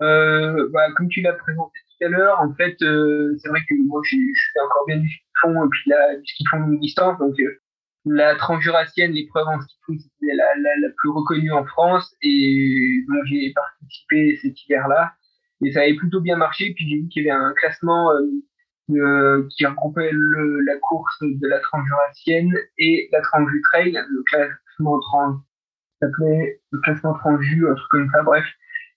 Bah, 0.00 0.86
Comme 0.96 1.08
tu 1.08 1.20
l'as 1.20 1.34
présenté 1.34 1.78
tout 1.98 2.06
à 2.06 2.08
l'heure, 2.08 2.40
en 2.40 2.52
fait, 2.54 2.76
euh, 2.82 3.34
c'est 3.38 3.48
vrai 3.48 3.60
que 3.68 3.74
moi, 3.86 4.00
je 4.04 4.16
encore 4.64 4.86
bien 4.86 4.98
du 4.98 5.08
ski 5.08 5.24
de 5.24 5.38
fond 5.40 5.64
et 5.64 5.68
puis 5.70 5.90
là, 5.90 6.16
du 6.16 6.26
ski 6.26 6.44
de 6.44 6.48
fond 6.48 6.58
longue 6.58 6.80
distance. 6.80 7.18
Donc, 7.18 7.38
euh, 7.40 7.60
la 8.06 8.34
transjurassienne, 8.36 9.12
l'épreuve 9.12 9.46
en 9.46 9.60
ski 9.60 9.76
fond, 9.86 9.94
c'était 9.98 10.34
la, 10.34 10.44
la, 10.56 10.70
la, 10.80 10.88
plus 10.96 11.10
reconnue 11.10 11.52
en 11.52 11.64
France. 11.64 12.14
Et 12.22 13.04
donc, 13.08 13.24
j'ai 13.26 13.52
participé 13.54 14.38
cet 14.42 14.64
hiver-là. 14.64 15.12
Et 15.64 15.72
ça 15.72 15.80
avait 15.80 15.94
plutôt 15.94 16.20
bien 16.20 16.36
marché. 16.36 16.72
Puis, 16.74 16.88
j'ai 16.88 16.96
vu 16.96 17.08
qu'il 17.08 17.24
y 17.24 17.30
avait 17.30 17.40
un 17.40 17.54
classement 17.54 18.10
euh, 18.90 19.48
qui 19.56 19.64
regroupait 19.64 20.10
la 20.12 20.76
course 20.78 21.18
de 21.22 21.48
la 21.48 21.60
transjurassienne 21.60 22.52
et 22.78 23.08
la 23.12 23.20
transju 23.22 23.62
trail, 23.72 23.92
le 23.92 24.22
classement 24.24 24.98
trans, 25.00 25.36
s'appelait 26.00 26.60
le 26.70 26.80
classement 26.80 27.14
transju, 27.14 27.68
un 27.68 27.74
truc 27.74 27.88
comme 27.90 28.10
ça, 28.10 28.22
bref 28.22 28.44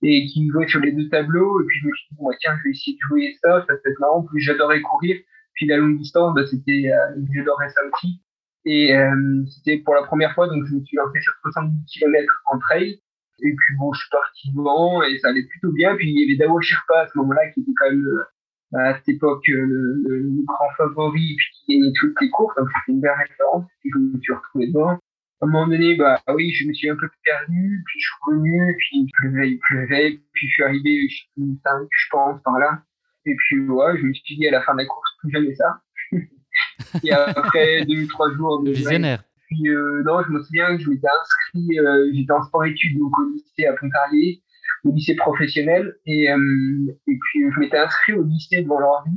et 0.04 0.26
qui 0.28 0.48
jouait 0.50 0.68
sur 0.68 0.80
les 0.80 0.92
deux 0.92 1.10
tableaux. 1.10 1.62
Et 1.62 1.66
puis 1.66 1.80
je 1.82 1.88
me 1.88 1.94
suis 1.94 2.08
dit, 2.12 2.18
bon, 2.20 2.30
tiens, 2.40 2.56
je 2.60 2.64
vais 2.64 2.70
essayer 2.72 2.96
de 2.96 3.08
jouer 3.08 3.36
ça, 3.42 3.66
ça 3.68 3.74
peut 3.76 3.90
être 3.90 4.00
marrant. 4.00 4.24
Puis 4.24 4.42
j'adorais 4.42 4.82
courir. 4.82 5.18
Puis 5.54 5.66
la 5.66 5.78
longue 5.78 5.98
distance, 5.98 6.36
bah, 6.36 6.46
c'était, 6.46 6.92
euh, 6.92 7.22
j'adorais 7.34 7.70
ça 7.70 7.82
aussi. 7.92 8.22
Et 8.66 8.96
euh, 8.96 9.44
c'était 9.50 9.78
pour 9.80 9.96
la 9.96 10.04
première 10.04 10.34
fois, 10.36 10.48
donc 10.48 10.66
je 10.68 10.76
me 10.76 10.84
suis 10.84 10.98
lancé 10.98 11.22
sur 11.22 11.34
70 11.42 11.86
km 11.88 12.44
en 12.52 12.60
trail. 12.60 13.00
Et 13.40 13.56
puis 13.56 13.76
bon, 13.80 13.94
je 13.94 14.00
suis 14.02 14.10
parti 14.10 14.52
devant 14.54 15.04
et 15.04 15.18
ça 15.20 15.30
allait 15.30 15.46
plutôt 15.46 15.72
bien. 15.72 15.96
Puis 15.96 16.10
il 16.10 16.20
y 16.20 16.24
avait 16.26 16.38
Dawo 16.38 16.60
Sherpa 16.60 17.02
à 17.02 17.08
ce 17.08 17.18
moment-là 17.20 17.50
qui 17.52 17.62
était 17.62 17.72
quand 17.78 17.90
même 17.90 18.06
euh, 18.06 18.78
à 18.78 18.98
cette 18.98 19.10
époque 19.10 19.48
euh, 19.50 19.66
le, 19.66 20.02
le, 20.08 20.44
grand 20.46 20.70
favori, 20.78 21.36
puis 21.38 21.48
qui 21.54 21.78
gagnait 21.78 21.94
toutes 21.98 22.20
les 22.20 22.30
courses. 22.30 22.56
Donc 22.58 22.68
c'était 22.68 22.94
une 22.94 23.00
belle 23.00 23.16
référence. 23.18 23.66
Puis 23.80 23.90
je 23.94 24.00
me 24.00 24.20
suis 24.20 24.34
retrouvé 24.34 24.68
devant 24.68 25.00
à 25.40 25.46
un 25.46 25.50
moment 25.50 25.68
donné, 25.68 25.96
bah 25.96 26.20
oui, 26.34 26.52
je 26.52 26.68
me 26.68 26.74
suis 26.74 26.90
un 26.90 26.96
peu 26.96 27.08
perdu, 27.24 27.84
puis 27.86 28.00
je 28.00 28.06
suis 28.06 28.18
revenu, 28.28 28.76
puis 28.78 28.88
il 28.94 29.12
pleuvait, 29.14 29.52
il 29.52 29.60
pleuvait, 29.60 30.20
puis 30.34 30.48
je 30.48 30.54
suis 30.54 30.64
arrivé, 30.64 31.08
je 31.10 31.16
suis 31.16 31.60
5, 31.64 31.88
je 31.90 32.08
pense, 32.12 32.42
par 32.44 32.58
là. 32.58 32.82
Et 33.26 33.36
puis, 33.36 33.60
ouais, 33.68 33.98
je 33.98 34.04
me 34.04 34.14
suis 34.14 34.38
dit 34.38 34.48
à 34.48 34.52
la 34.52 34.64
fin 34.64 34.74
de 34.74 34.80
la 34.80 34.86
course, 34.86 35.12
plus 35.20 35.32
jamais 35.32 35.54
ça. 35.54 35.82
et 37.04 37.12
après 37.12 37.86
deux 37.88 38.04
ou 38.04 38.08
trois 38.08 38.34
jours 38.34 38.64
de 38.64 38.72
visionnaire. 38.72 39.24
Puis 39.48 39.70
euh, 39.70 40.04
non, 40.06 40.24
je 40.24 40.32
me 40.32 40.44
souviens 40.44 40.76
que 40.76 40.84
je 40.84 40.90
m'étais 40.90 41.08
inscrit, 41.08 41.80
euh, 41.80 42.12
j'étais 42.14 42.34
en 42.34 42.44
sport 42.44 42.66
études 42.66 42.98
donc 42.98 43.18
au 43.18 43.32
lycée 43.32 43.66
à 43.66 43.74
Pontarlier, 43.74 44.42
au 44.84 44.92
lycée 44.92 45.16
professionnel, 45.16 45.96
et, 46.06 46.30
euh, 46.30 46.98
et 47.08 47.18
puis 47.18 47.44
je 47.54 47.60
m'étais 47.60 47.78
inscrit 47.78 48.14
au 48.14 48.24
lycée 48.24 48.64
devant 48.64 48.80
l'ordi 48.80 49.12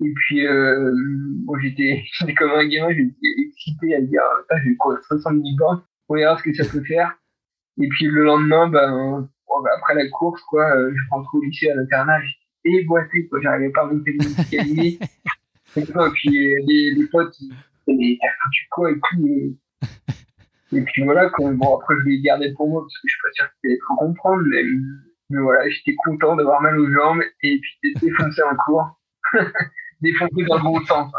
et 0.00 0.12
puis, 0.14 0.46
euh, 0.46 0.92
moi, 1.44 1.58
j'étais, 1.62 2.04
comme 2.36 2.50
un 2.50 2.66
gamin, 2.66 2.90
j'étais 2.90 3.42
excité 3.46 3.94
à 3.94 4.00
dire, 4.00 4.22
ah, 4.50 4.54
j'ai 4.64 4.76
quoi, 4.76 4.98
70 5.08 5.56
bornes, 5.56 5.82
on 6.08 6.14
verra 6.14 6.38
ce 6.38 6.42
que 6.44 6.54
ça 6.54 6.64
peut 6.70 6.84
faire. 6.84 7.16
Et 7.80 7.88
puis, 7.88 8.06
le 8.06 8.24
lendemain, 8.24 8.68
ben, 8.68 9.28
après 9.76 9.94
la 9.94 10.08
course, 10.08 10.42
quoi, 10.42 10.70
euh, 10.76 10.92
je 10.94 11.10
rentre 11.10 11.34
au 11.34 11.42
lycée 11.42 11.70
à 11.70 11.74
l'internat, 11.74 12.20
j'étais 12.20 12.78
déboîté, 12.80 13.26
quoi, 13.28 13.40
j'arrivais 13.42 13.70
pas 13.70 13.82
à 13.82 13.86
monter 13.86 14.12
les 14.12 14.26
escaliers. 14.26 14.98
et 15.76 15.82
puis, 15.82 16.30
les, 16.30 16.92
les 16.96 17.06
potes, 17.10 17.36
ils 17.86 18.18
t'as 18.20 18.28
foutu 18.42 18.66
quoi, 18.70 18.90
et 18.90 18.96
puis, 18.96 19.58
et 20.72 20.82
puis 20.82 21.02
voilà, 21.04 21.30
bon, 21.38 21.76
après, 21.76 21.94
je 22.00 22.08
l'ai 22.08 22.20
gardé 22.20 22.52
pour 22.54 22.68
moi, 22.68 22.82
parce 22.82 22.94
que 22.94 23.08
je 23.08 23.12
suis 23.12 23.22
pas 23.22 23.32
sûr 23.32 23.46
qu'il 23.60 23.70
allait 23.70 23.80
trop 23.80 23.96
comprendre, 23.96 24.42
mais, 24.48 24.62
mais 25.30 25.40
voilà, 25.40 25.68
j'étais 25.70 25.94
content 25.94 26.36
d'avoir 26.36 26.60
mal 26.60 26.78
aux 26.78 26.92
jambes, 26.92 27.22
et 27.42 27.58
puis 27.58 27.78
d'être 27.82 28.00
défoncé 28.00 28.42
en 28.42 28.54
cours. 28.56 29.00
défoncé 30.00 30.44
dans 30.48 30.56
le 30.56 30.62
bon 30.62 30.84
sens. 30.84 31.12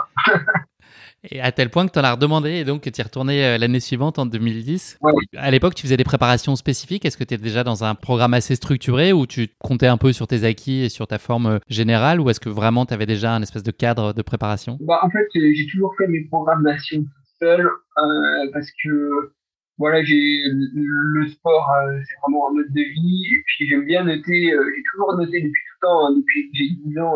Et 1.23 1.41
à 1.41 1.51
tel 1.51 1.69
point 1.69 1.85
que 1.85 1.91
tu 1.91 1.99
en 1.99 2.03
as 2.03 2.13
redemandé 2.13 2.51
et 2.51 2.63
donc 2.63 2.81
que 2.81 2.89
tu 2.89 3.01
es 3.01 3.03
retourné 3.03 3.45
euh, 3.45 3.57
l'année 3.57 3.81
suivante 3.81 4.19
en 4.19 4.25
2010. 4.25 4.99
À 5.35 5.51
l'époque, 5.51 5.75
tu 5.75 5.83
faisais 5.83 5.97
des 5.97 6.05
préparations 6.05 6.55
spécifiques. 6.55 7.03
Est-ce 7.03 7.17
que 7.17 7.25
tu 7.25 7.33
es 7.33 7.37
déjà 7.37 7.63
dans 7.63 7.83
un 7.83 7.93
programme 7.93 8.33
assez 8.33 8.55
structuré 8.55 9.11
où 9.11 9.27
tu 9.27 9.49
comptais 9.59 9.87
un 9.87 9.97
peu 9.97 10.13
sur 10.13 10.27
tes 10.27 10.45
acquis 10.45 10.83
et 10.83 10.89
sur 10.89 11.07
ta 11.07 11.17
forme 11.17 11.45
euh, 11.47 11.59
générale 11.67 12.21
ou 12.21 12.29
est-ce 12.29 12.39
que 12.39 12.49
vraiment 12.49 12.85
tu 12.85 12.93
avais 12.93 13.05
déjà 13.05 13.35
un 13.35 13.41
espèce 13.41 13.63
de 13.63 13.71
cadre 13.71 14.13
de 14.13 14.21
préparation? 14.21 14.77
Bah, 14.79 14.99
En 15.01 15.09
fait, 15.09 15.27
j'ai 15.33 15.67
toujours 15.69 15.93
fait 15.97 16.07
mes 16.07 16.23
programmations 16.25 17.05
seul 17.39 17.61
euh, 17.65 18.51
parce 18.53 18.69
que 18.83 19.33
voilà, 19.77 20.03
j'ai 20.03 20.41
le 20.51 21.27
sport, 21.27 21.69
c'est 22.05 22.15
vraiment 22.21 22.49
un 22.49 22.53
mode 22.53 22.67
de 22.69 22.81
vie 22.81 23.23
et 23.31 23.43
puis 23.45 23.67
j'aime 23.67 23.85
bien 23.85 24.03
noter, 24.03 24.51
j'ai 24.51 24.83
toujours 24.91 25.15
noté 25.15 25.39
depuis 25.39 25.51
tout 25.51 25.77
le 25.81 25.87
temps, 25.87 26.05
hein, 26.05 26.15
depuis 26.17 26.51
que 26.51 26.57
j'ai 26.57 26.91
10 26.91 26.99
ans 26.99 27.15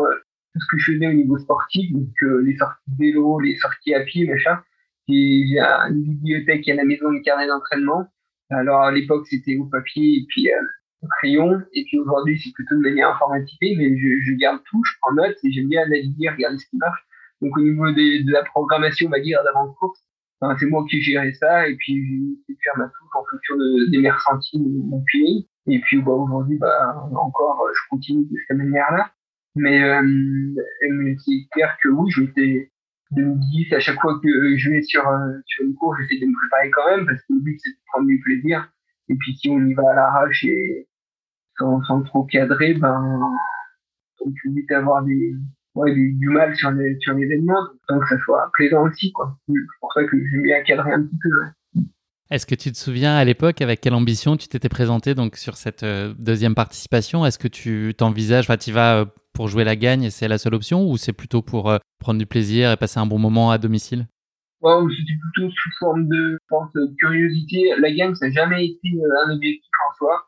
tout 0.54 0.60
ce 0.60 0.66
que 0.70 0.78
je 0.78 0.92
faisais 0.92 1.08
au 1.08 1.12
niveau 1.12 1.36
sportif, 1.38 1.92
donc 1.92 2.08
euh, 2.22 2.42
les 2.42 2.56
sorties 2.56 2.90
vélo, 2.98 3.40
les 3.40 3.56
sorties 3.56 3.94
à 3.94 4.00
pied, 4.00 4.26
machin. 4.26 4.60
J'ai 5.08 5.58
une 5.90 6.02
bibliothèque 6.02 6.68
à 6.68 6.74
la 6.74 6.84
maison, 6.84 7.10
une 7.10 7.22
carnet 7.22 7.46
d'entraînement. 7.46 8.06
Alors 8.50 8.82
à 8.82 8.92
l'époque 8.92 9.26
c'était 9.26 9.56
au 9.56 9.64
papier 9.66 10.18
et 10.18 10.26
puis 10.28 10.48
euh, 10.48 10.56
au 11.02 11.08
crayon, 11.18 11.60
et 11.72 11.84
puis 11.84 11.98
aujourd'hui 11.98 12.38
c'est 12.38 12.52
plutôt 12.52 12.76
de 12.76 12.80
manière 12.80 13.10
informatisée, 13.10 13.74
mais 13.76 13.96
je, 13.98 14.22
je, 14.22 14.32
garde 14.36 14.60
tout, 14.70 14.80
je 14.84 14.92
prends 15.00 15.12
note 15.14 15.36
et 15.42 15.52
j'aime 15.52 15.68
bien 15.68 15.82
analyser, 15.82 16.28
regarder 16.28 16.58
ce 16.58 16.66
qui 16.66 16.76
marche. 16.76 17.04
Donc 17.42 17.56
au 17.56 17.60
niveau 17.60 17.90
des, 17.90 18.22
de 18.22 18.32
la 18.32 18.44
programmation, 18.44 19.08
on 19.08 19.10
va 19.10 19.20
dire 19.20 19.40
d'avant-course, 19.44 20.00
enfin, 20.40 20.56
c'est 20.58 20.66
moi 20.66 20.84
qui 20.88 21.02
gérais 21.02 21.32
ça 21.32 21.68
et 21.68 21.74
puis 21.74 22.38
j'ai 22.48 22.54
faire 22.62 22.78
ma 22.78 22.84
touche 22.84 23.10
en 23.14 23.24
fonction 23.28 23.56
de, 23.56 23.90
des 23.90 23.98
mes 23.98 24.10
ressentis, 24.10 24.58
de 24.58 24.64
mon 24.64 25.02
feeling. 25.10 25.44
Et 25.66 25.80
puis 25.80 26.00
bah, 26.00 26.12
aujourd'hui, 26.12 26.58
bah, 26.58 27.08
encore, 27.12 27.66
je 27.74 27.80
continue 27.90 28.24
de 28.24 28.36
cette 28.46 28.56
manière-là. 28.56 29.10
Mais, 29.56 29.82
euh, 29.82 30.02
mais 30.02 31.16
c'est 31.24 31.46
clair 31.52 31.76
que 31.82 31.88
oui, 31.88 32.10
je 32.10 32.22
m'étais 32.22 32.72
2010, 33.12 33.72
à 33.72 33.80
chaque 33.80 34.00
fois 34.00 34.18
que 34.20 34.56
je 34.56 34.70
vais 34.70 34.82
sur, 34.82 35.06
euh, 35.06 35.32
sur 35.46 35.64
une 35.64 35.74
course, 35.74 35.98
j'essaie 36.00 36.20
de 36.20 36.26
me 36.26 36.36
préparer 36.36 36.70
quand 36.70 36.96
même, 36.96 37.06
parce 37.06 37.20
que 37.20 37.32
le 37.34 37.40
but, 37.40 37.58
c'est 37.62 37.70
de 37.70 37.76
prendre 37.86 38.08
du 38.08 38.20
plaisir. 38.20 38.68
Et 39.08 39.14
puis, 39.14 39.36
si 39.36 39.48
on 39.50 39.64
y 39.64 39.74
va 39.74 39.90
à 39.92 39.94
l'arrache 39.94 40.44
et 40.44 40.88
sans, 41.58 41.82
sans 41.84 42.02
trop 42.02 42.24
cadrer, 42.24 42.74
ben, 42.74 43.20
on 44.20 44.30
peut 44.30 44.50
vite 44.50 44.72
avoir 44.72 45.04
des, 45.04 45.34
du, 45.86 46.28
mal 46.30 46.56
sur 46.56 46.72
les, 46.72 46.96
sur 47.00 47.14
l'événement, 47.14 47.68
tant 47.86 48.00
que 48.00 48.08
ça 48.08 48.18
soit 48.24 48.50
plaisant 48.54 48.88
aussi, 48.88 49.12
quoi. 49.12 49.38
C'est 49.46 49.54
pour 49.80 49.92
ça 49.92 50.02
que 50.04 50.16
j'aime 50.16 50.42
bien 50.42 50.62
cadrer 50.62 50.92
un 50.92 51.02
petit 51.02 51.18
peu. 51.22 51.82
Est-ce 52.30 52.46
que 52.46 52.54
tu 52.54 52.72
te 52.72 52.78
souviens 52.78 53.14
à 53.14 53.24
l'époque 53.24 53.60
avec 53.60 53.82
quelle 53.82 53.94
ambition 53.94 54.36
tu 54.36 54.48
t'étais 54.48 54.70
présenté 54.70 55.14
donc 55.14 55.36
sur 55.36 55.56
cette 55.56 55.84
deuxième 55.84 56.54
participation? 56.54 57.24
Est-ce 57.26 57.38
que 57.38 57.48
tu 57.48 57.92
t'envisages, 57.96 58.46
enfin 58.46 58.56
tu 58.56 58.72
vas 58.72 59.04
pour 59.34 59.48
jouer 59.48 59.64
la 59.64 59.76
gagne 59.76 60.10
c'est 60.10 60.28
la 60.28 60.38
seule 60.38 60.54
option 60.54 60.88
ou 60.88 60.96
c'est 60.96 61.12
plutôt 61.12 61.42
pour 61.42 61.78
prendre 61.98 62.18
du 62.18 62.26
plaisir 62.26 62.70
et 62.70 62.76
passer 62.76 62.98
un 63.00 63.06
bon 63.06 63.18
moment 63.18 63.50
à 63.50 63.58
domicile? 63.58 64.06
C'était 64.64 65.18
plutôt 65.20 65.50
sous 65.50 65.70
forme 65.78 66.08
de, 66.08 66.38
curiosité. 66.98 67.74
La 67.78 67.92
gagne, 67.92 68.14
ça 68.14 68.26
n'a 68.26 68.32
jamais 68.32 68.64
été 68.64 68.88
un 69.26 69.30
objectif 69.30 69.70
en 69.90 69.94
soi. 69.94 70.26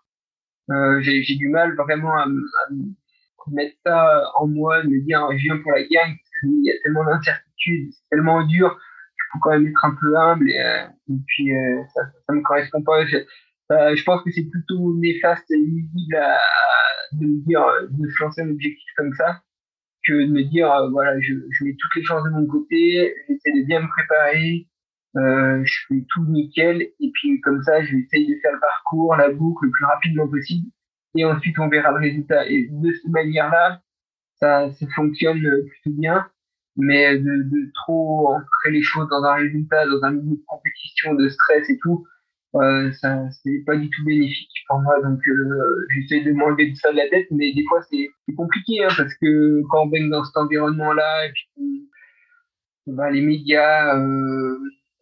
Euh, 0.70 1.00
j'ai 1.00 1.36
du 1.36 1.48
mal 1.48 1.74
vraiment 1.74 2.12
à, 2.18 2.26
mettre 3.52 3.76
ça 3.86 4.22
en 4.36 4.48
moi, 4.48 4.82
de 4.82 4.88
me 4.88 5.00
dire 5.06 5.20
je 5.30 5.36
viens 5.44 5.56
pour 5.58 5.70
la 5.70 5.82
gagne, 5.84 6.16
il 6.42 6.64
y 6.64 6.70
a 6.70 6.74
tellement 6.82 7.04
d'incertitudes, 7.04 7.92
c'est 7.92 8.08
tellement 8.10 8.44
dur, 8.44 8.76
il 8.76 9.22
faut 9.32 9.38
quand 9.40 9.50
même 9.50 9.68
être 9.68 9.84
un 9.84 9.94
peu 9.94 10.16
humble 10.16 10.50
et, 10.50 10.58
euh, 10.60 10.86
puis 11.28 11.54
euh, 11.54 11.80
ça, 11.94 12.00
ça 12.26 12.32
me 12.32 12.42
correspond 12.42 12.82
pas. 12.82 13.04
Je 13.70 14.04
pense 14.04 14.22
que 14.22 14.30
c'est 14.30 14.48
plutôt 14.48 14.94
néfaste 14.96 15.50
et 15.50 15.58
nuisible 15.58 16.16
à, 16.16 16.38
de 17.12 17.26
me 17.26 17.44
dire 17.46 17.64
de 17.90 18.08
se 18.08 18.22
lancer 18.22 18.42
un 18.42 18.50
objectif 18.50 18.88
comme 18.96 19.12
ça 19.14 19.42
que 20.06 20.12
de 20.12 20.30
me 20.30 20.44
dire 20.44 20.70
voilà 20.92 21.18
je, 21.20 21.34
je 21.50 21.64
mets 21.64 21.76
toutes 21.78 21.94
les 21.96 22.04
chances 22.04 22.24
de 22.24 22.30
mon 22.30 22.46
côté, 22.46 23.14
j'essaie 23.28 23.52
de 23.52 23.66
bien 23.66 23.80
me 23.80 23.88
préparer, 23.88 24.68
euh, 25.16 25.62
je 25.64 25.78
fais 25.88 26.04
tout 26.08 26.24
nickel 26.26 26.82
et 26.82 27.10
puis 27.12 27.40
comme 27.40 27.62
ça 27.62 27.82
je 27.82 27.92
vais 27.92 28.02
essayer 28.02 28.34
de 28.34 28.40
faire 28.40 28.52
le 28.52 28.60
parcours, 28.60 29.16
la 29.16 29.30
boucle 29.30 29.64
le 29.64 29.70
plus 29.70 29.84
rapidement 29.84 30.28
possible 30.28 30.70
et 31.16 31.24
ensuite 31.24 31.58
on 31.58 31.68
verra 31.68 31.90
le 31.92 31.98
résultat. 31.98 32.46
Et 32.48 32.68
de 32.70 32.92
cette 32.92 33.10
manière-là, 33.10 33.80
ça, 34.36 34.70
ça 34.72 34.86
fonctionne 34.94 35.40
plutôt 35.40 35.96
bien, 35.98 36.26
mais 36.76 37.18
de, 37.18 37.42
de 37.42 37.72
trop 37.74 38.34
ancrer 38.34 38.70
les 38.70 38.82
choses 38.82 39.08
dans 39.08 39.24
un 39.24 39.34
résultat, 39.34 39.86
dans 39.86 40.02
un 40.04 40.12
milieu 40.12 40.36
de 40.36 40.44
compétition, 40.46 41.14
de 41.14 41.28
stress 41.28 41.68
et 41.70 41.78
tout, 41.78 42.06
ça 43.00 43.28
c'est 43.42 43.62
pas 43.66 43.76
du 43.76 43.88
tout 43.90 44.04
bénéfique 44.04 44.50
pour 44.68 44.80
moi. 44.80 44.94
Donc 45.02 45.20
euh, 45.26 45.86
j'essaie 45.94 46.24
de 46.24 46.32
m'enlever 46.32 46.70
de 46.70 46.76
ça 46.76 46.90
de 46.92 46.96
la 46.96 47.08
tête, 47.08 47.26
mais 47.30 47.52
des 47.52 47.64
fois 47.68 47.80
c'est 47.90 48.08
compliqué 48.36 48.84
hein, 48.84 48.88
parce 48.96 49.14
que 49.14 49.62
quand 49.70 49.84
on 49.84 49.86
baigne 49.86 50.10
dans 50.10 50.24
cet 50.24 50.36
environnement-là 50.36 51.26
et 51.26 51.32
puis 51.32 51.88
les 53.12 53.20
médias 53.20 53.96
euh, 53.96 54.58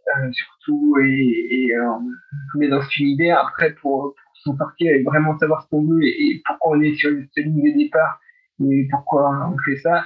euh, 0.09 0.31
surtout, 0.33 0.97
et, 1.03 1.75
euh, 1.75 2.59
met 2.59 2.69
dans 2.69 2.83
cet 2.83 2.97
univers. 2.99 3.39
Après, 3.39 3.75
pour, 3.75 4.15
s'en 4.43 4.57
sortir 4.57 4.93
et 4.93 5.03
vraiment 5.03 5.39
savoir 5.39 5.63
ce 5.63 5.69
qu'on 5.71 5.87
veut 5.87 6.03
et, 6.03 6.43
pourquoi 6.45 6.77
on 6.77 6.83
est 6.83 6.95
sur 6.95 7.11
cette 7.35 7.47
ligne 7.47 7.73
de 7.73 7.79
départ 7.79 8.21
et 8.61 8.87
pourquoi 8.91 9.51
on 9.51 9.57
fait 9.65 9.79
ça, 9.79 10.05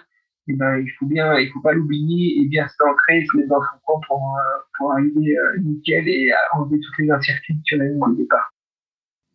eh 0.48 0.54
ben, 0.54 0.78
il 0.78 0.90
faut 0.98 1.06
bien, 1.06 1.38
il 1.38 1.50
faut 1.50 1.60
pas 1.60 1.72
l'oublier 1.72 2.40
et 2.40 2.46
bien 2.46 2.66
se 2.68 3.36
mettre 3.36 3.48
dans 3.48 3.60
son 3.60 3.78
camp 3.84 4.00
pour, 4.06 4.36
euh, 4.36 4.58
pour 4.76 4.92
arriver 4.92 5.36
nickel 5.62 6.08
et 6.08 6.30
enlever 6.54 6.80
toutes 6.80 6.98
les 6.98 7.10
incertitudes 7.10 7.60
sur 7.64 7.78
la 7.78 7.84
ligne 7.84 8.00
de 8.12 8.16
départ. 8.16 8.52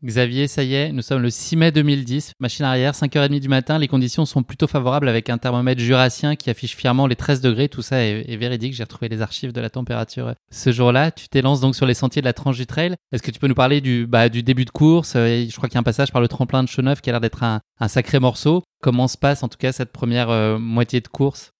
Xavier, 0.04 0.47
ça 0.47 0.64
y 0.64 0.76
est, 0.76 0.91
nous 0.91 1.01
sommes 1.01 1.22
le 1.22 1.30
6 1.30 1.56
mai 1.56 1.72
2010, 1.72 2.34
machine 2.41 2.66
arrière, 2.66 2.91
5h30 2.93 3.39
du 3.39 3.47
matin, 3.47 3.78
les 3.80 3.88
conditions 3.88 4.26
sont 4.26 4.43
plutôt 4.43 4.68
favorables 4.68 5.08
avec 5.08 5.30
un 5.30 5.38
thermomètre 5.38 5.80
jurassien 5.80 6.36
qui 6.36 6.49
affiche 6.49 6.76
fièrement 6.76 7.08
les 7.08 7.16
13 7.16 7.39
degrés, 7.39 7.70
tout 7.70 7.82
ça 7.82 8.04
est, 8.04 8.36
véridique, 8.36 8.74
j'ai 8.74 8.84
retrouvé 8.84 9.08
les 9.08 9.22
archives 9.22 9.54
de 9.54 9.62
la 9.62 9.70
température 9.70 10.34
ce 10.51 10.72
jour-là. 10.74 11.12
Tu 11.12 11.30
t'élances 11.30 11.62
donc 11.62 11.74
sur 11.74 11.86
les 11.86 11.93
sentiers 11.93 12.22
de 12.22 12.26
la 12.26 12.34
tranche 12.34 12.58
du 12.58 12.66
trail. 12.66 12.95
Est-ce 13.14 13.24
que 13.24 13.32
tu 13.32 13.39
peux 13.39 13.47
nous 13.47 13.56
parler 13.56 13.80
du, 13.80 14.06
bah, 14.06 14.28
du 14.28 14.43
début 14.43 14.66
de 14.66 14.72
course? 14.72 15.14
Euh, 15.16 15.45
Je 15.49 15.56
crois 15.56 15.70
qu'il 15.70 15.76
y 15.76 15.78
a 15.78 15.80
un 15.80 15.84
passage 15.84 16.12
par 16.12 16.22
le 16.22 16.28
tremplin 16.28 16.64
de 16.64 16.68
Cheneuf 16.68 16.99
qui 16.99 17.10
a 17.10 17.14
l'air 17.14 17.22
d'être 17.22 17.43
un, 17.43 17.62
sacré 17.88 18.20
morceau. 18.20 18.62
Comment 18.82 19.08
se 19.08 19.18
passe 19.18 19.41
en 19.41 19.47
tout 19.47 19.58
cas 19.58 19.72
cette 19.72 19.93
première 19.93 20.30
euh, 20.30 20.58
moitié 20.60 20.99
de 20.99 21.08
course? 21.08 21.51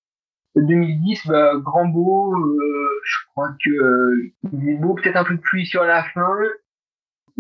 2010, 0.56 1.28
bah, 1.28 1.54
grand 1.64 1.88
beau, 1.88 2.34
euh, 2.34 2.90
je 3.06 3.18
crois 3.32 3.50
que 3.64 4.32
il 4.52 4.70
est 4.70 4.76
beau, 4.76 4.96
peut-être 4.96 5.16
un 5.16 5.24
peu 5.24 5.36
de 5.36 5.42
pluie 5.42 5.66
sur 5.66 5.84
la 5.84 6.04
fin, 6.04 6.28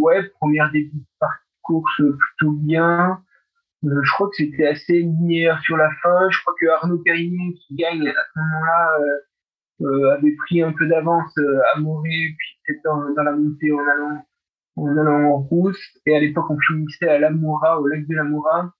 ouais, 0.03 0.29
première 0.39 0.71
début 0.71 0.97
de 0.97 1.27
course 1.61 1.95
plutôt 1.97 2.51
bien. 2.51 3.21
Euh, 3.85 4.01
je 4.01 4.11
crois 4.13 4.29
que 4.29 4.35
c'était 4.35 4.67
assez 4.67 4.99
linéaire 4.99 5.59
sur 5.61 5.77
la 5.77 5.89
fin. 6.01 6.29
Je 6.29 6.39
crois 6.41 6.53
que 6.59 6.67
Arnaud 6.67 6.99
Pérignon, 6.99 7.51
qui 7.53 7.75
gagne 7.75 8.07
à 8.07 8.13
ce 8.13 8.39
moment-là, 8.39 8.99
euh, 8.99 9.85
euh 9.85 10.11
avait 10.17 10.35
pris 10.45 10.61
un 10.61 10.71
peu 10.73 10.87
d'avance 10.87 11.37
à 11.73 11.79
Morée, 11.79 12.35
puis 12.37 12.49
peut-être 12.65 12.83
dans, 12.83 13.23
la 13.23 13.31
montée 13.31 13.71
en 13.71 13.79
allant, 13.79 14.25
en 14.77 14.97
allant 14.97 15.31
en 15.31 15.37
rousse. 15.39 15.81
Et 16.05 16.15
à 16.15 16.19
l'époque, 16.19 16.49
on 16.49 16.59
finissait 16.59 17.09
à 17.09 17.19
l'Amoura, 17.19 17.79
au 17.81 17.87
lac 17.87 18.07
de 18.07 18.15
l'Amoura. 18.15 18.73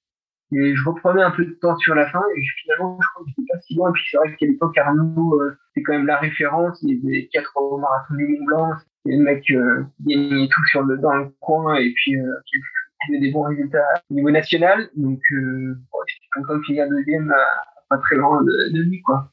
Et 0.55 0.76
je 0.76 0.84
reprenais 0.88 1.24
un 1.24 1.32
peu 1.32 1.45
de 1.45 1.53
temps 1.53 1.76
sur 1.78 1.95
la 1.95 2.07
fin, 2.09 2.21
et 2.36 2.41
finalement, 2.61 2.99
je 3.01 3.07
crois 3.09 3.24
que 3.24 3.30
j'étais 3.30 3.47
pas 3.51 3.59
si 3.61 3.76
loin. 3.76 3.89
Et 3.89 3.93
puis 3.93 4.03
c'est 4.11 4.17
vrai 4.17 4.36
qu'à 4.36 4.45
l'époque, 4.45 4.78
Arnaud, 4.78 5.41
euh, 5.41 5.57
c'était 5.67 5.84
quand 5.84 5.93
même 5.93 6.05
la 6.05 6.17
référence. 6.17 6.80
Il 6.84 7.01
avait 7.07 7.28
quatre 7.32 7.53
marathons 7.80 8.13
du 8.13 8.28
Mont 8.28 8.45
Blanc, 8.45 8.69
et 9.06 9.18
le 9.18 9.24
mec 9.24 9.43
euh, 9.51 9.84
gagnait 10.06 10.47
tout 10.47 10.66
sur 10.72 10.84
le, 10.84 10.97
dans 10.97 11.14
le 11.14 11.30
coin 11.39 11.76
et 11.76 11.91
puis 11.95 12.18
euh, 12.18 12.34
qui 12.45 12.58
faisait 13.08 13.20
des 13.20 13.32
bons 13.32 13.43
résultats 13.43 14.01
au 14.10 14.14
niveau 14.14 14.32
national. 14.32 14.89
Donc, 14.95 15.20
euh, 15.32 15.76
j'étais 16.08 16.28
content 16.34 16.58
de 16.58 16.64
finir 16.64 16.88
deuxième 16.89 17.32
à, 17.32 17.64
pas 17.89 17.97
très 17.97 18.16
loin 18.16 18.41
de, 18.43 18.82
lui, 18.82 19.01
quoi. 19.01 19.30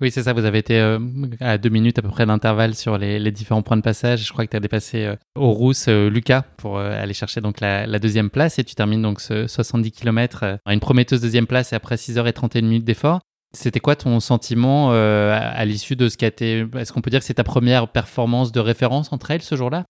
Oui, 0.00 0.10
c'est 0.10 0.22
ça. 0.22 0.32
Vous 0.32 0.46
avez 0.46 0.58
été 0.58 0.80
euh, 0.80 0.98
à 1.40 1.58
deux 1.58 1.68
minutes 1.68 1.98
à 1.98 2.02
peu 2.02 2.08
près 2.08 2.24
d'intervalle 2.24 2.74
sur 2.74 2.96
les, 2.96 3.18
les, 3.18 3.30
différents 3.32 3.62
points 3.62 3.76
de 3.76 3.82
passage. 3.82 4.26
Je 4.26 4.32
crois 4.32 4.46
que 4.46 4.50
tu 4.50 4.56
as 4.56 4.60
dépassé 4.60 5.04
euh, 5.04 5.16
Rousse 5.36 5.88
Lucas 5.88 6.42
pour 6.56 6.78
aller 6.78 7.12
chercher 7.12 7.42
donc 7.42 7.60
la, 7.60 7.86
la, 7.86 7.98
deuxième 7.98 8.30
place 8.30 8.58
et 8.58 8.64
tu 8.64 8.74
termines 8.74 9.02
donc 9.02 9.20
ce 9.20 9.46
70 9.46 9.92
km 9.92 10.58
à 10.64 10.72
une 10.72 10.80
prometteuse 10.80 11.20
deuxième 11.20 11.46
place 11.46 11.72
et 11.72 11.76
après 11.76 11.96
6h31 11.96 12.62
minutes 12.62 12.84
d'effort. 12.84 13.20
C'était 13.52 13.80
quoi 13.80 13.96
ton 13.96 14.20
sentiment 14.20 14.92
euh, 14.92 15.32
à, 15.32 15.64
l'issue 15.64 15.96
de 15.96 16.08
ce 16.08 16.16
qui 16.16 16.24
a 16.24 16.28
été. 16.28 16.66
Est-ce 16.76 16.92
qu'on 16.92 17.00
peut 17.00 17.10
dire 17.10 17.20
que 17.20 17.26
c'est 17.26 17.34
ta 17.34 17.44
première 17.44 17.88
performance 17.88 18.52
de 18.52 18.60
référence 18.60 19.12
entre 19.12 19.30
elles 19.32 19.42
ce 19.42 19.56
jour-là? 19.56 19.84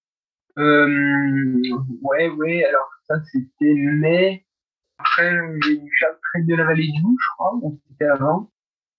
Euh, 0.59 0.87
Ouais, 2.03 2.29
ouais. 2.29 2.65
Alors, 2.65 2.89
ça, 3.07 3.17
c'était 3.31 3.75
mai. 3.75 4.47
Après, 4.99 5.31
j'ai 5.65 5.75
le 5.75 6.19
trait 6.33 6.43
de 6.47 6.55
la 6.55 6.65
vallée 6.65 6.89
de 6.89 7.01
Joux, 7.01 7.17
je 7.19 7.27
crois. 7.37 7.53
c'était 7.89 8.05
avant. 8.07 8.51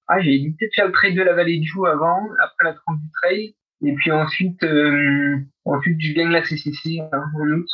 Ah, 0.07 0.19
j'ai 0.19 0.55
faire 0.75 0.87
le 0.87 0.91
trait 0.91 1.11
de 1.13 1.21
la 1.21 1.33
vallée 1.33 1.59
de 1.59 1.63
Joux 1.63 1.85
avant, 1.85 2.19
après 2.43 2.65
la 2.65 2.73
tranche 2.73 2.99
du 2.99 3.09
trail. 3.21 3.55
Et 3.83 3.93
puis 3.93 4.11
ensuite, 4.11 4.63
euh, 4.63 5.37
ensuite, 5.65 5.99
je 5.99 6.13
gagne 6.13 6.29
la 6.29 6.43
CCC 6.43 6.99
hein, 6.99 7.23
en 7.35 7.47
août. 7.51 7.69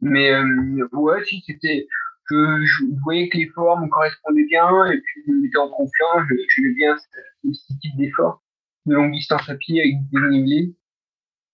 Mais 0.00 0.32
euh, 0.32 0.88
ouais, 0.92 1.24
si, 1.24 1.42
c'était 1.46 1.86
je, 2.28 2.64
je, 2.64 2.84
voyais 3.04 3.28
que 3.28 3.38
les 3.38 3.48
formes 3.54 3.84
me 3.84 3.88
correspondaient 3.88 4.46
bien 4.46 4.68
et 4.86 5.00
puis 5.00 5.22
je 5.26 5.32
me 5.32 5.42
mettais 5.42 5.58
en 5.58 5.68
confiance, 5.68 6.22
je, 6.28 6.34
je 6.48 6.74
bien 6.74 6.96
ce, 6.96 7.52
ce 7.52 7.72
type 7.80 7.96
d'effort 7.96 8.42
de 8.86 8.94
longue 8.94 9.12
distance 9.12 9.48
à 9.48 9.54
pied 9.54 9.80
avec 9.80 9.94
des 10.10 10.20
dénivelés. 10.20 10.74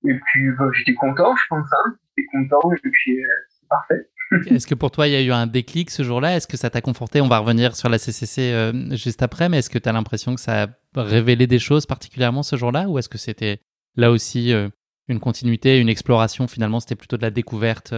Et 0.05 0.15
puis 0.15 0.51
bah, 0.59 0.67
j'étais 0.75 0.95
content, 0.95 1.35
je 1.37 1.43
pense, 1.49 1.67
hein. 1.73 1.97
j'étais 2.17 2.29
content 2.33 2.73
et 2.73 2.91
puis 2.91 3.19
euh, 3.19 3.29
c'est 3.49 3.69
parfait. 3.69 4.09
Est-ce 4.55 4.67
que 4.67 4.75
pour 4.75 4.91
toi 4.91 5.07
il 5.07 5.13
y 5.13 5.17
a 5.17 5.23
eu 5.23 5.31
un 5.31 5.47
déclic 5.47 5.91
ce 5.91 6.03
jour-là? 6.03 6.37
Est-ce 6.37 6.49
que 6.49 6.57
ça 6.57 6.71
t'a 6.71 6.81
conforté? 6.81 7.21
On 7.21 7.29
va 7.29 7.39
revenir 7.39 7.77
sur 7.77 7.89
la 7.89 7.99
CCC 7.99 8.53
euh, 8.53 8.97
juste 8.97 9.23
après, 9.23 9.49
mais 9.49 9.59
est-ce 9.59 9.71
que 9.71 9.79
tu 9.79 9.89
as 9.89 9.93
l'impression 9.93 10.35
que 10.35 10.41
ça 10.41 10.65
a 10.65 11.03
révélé 11.03 11.47
des 11.47 11.59
choses 11.59 11.87
particulièrement 11.87 12.43
ce 12.43 12.57
jour-là? 12.57 12.89
Ou 12.89 12.99
est-ce 12.99 13.09
que 13.09 13.19
c'était 13.19 13.61
là 13.97 14.11
aussi 14.11 14.53
euh, 14.53 14.69
une 15.09 15.21
continuité, 15.21 15.79
une 15.79 15.89
exploration 15.89 16.49
finalement 16.49 16.81
C'était 16.81 16.97
plutôt 16.97 17.17
de 17.17 17.23
la 17.23 17.31
découverte 17.31 17.95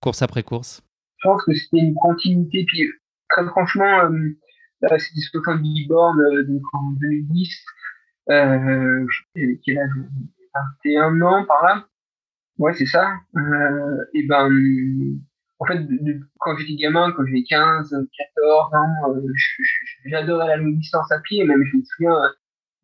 course 0.00 0.22
après 0.22 0.42
course? 0.42 0.82
Je 1.18 1.28
pense 1.28 1.44
que 1.44 1.54
c'était 1.54 1.78
une 1.78 1.94
continuité. 1.94 2.64
Puis 2.66 2.88
très 3.28 3.46
franchement, 3.46 4.04
euh, 4.04 4.30
là, 4.82 4.98
c'était 4.98 5.20
70 5.20 5.86
bornes 5.88 6.20
euh, 6.20 6.44
donc 6.44 6.62
en 6.72 6.90
2010. 7.00 7.64
Euh, 8.30 9.06
je 9.34 9.54
quel 9.64 9.78
âge 9.78 9.90
21 10.84 11.20
ans 11.22 11.44
par 11.46 11.64
là. 11.64 11.86
Ouais, 12.58 12.74
c'est 12.74 12.86
ça. 12.86 13.12
Euh, 13.36 14.04
et 14.14 14.24
ben, 14.26 14.50
en 15.60 15.64
fait, 15.66 15.80
quand 16.38 16.56
j'étais 16.56 16.74
gamin, 16.74 17.12
quand 17.12 17.24
j'avais 17.24 17.44
15, 17.44 17.90
14 17.90 18.74
ans, 18.74 19.12
euh, 19.14 19.20
j'adorais 20.06 20.48
la 20.48 20.56
longue 20.56 20.76
distance 20.76 21.10
à 21.12 21.20
pied. 21.20 21.44
Même 21.44 21.64
je 21.64 21.76
me 21.76 21.82
souviens 21.84 22.16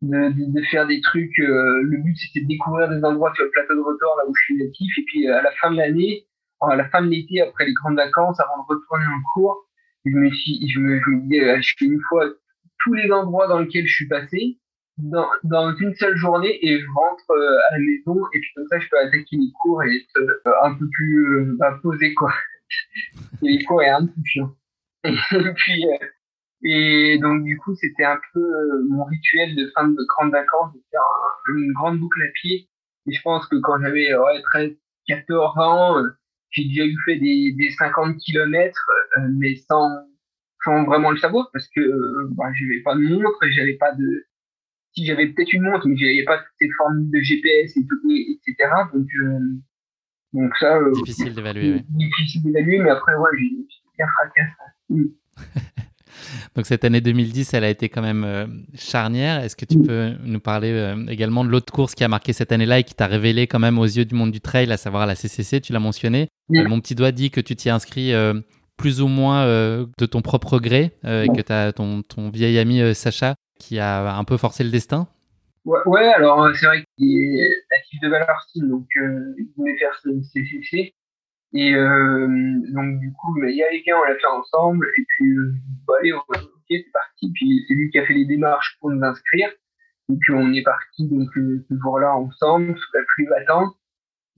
de, 0.01 0.53
de, 0.53 0.65
faire 0.71 0.87
des 0.87 1.01
trucs. 1.01 1.39
Euh, 1.39 1.81
le 1.83 1.97
but 2.03 2.15
c'était 2.15 2.41
de 2.41 2.47
découvrir 2.47 2.89
des 2.89 3.03
endroits 3.03 3.33
sur 3.35 3.43
le 3.43 3.51
plateau 3.51 3.75
de 3.75 3.81
retour 3.81 4.15
là 4.17 4.23
où 4.27 4.33
je 4.33 4.43
suis 4.43 4.57
natif. 4.57 4.97
Et 4.97 5.03
puis 5.07 5.27
à 5.27 5.41
la 5.41 5.51
fin 5.51 5.71
de 5.71 5.77
l'année, 5.77 6.25
à 6.69 6.75
la 6.75 6.87
fin 6.89 7.01
de 7.01 7.07
l'été, 7.07 7.41
après 7.41 7.65
les 7.65 7.73
grandes 7.73 7.95
vacances, 7.95 8.39
avant 8.39 8.63
de 8.63 8.67
retourner 8.67 9.05
en 9.05 9.21
cours, 9.33 9.65
je 10.05 10.11
me 10.11 10.29
suis, 10.29 10.67
je 10.69 10.79
dis, 11.27 11.39
euh, 11.39 11.59
fais 11.77 11.85
une 11.85 12.01
fois 12.09 12.25
tous 12.83 12.93
les 12.93 13.11
endroits 13.11 13.47
dans 13.47 13.59
lesquels 13.59 13.87
je 13.87 13.95
suis 13.95 14.07
passé, 14.07 14.59
dans, 14.97 15.75
une 15.77 15.93
seule 15.95 16.15
journée, 16.15 16.57
et 16.61 16.79
je 16.79 16.85
rentre 16.95 17.31
euh, 17.31 17.57
à 17.69 17.77
la 17.77 17.79
maison, 17.79 18.15
et 18.33 18.39
puis 18.39 18.49
comme 18.55 18.67
ça, 18.67 18.79
je 18.79 18.87
peux 18.89 18.99
attaquer 18.99 19.35
les 19.37 19.51
cours 19.61 19.83
et 19.83 19.95
être 19.97 20.17
euh, 20.17 20.51
un 20.63 20.75
peu 20.75 20.87
plus 20.89 21.55
bah, 21.57 21.77
posé, 21.81 22.13
quoi. 22.13 22.33
les 23.41 23.63
cours 23.63 23.81
est 23.81 23.89
un 23.89 24.05
peu 24.05 24.21
chiant. 24.23 24.55
et 26.63 27.19
donc, 27.19 27.43
du 27.43 27.57
coup, 27.57 27.75
c'était 27.75 28.05
un 28.05 28.19
peu 28.33 28.47
mon 28.89 29.03
rituel 29.03 29.55
de 29.55 29.71
fin 29.75 29.87
de 29.87 30.05
grandes 30.07 30.31
vacances, 30.31 30.73
de 30.73 30.81
faire 30.91 31.01
une 31.49 31.73
grande 31.73 31.99
boucle 31.99 32.21
à 32.21 32.31
pied. 32.33 32.69
Et 33.07 33.13
je 33.13 33.21
pense 33.21 33.45
que 33.47 33.57
quand 33.57 33.79
j'avais 33.81 34.15
ouais, 34.15 34.41
13, 34.41 34.71
14 35.07 35.57
ans, 35.59 36.03
j'ai 36.55 36.67
déjà 36.67 36.85
eu 36.85 36.95
fait 37.05 37.17
des, 37.17 37.53
des 37.57 37.69
50 37.71 38.17
km, 38.17 38.79
euh, 39.17 39.21
mais 39.37 39.55
sans, 39.55 39.89
sans 40.63 40.85
vraiment 40.85 41.11
le 41.11 41.17
savoir, 41.17 41.49
parce 41.51 41.67
que 41.67 41.81
euh, 41.81 42.29
bah, 42.31 42.45
j'avais 42.53 42.81
pas 42.81 42.95
de 42.95 43.01
montre, 43.01 43.37
j'avais 43.49 43.75
pas 43.75 43.93
de 43.93 44.25
si 44.93 45.05
j'avais 45.05 45.27
peut-être 45.27 45.51
une 45.51 45.63
montre, 45.63 45.87
mais 45.87 45.97
j'avais 45.97 46.23
pas 46.23 46.37
toutes 46.37 46.55
ces 46.57 46.69
formules 46.77 47.11
de 47.11 47.19
GPS 47.19 47.75
et 47.75 47.85
tout, 47.85 47.99
etc. 48.09 48.69
Donc, 48.93 49.07
donc 50.31 50.55
ça. 50.57 50.79
difficile 50.93 51.33
d'évaluer. 51.33 51.81
Difficile 51.89 52.43
d'évaluer, 52.43 52.79
mais 52.79 52.91
après, 52.91 53.13
ouais, 53.13 53.29
j'ai 53.37 53.49
bien 53.97 54.07
fracassé. 54.07 55.75
Donc 56.55 56.65
cette 56.65 56.83
année 56.83 57.01
2010, 57.01 57.53
elle 57.53 57.63
a 57.63 57.69
été 57.69 57.89
quand 57.89 58.01
même 58.01 58.23
euh, 58.23 58.45
charnière. 58.73 59.43
Est-ce 59.43 59.55
que 59.55 59.65
tu 59.65 59.77
peux 59.77 60.13
nous 60.23 60.39
parler 60.39 60.71
euh, 60.71 61.05
également 61.07 61.43
de 61.43 61.49
l'autre 61.49 61.71
course 61.71 61.95
qui 61.95 62.03
a 62.03 62.07
marqué 62.07 62.33
cette 62.33 62.51
année-là 62.51 62.79
et 62.79 62.83
qui 62.83 62.95
t'a 62.95 63.07
révélé 63.07 63.47
quand 63.47 63.59
même 63.59 63.79
aux 63.79 63.85
yeux 63.85 64.05
du 64.05 64.15
monde 64.15 64.31
du 64.31 64.41
trail, 64.41 64.71
à 64.71 64.77
savoir 64.77 65.05
la 65.05 65.15
CCC, 65.15 65.61
tu 65.61 65.73
l'as 65.73 65.79
mentionné. 65.79 66.27
Euh, 66.51 66.67
mon 66.67 66.79
petit 66.79 66.95
doigt 66.95 67.11
dit 67.11 67.31
que 67.31 67.41
tu 67.41 67.55
t'y 67.55 67.69
inscris 67.69 68.13
plus 68.77 69.01
ou 69.01 69.07
moins 69.07 69.45
de 69.45 70.05
ton 70.05 70.21
propre 70.21 70.59
gré 70.59 70.91
et 71.03 71.27
que 71.35 71.41
tu 71.41 71.51
as 71.51 71.71
ton, 71.73 72.01
ton, 72.03 72.29
vieil 72.29 72.57
ami 72.59 72.93
Sacha 72.93 73.35
qui 73.59 73.79
a 73.79 74.15
un 74.15 74.23
peu 74.23 74.37
forcé 74.37 74.63
le 74.63 74.69
destin. 74.69 75.07
Ouais, 75.65 76.05
alors 76.13 76.47
c'est 76.53 76.67
vrai 76.67 76.83
qu'il 76.97 77.39
est 77.39 77.49
natif 77.71 77.99
de 78.01 78.09
Valorcine, 78.09 78.69
donc 78.69 78.85
il 78.95 79.47
voulait 79.57 79.77
faire 79.77 79.95
ce 80.03 80.09
CCC. 80.21 80.93
Et 81.55 81.73
euh, 81.73 82.27
donc 82.73 82.99
du 82.99 83.13
coup, 83.13 83.33
il 83.47 83.55
y 83.55 83.63
a 83.63 83.69
gars, 83.87 83.97
on 83.97 84.03
l'a 84.03 84.15
fait 84.15 84.27
ensemble. 84.27 84.87
Et 84.97 85.05
puis, 85.07 85.31
euh, 85.31 85.53
bah, 85.87 85.93
allez, 86.01 86.11
ok, 86.11 86.27
c'est 86.69 86.91
parti. 86.91 87.31
Puis 87.33 87.63
c'est 87.67 87.75
lui 87.75 87.89
qui 87.89 87.97
a 87.97 88.05
fait 88.05 88.13
les 88.13 88.25
démarches 88.25 88.77
pour 88.79 88.91
nous 88.91 89.01
inscrire. 89.01 89.49
Et 90.09 90.15
puis 90.19 90.33
on 90.33 90.53
est 90.53 90.63
parti 90.63 91.07
donc 91.07 91.29
euh, 91.37 91.65
ce 91.69 91.75
jour-là 91.79 92.13
ensemble, 92.13 92.77
sous 92.77 92.89
la 92.93 93.01
pluie 93.07 93.27
battante. 93.27 93.73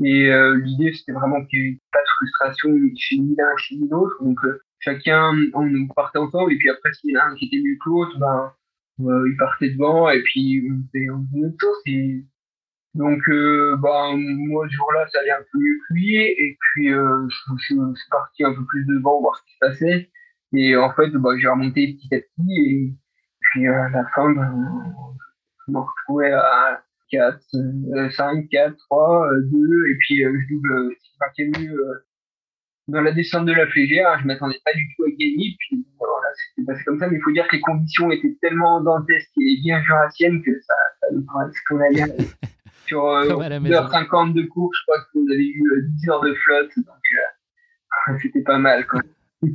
Et 0.03 0.30
euh, 0.30 0.57
l'idée, 0.63 0.93
c'était 0.93 1.11
vraiment 1.11 1.43
qu'il 1.45 1.59
n'y 1.59 1.70
ait 1.70 1.82
pas 1.91 1.99
de 1.99 2.09
frustration 2.18 2.70
chez 2.95 3.18
ni 3.18 3.36
l'un 3.36 3.57
chez 3.57 3.78
ni 3.78 3.89
l'autre. 3.89 4.24
Donc 4.24 4.39
chacun, 4.80 5.34
on 5.55 5.88
partait 5.95 6.20
ensemble. 6.20 6.53
Et 6.53 6.57
puis 6.57 6.70
après, 6.70 6.93
s'il 6.93 7.11
y 7.13 7.18
en 7.18 7.22
a 7.22 7.24
un 7.32 7.36
qui 7.36 7.45
était 7.45 7.57
mieux 7.57 7.78
que 7.84 7.89
l'autre, 7.89 8.20
ben, 8.20 8.53
il 8.99 9.36
partait 9.39 9.72
devant. 9.72 10.07
Et 10.11 10.22
puis 10.22 10.70
on 10.70 10.84
faisait, 10.93 11.09
on 11.09 11.26
faisait 11.26 11.41
notre 11.41 11.57
tour. 11.57 11.76
Donc, 12.98 13.22
euh, 13.30 13.78
bah, 13.78 14.10
moi, 14.16 14.68
ce 14.68 14.76
jour-là, 14.76 15.06
ça 15.12 15.20
allait 15.20 15.32
un 15.32 15.45
peu 15.52 15.60
mieux 15.60 15.78
que. 15.88 16.32
Et 16.32 16.58
puis, 16.60 16.91
euh, 16.91 17.28
je, 17.30 17.54
je, 17.56 17.93
suis 17.93 18.10
parti 18.10 18.43
un 18.43 18.56
peu 18.56 18.66
plus 18.66 18.86
devant, 18.86 19.22
voir 19.22 19.36
ce 19.36 19.43
qui 19.43 19.54
se 19.54 19.60
passait. 19.60 20.10
Et 20.54 20.76
en 20.76 20.91
fait, 20.93 21.12
bah, 21.12 21.30
j'ai 21.38 21.48
remonté 21.48 21.93
petit 21.93 22.16
à 22.16 22.18
petit. 22.18 22.54
Et 22.58 22.93
puis, 23.39 23.68
à 23.68 23.89
la 23.89 24.04
fin, 24.16 24.32
bah, 24.32 24.50
je 25.68 25.72
me 25.72 25.78
retrouvais 25.78 26.32
à 26.32 26.82
4, 27.12 27.39
5, 28.16 28.50
4, 28.50 28.76
3, 28.89 29.30
2. 29.43 29.88
Et 29.91 29.98
puis, 30.00 30.26
euh, 30.26 30.34
je 30.41 30.56
double, 30.56 30.95
c'est 31.00 31.20
pas 31.20 31.60
mieux 31.60 31.78
dans 32.88 33.02
la 33.02 33.12
descente 33.12 33.45
de 33.45 33.54
la 33.54 33.68
flégère. 33.68 34.18
Je 34.22 34.26
m'attendais 34.26 34.60
pas 34.66 34.74
du 34.74 34.88
tout 34.95 35.04
à 35.04 35.10
gagner. 35.10 35.56
Puis, 35.60 35.86
voilà, 36.00 36.30
c'était 36.34 36.66
passé 36.66 36.84
comme 36.84 36.98
ça. 36.98 37.08
Mais 37.08 37.18
il 37.18 37.22
faut 37.22 37.32
dire 37.32 37.48
que 37.48 37.58
les 37.58 37.62
conditions 37.62 38.10
étaient 38.10 38.36
tellement 38.41 38.82
dantesques 38.82 39.38
et 39.38 39.62
bien 39.62 39.84
jurassiennes 39.84 40.41
que 40.41 40.60
ça, 40.62 40.74
ça 41.02 41.08
nous 41.14 41.24
paraissait 41.26 41.60
qu'on 41.70 41.80
allait 41.80 42.18
sur 42.88 43.05
euh, 43.05 43.25
1h50 43.25 44.33
de 44.33 44.43
cours, 44.43 44.71
je 44.73 44.81
crois 44.83 44.99
que 45.01 45.19
vous 45.19 45.31
avez 45.31 45.45
eu 45.45 45.63
10 45.95 46.09
euh, 46.09 46.11
heures 46.11 46.21
de 46.21 46.33
flotte, 46.33 46.71
donc 46.77 46.95
euh, 48.09 48.17
c'était 48.21 48.41
pas 48.41 48.57
mal. 48.57 48.85
Quoi. 48.88 49.01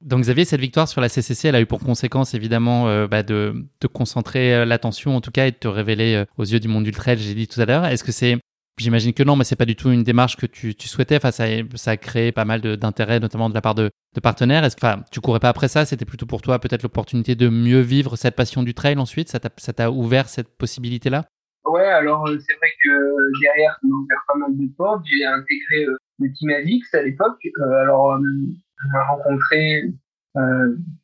Donc 0.00 0.22
Xavier, 0.22 0.44
cette 0.44 0.60
victoire 0.60 0.88
sur 0.88 1.00
la 1.00 1.08
CCC, 1.08 1.46
elle 1.46 1.54
a 1.54 1.60
eu 1.60 1.66
pour 1.66 1.78
conséquence 1.78 2.34
évidemment 2.34 2.88
euh, 2.88 3.06
bah, 3.06 3.22
de, 3.22 3.64
de, 3.80 3.86
concentrer 3.86 4.66
l'attention 4.66 5.14
en 5.14 5.20
tout 5.20 5.30
cas 5.30 5.46
et 5.46 5.52
de 5.52 5.56
te 5.56 5.68
révéler 5.68 6.24
aux 6.36 6.44
yeux 6.44 6.58
du 6.58 6.66
monde 6.66 6.82
du 6.82 6.90
trail, 6.90 7.18
j'ai 7.18 7.34
dit 7.34 7.46
tout 7.46 7.60
à 7.60 7.64
l'heure. 7.64 7.86
Est-ce 7.86 8.02
que 8.02 8.10
c'est, 8.10 8.36
j'imagine 8.78 9.12
que 9.12 9.22
non, 9.22 9.36
mais 9.36 9.44
c'est 9.44 9.54
pas 9.54 9.64
du 9.64 9.76
tout 9.76 9.92
une 9.92 10.02
démarche 10.02 10.36
que 10.36 10.46
tu, 10.46 10.74
tu 10.74 10.88
souhaitais. 10.88 11.16
Enfin, 11.16 11.30
ça, 11.30 11.44
ça, 11.76 11.92
a 11.92 11.96
créé 11.96 12.32
pas 12.32 12.44
mal 12.44 12.60
d'intérêt, 12.60 13.20
notamment 13.20 13.48
de 13.48 13.54
la 13.54 13.60
part 13.60 13.76
de, 13.76 13.90
de 14.14 14.20
partenaires. 14.20 14.64
Est-ce 14.64 14.76
que 14.76 14.86
tu 15.12 15.20
courais 15.20 15.40
pas 15.40 15.50
après 15.50 15.68
ça? 15.68 15.84
C'était 15.84 16.04
plutôt 16.04 16.26
pour 16.26 16.42
toi 16.42 16.58
peut-être 16.58 16.82
l'opportunité 16.82 17.36
de 17.36 17.48
mieux 17.48 17.80
vivre 17.80 18.16
cette 18.16 18.34
passion 18.34 18.64
du 18.64 18.74
trail 18.74 18.98
ensuite? 18.98 19.28
Ça 19.28 19.38
t'a 19.38 19.90
ouvert 19.92 20.28
cette 20.28 20.48
possibilité-là? 20.56 21.24
Ouais, 21.64 21.86
alors 21.86 22.26
euh, 22.28 22.38
c'est 22.38 22.56
vrai 22.56 22.68
que 22.82 23.40
derrière, 23.40 23.72
ça 23.80 23.86
m'a 23.88 23.96
ouvert 23.96 24.24
pas 24.28 24.34
mal 24.36 24.56
de 24.56 24.66
portes. 24.76 25.04
J'ai 25.06 25.24
intégré 25.24 25.86
euh, 25.86 25.96
le 26.18 26.32
team 26.32 26.50
Avix 26.50 26.92
à 26.94 27.02
l'époque. 27.02 27.40
Euh, 27.58 27.82
alors, 27.82 28.18
on 28.18 28.88
m'a 28.92 29.04
rencontré 29.04 29.84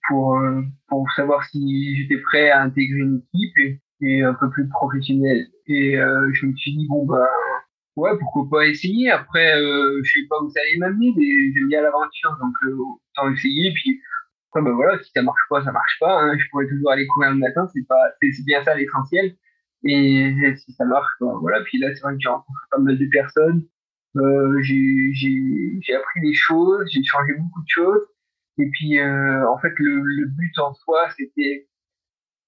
pour, 0.08 0.40
pour 0.88 1.10
savoir 1.12 1.44
si 1.44 1.96
j'étais 1.96 2.20
prêt 2.20 2.50
à 2.50 2.62
intégrer 2.62 2.98
une 2.98 3.22
équipe 3.32 3.58
et, 3.58 3.80
et 4.02 4.22
un 4.24 4.34
peu 4.34 4.50
plus 4.50 4.68
professionnelle. 4.68 5.46
Et 5.66 5.92
je 5.94 6.46
me 6.46 6.56
suis 6.56 6.76
dit, 6.76 6.86
bon, 6.88 7.06
bah, 7.06 7.28
ouais, 7.96 8.10
pourquoi 8.18 8.48
pas 8.50 8.66
essayer. 8.66 9.08
Après, 9.10 9.54
je 9.56 10.10
sais 10.10 10.26
pas 10.28 10.36
où 10.42 10.50
ça 10.50 10.60
allait 10.60 10.78
m'amener, 10.78 11.14
mais 11.16 11.52
j'aime 11.54 11.68
bien 11.68 11.80
l'aventure, 11.80 12.36
donc 12.40 12.54
autant 12.76 13.30
essayer. 13.32 13.72
Puis, 13.72 14.00
après, 14.48 14.62
bah 14.62 14.72
voilà, 14.74 15.00
si 15.00 15.10
ça 15.14 15.22
marche 15.22 15.42
pas, 15.48 15.62
ça 15.62 15.70
marche 15.70 15.96
pas. 16.00 16.22
Hein. 16.22 16.36
Je 16.36 16.44
pourrais 16.50 16.66
toujours 16.66 16.90
aller 16.90 17.06
courir 17.06 17.30
le 17.30 17.38
matin, 17.38 17.68
c'est 17.72 17.86
pas, 17.86 18.02
c'est 18.20 18.44
bien 18.44 18.64
ça 18.64 18.74
l'essentiel. 18.74 19.36
Et 19.84 20.54
si 20.58 20.72
ça 20.72 20.84
marche, 20.84 21.12
ben, 21.20 21.32
voilà. 21.40 21.62
Puis 21.64 21.78
là, 21.78 21.88
c'est 21.94 22.00
vrai 22.02 22.14
que 22.14 22.20
j'ai 22.20 22.28
rencontré 22.28 22.64
pas 22.70 22.78
mal 22.78 22.98
de 22.98 23.06
personnes. 23.06 23.64
Euh, 24.16 24.60
j'ai 24.62 25.94
appris 25.94 26.20
des 26.20 26.34
choses, 26.34 26.84
j'ai 26.90 27.02
changé 27.04 27.32
beaucoup 27.34 27.62
de 27.62 27.68
choses. 27.68 28.06
Et 28.58 28.68
puis, 28.72 28.98
euh, 28.98 29.48
en 29.48 29.58
fait, 29.58 29.72
le, 29.78 30.02
le, 30.02 30.26
but 30.26 30.58
en 30.58 30.74
soi, 30.74 31.08
c'était, 31.16 31.68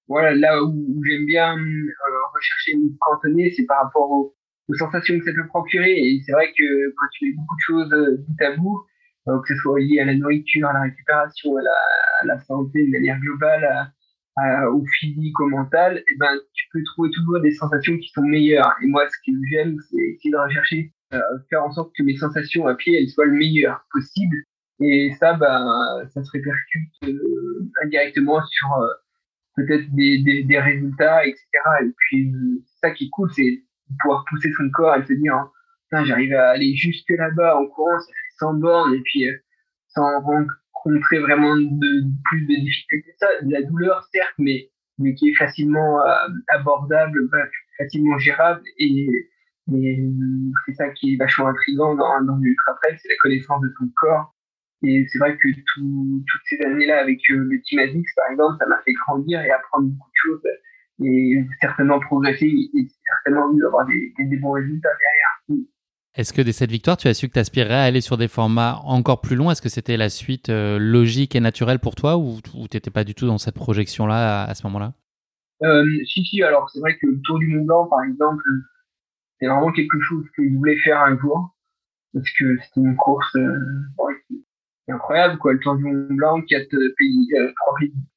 voilà, 0.07 0.35
là 0.35 0.63
où, 0.63 1.01
j'aime 1.05 1.25
bien 1.25 1.57
euh, 1.57 2.19
rechercher 2.33 2.73
une 2.73 2.95
cantonner, 2.99 3.51
c'est 3.55 3.65
par 3.65 3.83
rapport 3.83 4.11
aux, 4.11 4.35
aux, 4.67 4.73
sensations 4.75 5.17
que 5.17 5.25
ça 5.25 5.31
peut 5.33 5.47
procurer. 5.47 5.91
Et 5.91 6.21
c'est 6.25 6.33
vrai 6.33 6.51
que 6.57 6.93
quand 6.97 7.07
tu 7.13 7.25
mets 7.25 7.35
beaucoup 7.35 7.55
de 7.55 7.61
choses 7.61 7.93
euh, 7.93 8.17
bout 8.27 8.45
à 8.45 8.55
bout, 8.55 8.85
euh, 9.29 9.39
que 9.41 9.53
ce 9.53 9.61
soit 9.61 9.79
lié 9.79 9.99
à 10.01 10.05
la 10.05 10.15
nourriture, 10.15 10.67
à 10.67 10.73
la 10.73 10.81
récupération, 10.81 11.55
à 11.57 11.61
la, 11.61 11.71
à 12.21 12.25
la 12.25 12.39
santé 12.41 12.85
de 12.85 12.91
manière 12.91 13.19
globale, 13.19 13.63
à, 13.63 13.91
au 14.37 14.83
physique, 14.99 15.39
au 15.39 15.47
mental, 15.47 15.97
et 15.97 16.03
eh 16.07 16.17
ben, 16.17 16.39
tu 16.53 16.65
peux 16.71 16.81
trouver 16.83 17.09
toujours 17.11 17.39
des 17.41 17.51
sensations 17.51 17.97
qui 17.97 18.09
sont 18.09 18.23
meilleures. 18.23 18.73
Et 18.83 18.87
moi, 18.87 19.07
ce 19.07 19.17
que 19.17 19.37
j'aime, 19.51 19.77
c'est 19.89 20.01
essayer 20.01 20.31
de 20.31 20.37
rechercher, 20.37 20.91
euh, 21.13 21.19
faire 21.49 21.63
en 21.63 21.71
sorte 21.71 21.91
que 21.95 22.03
mes 22.03 22.17
sensations 22.17 22.67
à 22.67 22.75
pied, 22.75 22.97
elles 22.97 23.09
soient 23.09 23.25
le 23.25 23.33
meilleur 23.33 23.85
possible. 23.91 24.35
Et 24.79 25.11
ça, 25.19 25.33
ben, 25.33 25.65
ça 26.13 26.23
se 26.23 26.31
répercute 26.31 26.91
euh, 27.03 27.71
indirectement 27.83 28.41
sur 28.43 28.73
euh, 28.73 28.87
peut-être 29.55 29.93
des, 29.93 30.23
des, 30.23 30.43
des, 30.43 30.59
résultats, 30.59 31.25
etc. 31.25 31.45
Et 31.83 31.91
puis, 31.95 32.33
ça 32.81 32.89
qui 32.91 33.05
est 33.05 33.09
cool, 33.11 33.31
c'est 33.33 33.63
pouvoir 34.01 34.25
pousser 34.27 34.51
son 34.57 34.69
corps 34.71 34.95
et 34.95 35.05
se 35.05 35.13
dire, 35.13 35.35
hein, 35.35 36.03
j'arrive 36.05 36.33
à 36.33 36.49
aller 36.49 36.75
jusque 36.75 37.09
là-bas 37.09 37.55
en 37.57 37.67
courant, 37.67 37.99
ça 37.99 38.07
fait 38.07 38.37
100 38.39 38.53
bornes, 38.55 38.95
et 38.95 39.01
puis 39.01 39.27
sans 39.89 40.21
rencontrer 40.83 41.19
vraiment 41.19 41.55
de, 41.55 42.03
plus 42.25 42.45
de 42.45 42.61
difficultés 42.61 43.13
ça, 43.19 43.27
de 43.41 43.51
la 43.51 43.63
douleur 43.63 44.03
certes, 44.11 44.35
mais 44.37 44.69
mais 44.99 45.15
qui 45.15 45.29
est 45.29 45.35
facilement 45.35 46.01
euh, 46.01 46.27
abordable, 46.49 47.27
bah, 47.31 47.45
facilement 47.77 48.17
gérable 48.19 48.61
et, 48.77 49.07
c'est 50.65 50.73
ça 50.73 50.89
qui 50.89 51.13
est 51.13 51.17
vachement 51.17 51.47
intriguant 51.47 51.95
dans, 51.95 52.21
dans 52.25 52.35
l'ultra 52.35 52.73
trail, 52.81 52.97
c'est 53.01 53.07
la 53.07 53.15
connaissance 53.21 53.61
de 53.61 53.73
ton 53.79 53.89
corps. 53.95 54.35
Et 54.83 55.05
c'est 55.07 55.17
vrai 55.19 55.37
que 55.37 55.47
tout, 55.73 56.23
toutes 56.27 56.41
ces 56.49 56.65
années-là 56.65 56.99
avec 56.99 57.19
euh, 57.29 57.47
le 57.49 57.61
Team 57.61 57.79
par 57.79 58.31
exemple, 58.31 58.57
ça 58.59 58.67
m'a 58.67 58.81
fait 58.83 58.91
grandir 58.91 59.41
et 59.41 59.49
apprendre 59.51 59.87
beaucoup 59.87 60.09
de 60.09 60.31
choses 60.31 60.43
et 61.01 61.45
certainement 61.61 61.99
progresser 62.01 62.45
et 62.45 62.87
certainement 63.23 63.49
avoir 63.65 63.85
des, 63.85 64.13
des 64.19 64.37
bons 64.37 64.51
résultats 64.51 64.89
derrière. 64.89 65.65
Est-ce 66.15 66.31
que 66.31 66.43
dès 66.43 66.51
cette 66.51 66.69
victoire, 66.69 66.95
tu 66.95 67.07
as 67.07 67.15
su 67.15 67.27
que 67.27 67.33
tu 67.33 67.39
aspirais 67.39 67.73
à 67.73 67.81
aller 67.81 68.01
sur 68.01 68.17
des 68.17 68.27
formats 68.27 68.79
encore 68.83 69.19
plus 69.19 69.35
longs? 69.35 69.49
Est-ce 69.49 69.63
que 69.63 69.69
c'était 69.69 69.97
la 69.97 70.09
suite 70.09 70.49
euh, 70.49 70.77
logique 70.77 71.35
et 71.35 71.39
naturelle 71.39 71.79
pour 71.79 71.95
toi 71.95 72.17
ou, 72.17 72.39
tu 72.43 72.59
n'étais 72.59 72.91
pas 72.91 73.03
du 73.03 73.15
tout 73.15 73.25
dans 73.25 73.39
cette 73.39 73.55
projection-là 73.55 74.43
à, 74.43 74.53
ce 74.53 74.63
moment-là? 74.67 74.93
Euh, 75.63 75.83
Si, 76.05 76.23
si. 76.23 76.43
Alors, 76.43 76.69
c'est 76.69 76.79
vrai 76.81 76.95
que 76.99 77.07
le 77.07 77.19
Tour 77.23 77.39
du 77.39 77.47
Mont 77.47 77.65
Blanc, 77.65 77.87
par 77.87 78.03
exemple, 78.03 78.43
c'est 79.39 79.47
vraiment 79.47 79.71
quelque 79.71 79.99
chose 80.01 80.23
que 80.37 80.43
je 80.47 80.55
voulais 80.55 80.77
faire 80.83 81.01
un 81.01 81.17
jour. 81.17 81.55
Parce 82.13 82.29
que 82.37 82.57
c'était 82.61 82.81
une 82.81 82.95
course 82.95 83.35
euh, 83.35 83.57
incroyable, 84.87 85.39
quoi. 85.39 85.53
Le 85.53 85.59
Tour 85.59 85.77
du 85.77 85.83
Mont 85.83 86.05
Blanc, 86.11 86.43
quatre 86.43 86.77
pays, 86.95 87.27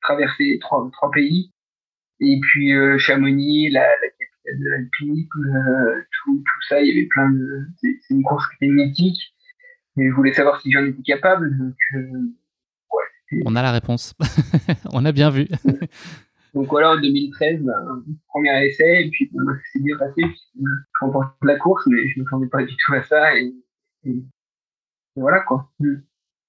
traverser 0.02 0.58
trois, 0.60 0.86
trois 0.92 1.10
pays. 1.12 1.50
Et 2.20 2.38
puis 2.42 2.72
Chamonix, 2.98 3.70
la, 3.70 3.80
la 3.80 4.08
de 4.54 4.68
l'alpinisme, 4.68 5.44
euh, 5.44 6.02
tout, 6.12 6.36
tout, 6.36 6.62
ça, 6.68 6.80
il 6.80 6.88
y 6.88 6.90
avait 6.92 7.06
plein 7.06 7.30
de. 7.30 7.66
C'est 7.80 8.14
une 8.14 8.22
course 8.22 8.46
qui 8.48 8.64
était 8.64 8.72
mythique. 8.72 9.34
Et 9.98 10.08
je 10.08 10.14
voulais 10.14 10.32
savoir 10.32 10.60
si 10.60 10.70
j'en 10.70 10.84
étais 10.84 11.02
capable. 11.02 11.56
Donc, 11.56 11.74
euh, 11.94 12.34
ouais, 12.92 13.42
On 13.46 13.56
a 13.56 13.62
la 13.62 13.72
réponse. 13.72 14.14
On 14.92 15.04
a 15.04 15.12
bien 15.12 15.30
vu. 15.30 15.48
donc 16.54 16.68
voilà, 16.68 16.92
en 16.92 17.00
2013, 17.00 17.62
ben, 17.62 18.04
premier 18.28 18.66
essai, 18.66 19.06
et 19.06 19.10
puis 19.10 19.30
c'est 19.72 19.82
bien 19.82 19.96
passé, 19.96 20.22
je 20.54 20.64
remporte 21.00 21.34
la 21.42 21.56
course, 21.56 21.86
mais 21.86 22.08
je 22.08 22.18
ne 22.18 22.24
m'attendais 22.24 22.48
pas 22.48 22.62
du 22.62 22.74
tout 22.76 22.94
à 22.94 23.02
ça. 23.02 23.36
Et, 23.36 23.54
et, 24.04 24.22
voilà 25.16 25.40
quoi. 25.40 25.70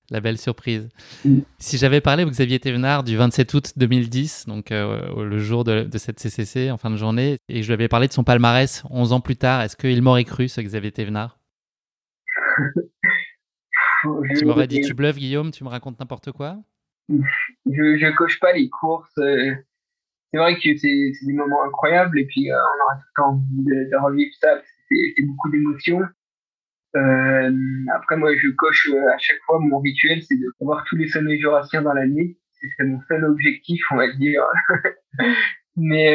La 0.10 0.22
belle 0.22 0.38
surprise. 0.38 0.88
Mm. 1.26 1.40
Si 1.60 1.78
j'avais 1.78 2.00
parlé 2.00 2.24
au 2.24 2.30
Xavier 2.30 2.60
Thévenard 2.60 3.04
du 3.04 3.18
27 3.18 3.54
août 3.54 3.74
2010, 3.76 4.46
donc 4.48 4.72
euh, 4.72 5.26
le 5.26 5.38
jour 5.38 5.66
de, 5.66 5.86
cette 5.98 6.20
CCC 6.20 6.72
en 6.72 6.78
fin 6.78 6.90
de 6.90 6.96
journée, 6.96 7.38
et 7.50 7.62
je 7.62 7.68
lui 7.68 7.74
avais 7.74 7.90
parlé 7.90 8.08
de 8.08 8.14
son 8.14 8.24
palmarès 8.24 8.84
11 8.90 9.12
ans 9.12 9.20
plus 9.20 9.36
tard, 9.36 9.62
est-ce 9.62 9.76
qu'il 9.76 10.02
m'aurait 10.02 10.24
cru, 10.24 10.48
ce 10.48 10.62
Xavier 10.62 10.92
Thévenard? 10.92 11.40
Tu 14.38 14.46
m'aurais 14.46 14.68
dit 14.68 14.82
tu 14.82 14.94
bluffes 14.94 15.18
Guillaume, 15.18 15.50
tu 15.50 15.64
me 15.64 15.70
racontes 15.70 16.00
n'importe 16.00 16.32
quoi? 16.32 16.58
Je, 17.10 17.98
je 17.98 18.16
coche 18.16 18.40
pas 18.40 18.54
les 18.54 18.70
courses. 18.70 19.18
Euh, 19.18 19.56
c'est 20.32 20.38
vrai 20.38 20.56
que 20.56 20.62
c'est 20.62 21.26
des 21.26 21.34
moments 21.34 21.64
incroyables 21.64 22.20
et 22.20 22.26
puis 22.26 22.52
euh, 22.52 22.56
on 22.56 22.84
aura 22.84 22.96
tout 22.96 23.08
le 23.08 23.16
temps 23.16 23.30
envie 23.30 23.64
de, 23.64 23.90
de 23.92 24.06
revivre 24.06 24.32
ça. 24.40 24.62
C'est 24.88 25.26
beaucoup 25.26 25.50
d'émotions. 25.50 26.02
Euh, 26.96 27.52
après, 27.94 28.18
moi, 28.18 28.32
je 28.36 28.50
coche 28.50 28.90
euh, 28.92 29.14
à 29.14 29.18
chaque 29.18 29.40
fois 29.46 29.60
mon 29.60 29.80
rituel, 29.80 30.22
c'est 30.24 30.38
de 30.38 30.48
voir 30.62 30.84
tous 30.88 30.96
les 30.96 31.08
sommets 31.08 31.38
jurassiens 31.38 31.82
dans 31.82 31.94
l'année. 31.94 32.38
C'est 32.78 32.86
mon 32.86 33.00
seul 33.08 33.24
objectif, 33.26 33.82
on 33.92 33.98
va 33.98 34.12
dire. 34.14 34.42
Mais 35.76 36.14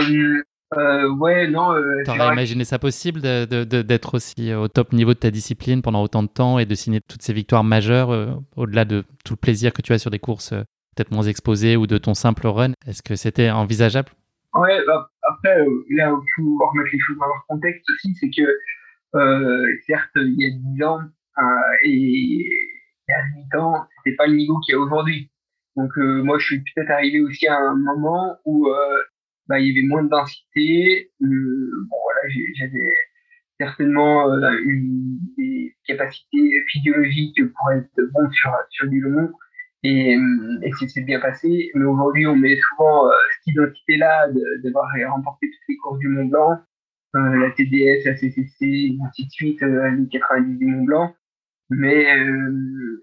euh, 0.77 1.09
ouais, 1.11 1.47
non. 1.47 1.73
Euh, 1.73 2.03
T'aurais 2.05 2.33
imaginé 2.33 2.65
ça 2.65 2.79
possible 2.79 3.21
d'être 3.21 4.15
aussi 4.15 4.53
au 4.53 4.67
top 4.67 4.93
niveau 4.93 5.15
de 5.15 5.19
ta 5.19 5.31
discipline 5.31 5.83
pendant 5.83 6.03
autant 6.03 6.23
de 6.23 6.29
temps 6.29 6.59
et 6.59 6.67
de 6.67 6.75
signer 6.75 7.01
toutes 7.01 7.23
ces 7.23 7.33
victoires 7.33 7.63
majeures 7.63 8.41
au-delà 8.57 8.85
de 8.85 9.05
tout 9.25 9.35
le 9.35 9.39
plaisir 9.39 9.73
que 9.73 9.83
tu 9.83 9.93
as 9.93 9.99
sur 9.99 10.11
des 10.11 10.19
courses 10.19 10.51
peut-être 10.97 11.13
moins 11.13 11.23
exposées 11.23 11.77
ou 11.77 11.87
de 11.87 11.97
ton 11.99 12.15
simple 12.15 12.47
run? 12.49 12.73
Est-ce 12.87 13.03
que 13.03 13.15
c'était 13.15 13.51
envisageable? 13.51 14.11
Ouais, 14.55 14.85
bah, 14.87 15.09
après, 15.23 15.59
là, 15.91 16.13
il 16.13 16.29
faut 16.37 16.59
remettre 16.59 16.91
les 16.93 16.99
choses 16.99 17.17
dans 17.19 17.27
leur 17.27 17.45
contexte 17.49 17.89
aussi, 17.89 18.15
c'est 18.17 18.31
que 18.31 18.49
certes, 19.87 20.11
il 20.17 20.37
y 20.39 20.47
a 20.47 20.51
10 20.77 20.85
ans 20.85 21.01
euh, 21.39 21.43
et 21.85 21.91
il 21.91 23.09
y 23.09 23.13
a 23.13 23.23
8 23.53 23.55
ans, 23.57 23.87
c'était 23.97 24.17
pas 24.17 24.27
le 24.27 24.35
niveau 24.35 24.59
qu'il 24.61 24.75
y 24.75 24.77
a 24.77 24.81
aujourd'hui. 24.81 25.31
Donc 25.77 25.91
euh, 25.99 26.23
moi, 26.23 26.39
je 26.39 26.47
suis 26.47 26.59
peut-être 26.59 26.91
arrivé 26.91 27.21
aussi 27.21 27.47
à 27.47 27.59
un 27.59 27.77
moment 27.77 28.37
où 28.45 28.69
bah, 29.49 29.59
il 29.59 29.67
y 29.69 29.79
avait 29.79 29.87
moins 29.87 30.05
de 30.05 30.09
densité. 30.09 31.11
bon 31.21 31.97
voilà, 32.05 32.35
j'avais 32.59 32.93
certainement 33.59 34.29
une, 34.65 35.19
des 35.37 35.75
capacités 35.87 36.51
physiologiques 36.69 37.41
pour 37.55 37.71
être 37.73 38.11
bon 38.13 38.31
sur 38.31 38.51
sur 38.71 38.89
du 38.89 39.01
long 39.01 39.31
et, 39.83 40.17
et 40.63 40.71
c'est 40.89 41.05
bien 41.05 41.21
passé. 41.21 41.71
Mais 41.75 41.85
aujourd'hui, 41.85 42.27
on 42.27 42.37
met 42.37 42.57
souvent 42.57 43.11
cette 43.33 43.55
identité-là 43.55 44.29
d'avoir 44.63 44.87
remporté 45.11 45.47
toutes 45.51 45.69
les 45.69 45.77
courses 45.77 45.99
du 45.99 46.09
Mont 46.09 46.27
Blanc, 46.27 46.61
euh, 47.15 47.37
la 47.37 47.51
TDS, 47.51 48.05
la 48.07 48.17
CCC, 48.17 48.97
ainsi 49.05 49.27
de 49.27 49.31
suite, 49.31 49.63
euh, 49.63 49.91
les 49.91 50.09
90 50.09 50.59
du 50.59 50.67
Mont 50.67 50.85
Blanc. 50.85 51.15
Mais 51.71 52.19
euh, 52.19 53.03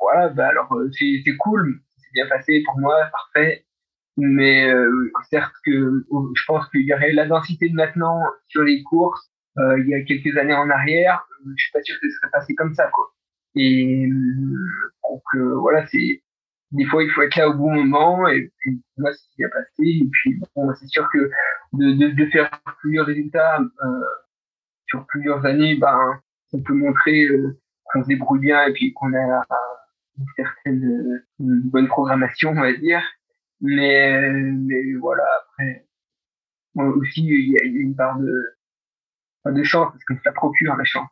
voilà, 0.00 0.28
bah 0.30 0.48
alors 0.48 0.74
c'est 0.92 1.36
cool, 1.38 1.80
c'est 1.98 2.12
bien 2.14 2.26
passé 2.28 2.62
pour 2.66 2.80
moi, 2.80 2.96
parfait. 3.12 3.64
Mais 4.16 4.68
certes 5.30 5.54
que 5.64 6.04
je 6.34 6.44
pense 6.46 6.68
qu'il 6.70 6.82
y 6.82 6.92
aurait 6.92 7.12
la 7.12 7.26
densité 7.26 7.68
de 7.68 7.74
maintenant 7.74 8.20
sur 8.48 8.62
les 8.62 8.82
courses 8.82 9.30
il 9.56 9.86
y 9.88 9.94
a 9.94 10.02
quelques 10.02 10.36
années 10.36 10.54
en 10.54 10.68
arrière, 10.70 11.26
je 11.56 11.62
suis 11.62 11.72
pas 11.72 11.82
sûr 11.82 11.96
que 12.00 12.08
ce 12.08 12.16
serait 12.16 12.30
passé 12.30 12.54
comme 12.54 12.74
ça 12.74 12.90
quoi. 12.92 13.12
Et 13.54 14.08
donc 14.08 15.22
voilà, 15.60 15.86
c'est 15.86 16.22
des 16.72 16.84
fois 16.86 17.02
il 17.02 17.10
faut 17.10 17.22
être 17.22 17.36
là 17.36 17.48
au 17.48 17.54
bon 17.54 17.72
moment 17.72 18.28
et 18.28 18.50
puis 18.58 18.82
moi 18.98 19.10
c'est 19.12 19.36
bien 19.38 19.48
passé 19.48 19.82
et 19.82 20.08
puis 20.12 20.40
bon 20.54 20.72
c'est 20.74 20.88
sûr 20.88 21.08
que 21.12 21.30
de, 21.72 21.92
de, 21.92 22.14
de, 22.14 22.30
faire 22.30 22.50
plusieurs 22.80 23.06
résultats 23.06 23.60
euh, 23.60 24.00
sur 24.86 25.06
plusieurs 25.06 25.44
années 25.46 25.76
ben 25.76 26.20
on 26.52 26.62
peut 26.62 26.74
montrer 26.74 27.24
euh, 27.26 27.58
qu'on 27.84 28.02
se 28.02 28.08
débrouille 28.08 28.40
bien 28.40 28.66
et 28.66 28.72
puis 28.72 28.92
qu'on 28.92 29.12
a 29.14 29.44
une 30.18 30.26
certaine 30.36 31.22
une 31.38 31.60
bonne 31.70 31.88
programmation 31.88 32.50
on 32.50 32.60
va 32.60 32.72
dire 32.72 33.02
mais 33.60 34.30
mais 34.30 34.94
voilà 35.00 35.24
après 35.42 35.86
moi 36.74 36.86
aussi 36.88 37.24
il 37.24 37.52
y 37.52 37.58
a 37.58 37.64
une 37.64 37.94
part 37.94 38.18
de 38.18 38.32
de 39.46 39.62
chance 39.62 39.90
parce 39.92 40.04
que 40.04 40.14
ça 40.24 40.32
procure 40.32 40.76
la 40.76 40.84
chance 40.84 41.08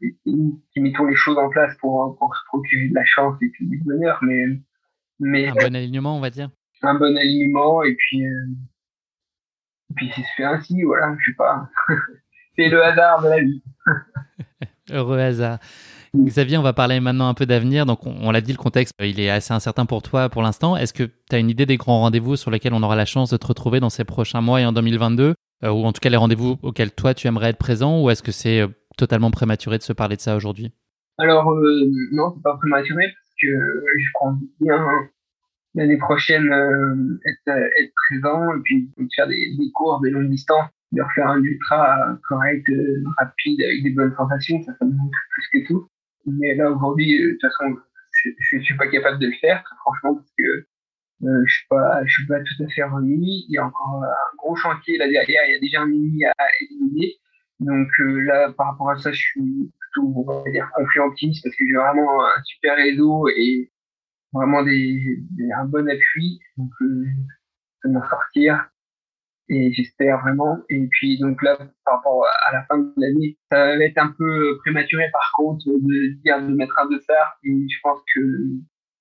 c'est 0.00 0.32
nous 0.32 0.62
qui 0.72 0.80
mettons 0.80 1.04
les 1.06 1.14
choses 1.14 1.38
en 1.38 1.48
place 1.48 1.76
pour, 1.78 2.16
pour 2.18 2.34
se 2.34 2.40
procurer 2.46 2.88
de 2.88 2.94
la 2.94 3.04
chance 3.04 3.36
et 3.42 3.48
puis 3.48 3.66
du 3.66 3.78
bonheur, 3.78 4.18
mais, 4.22 4.44
mais 5.20 5.48
un 5.48 5.54
bon 5.54 5.76
alignement, 5.76 6.16
on 6.16 6.20
va 6.20 6.30
dire. 6.30 6.50
Un 6.82 6.94
bon 6.94 7.16
alignement 7.16 7.82
et 7.82 7.94
puis 7.94 8.24
euh, 8.24 8.46
et 9.90 9.94
puis 9.94 10.10
c'est 10.14 10.24
fait 10.36 10.44
ainsi, 10.44 10.82
voilà, 10.82 11.14
je 11.18 11.30
sais 11.30 11.36
pas. 11.36 11.68
c'est 12.56 12.68
le 12.68 12.84
hasard 12.84 13.22
de 13.22 13.28
la 13.28 13.40
vie. 13.40 13.62
Heureux 14.90 15.18
hasard. 15.18 15.58
Xavier, 16.16 16.56
on 16.56 16.62
va 16.62 16.72
parler 16.72 17.00
maintenant 17.00 17.28
un 17.28 17.34
peu 17.34 17.46
d'avenir. 17.46 17.84
Donc, 17.86 18.06
on, 18.06 18.30
l'a 18.30 18.40
dit, 18.40 18.52
le 18.52 18.58
contexte, 18.58 18.94
il 19.00 19.20
est 19.20 19.30
assez 19.30 19.52
incertain 19.52 19.86
pour 19.86 20.02
toi 20.02 20.28
pour 20.28 20.42
l'instant. 20.42 20.76
Est-ce 20.76 20.94
que 20.94 21.04
tu 21.04 21.36
as 21.36 21.38
une 21.38 21.50
idée 21.50 21.66
des 21.66 21.76
grands 21.76 22.00
rendez-vous 22.00 22.36
sur 22.36 22.50
lesquels 22.50 22.72
on 22.72 22.82
aura 22.82 22.96
la 22.96 23.04
chance 23.04 23.30
de 23.30 23.36
te 23.36 23.46
retrouver 23.46 23.80
dans 23.80 23.90
ces 23.90 24.04
prochains 24.04 24.40
mois 24.40 24.60
et 24.60 24.66
en 24.66 24.72
2022 24.72 25.34
euh, 25.64 25.70
Ou 25.70 25.84
en 25.84 25.92
tout 25.92 26.00
cas, 26.00 26.08
les 26.08 26.16
rendez-vous 26.16 26.58
auxquels 26.62 26.92
toi, 26.92 27.14
tu 27.14 27.26
aimerais 27.26 27.50
être 27.50 27.58
présent 27.58 28.02
Ou 28.02 28.10
est-ce 28.10 28.22
que 28.22 28.32
c'est 28.32 28.60
euh, 28.60 28.68
totalement 28.96 29.30
prématuré 29.30 29.78
de 29.78 29.82
se 29.82 29.92
parler 29.92 30.16
de 30.16 30.20
ça 30.20 30.36
aujourd'hui? 30.36 30.72
Alors, 31.18 31.50
euh, 31.50 31.90
non, 32.12 32.32
c'est 32.34 32.42
pas 32.42 32.56
prématuré 32.56 33.04
parce 33.04 33.34
que 33.40 33.48
je 33.48 34.08
prends 34.14 34.38
bien 34.60 34.78
l'année 35.78 35.96
prochaine 35.96 36.52
euh, 36.52 37.20
être, 37.24 37.56
être, 37.80 37.92
présent 38.08 38.54
et 38.54 38.60
puis 38.64 38.90
faire 39.14 39.28
des, 39.28 39.56
des 39.56 39.70
cours 39.72 40.00
de 40.00 40.08
longue 40.08 40.28
distance, 40.28 40.68
de 40.92 41.02
refaire 41.02 41.28
un 41.28 41.42
ultra 41.42 42.18
correct, 42.28 42.68
euh, 42.70 43.04
rapide, 43.18 43.62
avec 43.62 43.82
des 43.84 43.90
bonnes 43.90 44.14
sensations, 44.16 44.60
ça, 44.62 44.72
ça 44.78 44.84
me 44.84 44.92
manque 44.92 45.12
plus 45.30 45.60
que 45.60 45.68
tout. 45.68 45.88
Mais 46.26 46.54
là, 46.56 46.70
aujourd'hui, 46.70 47.22
de 47.22 47.30
toute 47.32 47.40
façon, 47.40 47.76
je, 48.12 48.30
je, 48.38 48.58
suis 48.60 48.76
pas 48.76 48.88
capable 48.88 49.18
de 49.18 49.26
le 49.26 49.34
faire, 49.40 49.62
franchement, 49.82 50.16
parce 50.16 50.32
que 50.36 50.66
euh, 51.24 51.42
je 51.46 51.54
suis 51.54 51.66
pas, 51.68 52.04
je 52.04 52.12
suis 52.12 52.26
pas 52.26 52.40
tout 52.40 52.62
à 52.64 52.68
fait 52.68 52.82
remis. 52.84 53.44
Il 53.48 53.54
y 53.54 53.58
a 53.58 53.66
encore 53.66 54.02
un 54.04 54.36
gros 54.36 54.56
chantier 54.56 54.98
là 54.98 55.08
derrière. 55.08 55.42
Il 55.48 55.52
y 55.52 55.56
a 55.56 55.60
déjà 55.60 55.82
un 55.82 55.86
mini 55.86 56.24
à 56.24 56.46
éliminer. 56.60 57.14
Donc 57.60 57.88
euh, 58.00 58.20
là, 58.20 58.52
par 58.52 58.72
rapport 58.72 58.90
à 58.90 58.96
ça, 58.98 59.10
je 59.10 59.20
suis 59.20 59.72
plutôt, 59.80 60.12
on 60.14 60.44
va 60.44 60.50
dire, 60.50 60.70
confiant 60.74 61.08
parce 61.08 61.56
que 61.56 61.64
j'ai 61.66 61.74
vraiment 61.74 62.24
un 62.24 62.42
super 62.44 62.76
réseau 62.76 63.28
et 63.28 63.70
vraiment 64.32 64.62
des, 64.62 65.18
un 65.56 65.64
bon 65.66 65.88
appui. 65.88 66.40
Donc, 66.56 66.70
euh, 66.82 67.04
vais 67.84 67.90
m'en 67.90 68.06
sortir 68.08 68.68
et 69.48 69.72
j'espère 69.72 70.20
vraiment. 70.20 70.58
Et 70.68 70.86
puis 70.90 71.18
donc 71.18 71.42
là, 71.42 71.56
par 71.84 71.96
rapport 71.96 72.26
à 72.46 72.52
la 72.52 72.64
fin 72.64 72.78
de 72.78 72.92
l'année, 72.96 73.38
ça 73.50 73.76
va 73.76 73.84
être 73.84 73.98
un 73.98 74.14
peu 74.18 74.58
prématuré 74.58 75.04
par 75.12 75.32
contre 75.34 75.64
de 75.66 76.20
dire 76.22 76.42
de 76.42 76.54
mettre 76.54 76.78
un 76.78 76.88
dossard. 76.88 77.38
Et 77.44 77.66
je 77.68 77.78
pense 77.82 78.00
que 78.14 78.20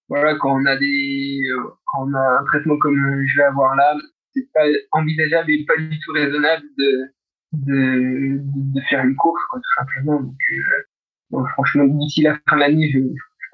voilà, 0.10 0.36
quand 0.36 0.56
on 0.56 0.66
a 0.66 0.78
des, 0.78 1.42
quand 1.86 2.08
on 2.08 2.14
a 2.14 2.40
un 2.40 2.46
traitement 2.46 2.78
comme 2.78 3.26
je 3.26 3.38
vais 3.38 3.44
avoir 3.44 3.76
là, 3.76 3.96
c'est 4.34 4.50
pas 4.54 4.66
envisageable 4.92 5.52
et 5.52 5.66
pas 5.66 5.78
du 5.78 6.00
tout 6.00 6.14
raisonnable 6.14 6.64
de 6.78 7.14
de, 7.54 8.40
de 8.42 8.82
faire 8.90 9.04
une 9.04 9.16
course, 9.16 9.42
quoi, 9.50 9.60
tout 9.60 9.74
simplement. 9.78 10.22
Donc, 10.22 10.36
euh, 10.52 11.46
franchement, 11.54 11.86
d'ici 11.86 12.22
la 12.22 12.38
fin 12.48 12.56
de 12.56 12.62
l'année, 12.62 12.90
je 12.92 13.00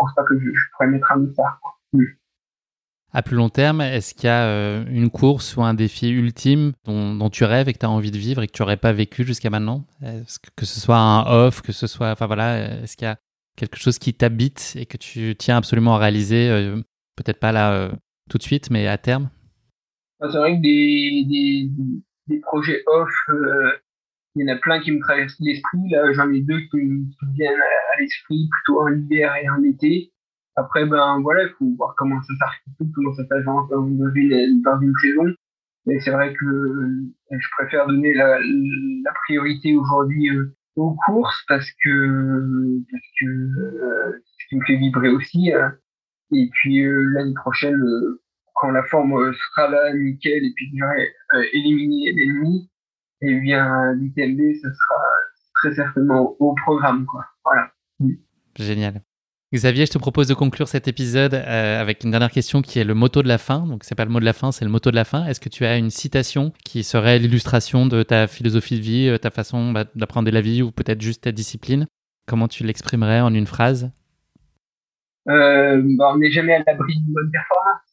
pense 0.04 0.16
pas 0.16 0.24
que 0.24 0.38
je, 0.40 0.46
je 0.46 0.64
pourrais 0.74 0.88
mettre 0.88 1.12
un. 1.12 1.26
À 3.16 3.22
plus 3.22 3.36
long 3.36 3.50
terme, 3.50 3.82
est-ce 3.82 4.16
qu'il 4.16 4.26
y 4.26 4.30
a 4.30 4.48
euh, 4.48 4.86
une 4.90 5.12
course 5.12 5.56
ou 5.56 5.62
un 5.62 5.76
défi 5.76 6.10
ultime 6.10 6.74
dont, 6.84 7.14
dont 7.16 7.30
tu 7.30 7.44
rêves 7.44 7.70
et 7.70 7.74
que 7.74 7.78
tu 7.78 7.86
as 7.86 7.90
envie 7.90 8.10
de 8.10 8.18
vivre 8.18 8.42
et 8.42 8.48
que 8.48 8.52
tu 8.52 8.64
n'aurais 8.64 8.78
pas 8.78 8.92
vécu 8.92 9.24
jusqu'à 9.24 9.52
maintenant? 9.52 9.86
Est-ce 10.02 10.40
que, 10.40 10.50
que 10.56 10.66
ce 10.66 10.80
soit 10.80 10.98
un 10.98 11.26
off, 11.28 11.62
que 11.62 11.72
ce 11.72 11.86
soit. 11.86 12.12
Enfin 12.12 12.26
voilà, 12.26 12.82
est-ce 12.82 12.98
qu'il 12.98 13.06
y 13.06 13.10
a 13.10 13.18
quelque 13.56 13.78
chose 13.78 14.00
qui 14.00 14.16
t'habite 14.16 14.74
et 14.76 14.88
que 14.88 14.98
tu 14.98 15.36
tiens 15.38 15.58
absolument 15.58 15.96
à 15.96 16.00
réaliser, 16.00 16.50
euh, 16.50 16.78
peut-être 17.16 17.40
pas 17.40 17.52
là 17.52 17.74
euh, 17.74 17.92
tout 18.32 18.40
de 18.40 18.44
suite, 18.44 18.72
mais 18.72 18.88
à 18.88 18.98
terme? 18.98 19.30
Bah, 20.20 20.30
C'est 20.32 20.40
vrai 20.40 20.58
que 20.58 20.62
des, 20.62 21.26
des, 21.30 21.70
des 22.28 22.40
projets 22.40 22.82
off, 22.88 23.12
euh, 23.30 23.72
il 24.36 24.48
y 24.48 24.52
en 24.52 24.56
a 24.56 24.60
plein 24.60 24.80
qui 24.82 24.92
me 24.92 25.00
traversent 25.00 25.40
l'esprit. 25.40 25.90
Là, 25.92 26.12
j'en 26.14 26.32
ai 26.32 26.42
deux 26.42 26.60
qui, 26.72 26.78
me 26.78 27.34
viennent 27.36 27.54
à, 27.54 28.00
l'esprit, 28.00 28.50
plutôt 28.50 28.82
en 28.82 28.94
hiver 28.94 29.36
et 29.36 29.50
en 29.50 29.64
été. 29.64 30.12
Après, 30.56 30.86
ben 30.86 31.20
voilà, 31.22 31.44
il 31.44 31.50
faut 31.58 31.74
voir 31.78 31.94
comment 31.98 32.22
ça 32.22 32.34
s'articule, 32.38 32.92
comment 32.94 33.14
ça 33.14 33.26
s'agence 33.28 33.70
dans 33.70 33.86
une, 33.86 34.62
dans 34.62 34.80
une 34.80 34.94
saison. 35.02 35.34
Mais 35.86 36.00
c'est 36.00 36.12
vrai 36.12 36.34
que 36.34 36.46
euh, 36.46 37.12
je 37.32 37.48
préfère 37.58 37.88
donner 37.88 38.14
la, 38.14 38.40
priorité 39.26 39.76
aujourd'hui 39.76 40.30
euh, 40.30 40.56
aux 40.76 40.96
courses 41.06 41.44
parce 41.48 41.70
que 41.84 42.80
parce 42.90 43.04
que 43.20 43.26
euh, 43.26 44.24
ce 44.40 44.48
qui 44.48 44.56
me 44.56 44.66
fait 44.66 44.78
vibrer 44.78 45.10
aussi. 45.10 45.50
et 45.50 46.50
puis 46.52 46.84
l'année 47.14 47.34
prochaine, 47.36 47.82
quand 48.56 48.72
la 48.72 48.84
forme 48.84 49.34
sera 49.34 49.70
là, 49.70 49.94
nickel, 49.94 50.46
et 50.46 50.54
puis 50.56 50.72
j'aurai 50.78 51.10
éliminé 51.54 52.12
l'ennemi, 52.14 52.70
eh 53.24 53.40
bien 53.40 53.94
l'ITMB, 53.94 54.40
ce 54.62 54.70
sera 54.70 55.04
très 55.56 55.74
certainement 55.74 56.36
au 56.40 56.54
programme. 56.56 57.06
Quoi. 57.06 57.26
Voilà. 57.44 57.72
Génial. 58.58 59.02
Xavier, 59.54 59.86
je 59.86 59.92
te 59.92 60.00
propose 60.00 60.28
de 60.28 60.34
conclure 60.34 60.68
cet 60.68 60.88
épisode 60.88 61.36
euh, 61.36 61.80
avec 61.80 62.04
une 62.04 62.10
dernière 62.10 62.32
question 62.32 62.64
qui 62.64 62.80
est 62.80 62.84
le 62.84 62.96
motto 62.96 63.22
de 63.22 63.28
la 63.28 63.38
fin. 63.38 63.68
Donc, 63.68 63.84
c'est 63.84 63.94
pas 63.94 64.04
le 64.04 64.10
mot 64.10 64.20
de 64.20 64.26
la 64.26 64.34
fin, 64.34 64.52
c'est 64.52 64.66
le 64.66 64.72
motto 64.72 64.90
de 64.90 64.96
la 64.96 65.06
fin. 65.06 65.26
Est-ce 65.28 65.40
que 65.40 65.50
tu 65.50 65.64
as 65.64 65.78
une 65.78 65.92
citation 65.92 66.52
qui 66.66 66.84
serait 66.84 67.20
l'illustration 67.20 67.86
de 67.86 68.02
ta 68.02 68.26
philosophie 68.26 68.78
de 68.78 68.82
vie, 68.82 69.08
euh, 69.10 69.20
ta 69.20 69.30
façon 69.30 69.72
bah, 69.72 69.86
d'apprendre 69.94 70.32
la 70.32 70.42
vie 70.42 70.64
ou 70.64 70.72
peut-être 70.72 71.02
juste 71.02 71.26
ta 71.26 71.32
discipline? 71.32 71.86
Comment 72.26 72.48
tu 72.48 72.64
l'exprimerais 72.64 73.22
en 73.22 73.32
une 73.32 73.46
phrase? 73.46 73.92
Euh, 75.30 75.84
bah, 75.98 76.10
On 76.14 76.18
n'est 76.18 76.32
jamais 76.32 76.56
à 76.56 76.64
l'abri 76.66 76.96
d'une 76.96 77.14
bonne 77.14 77.32
performance. 77.32 77.84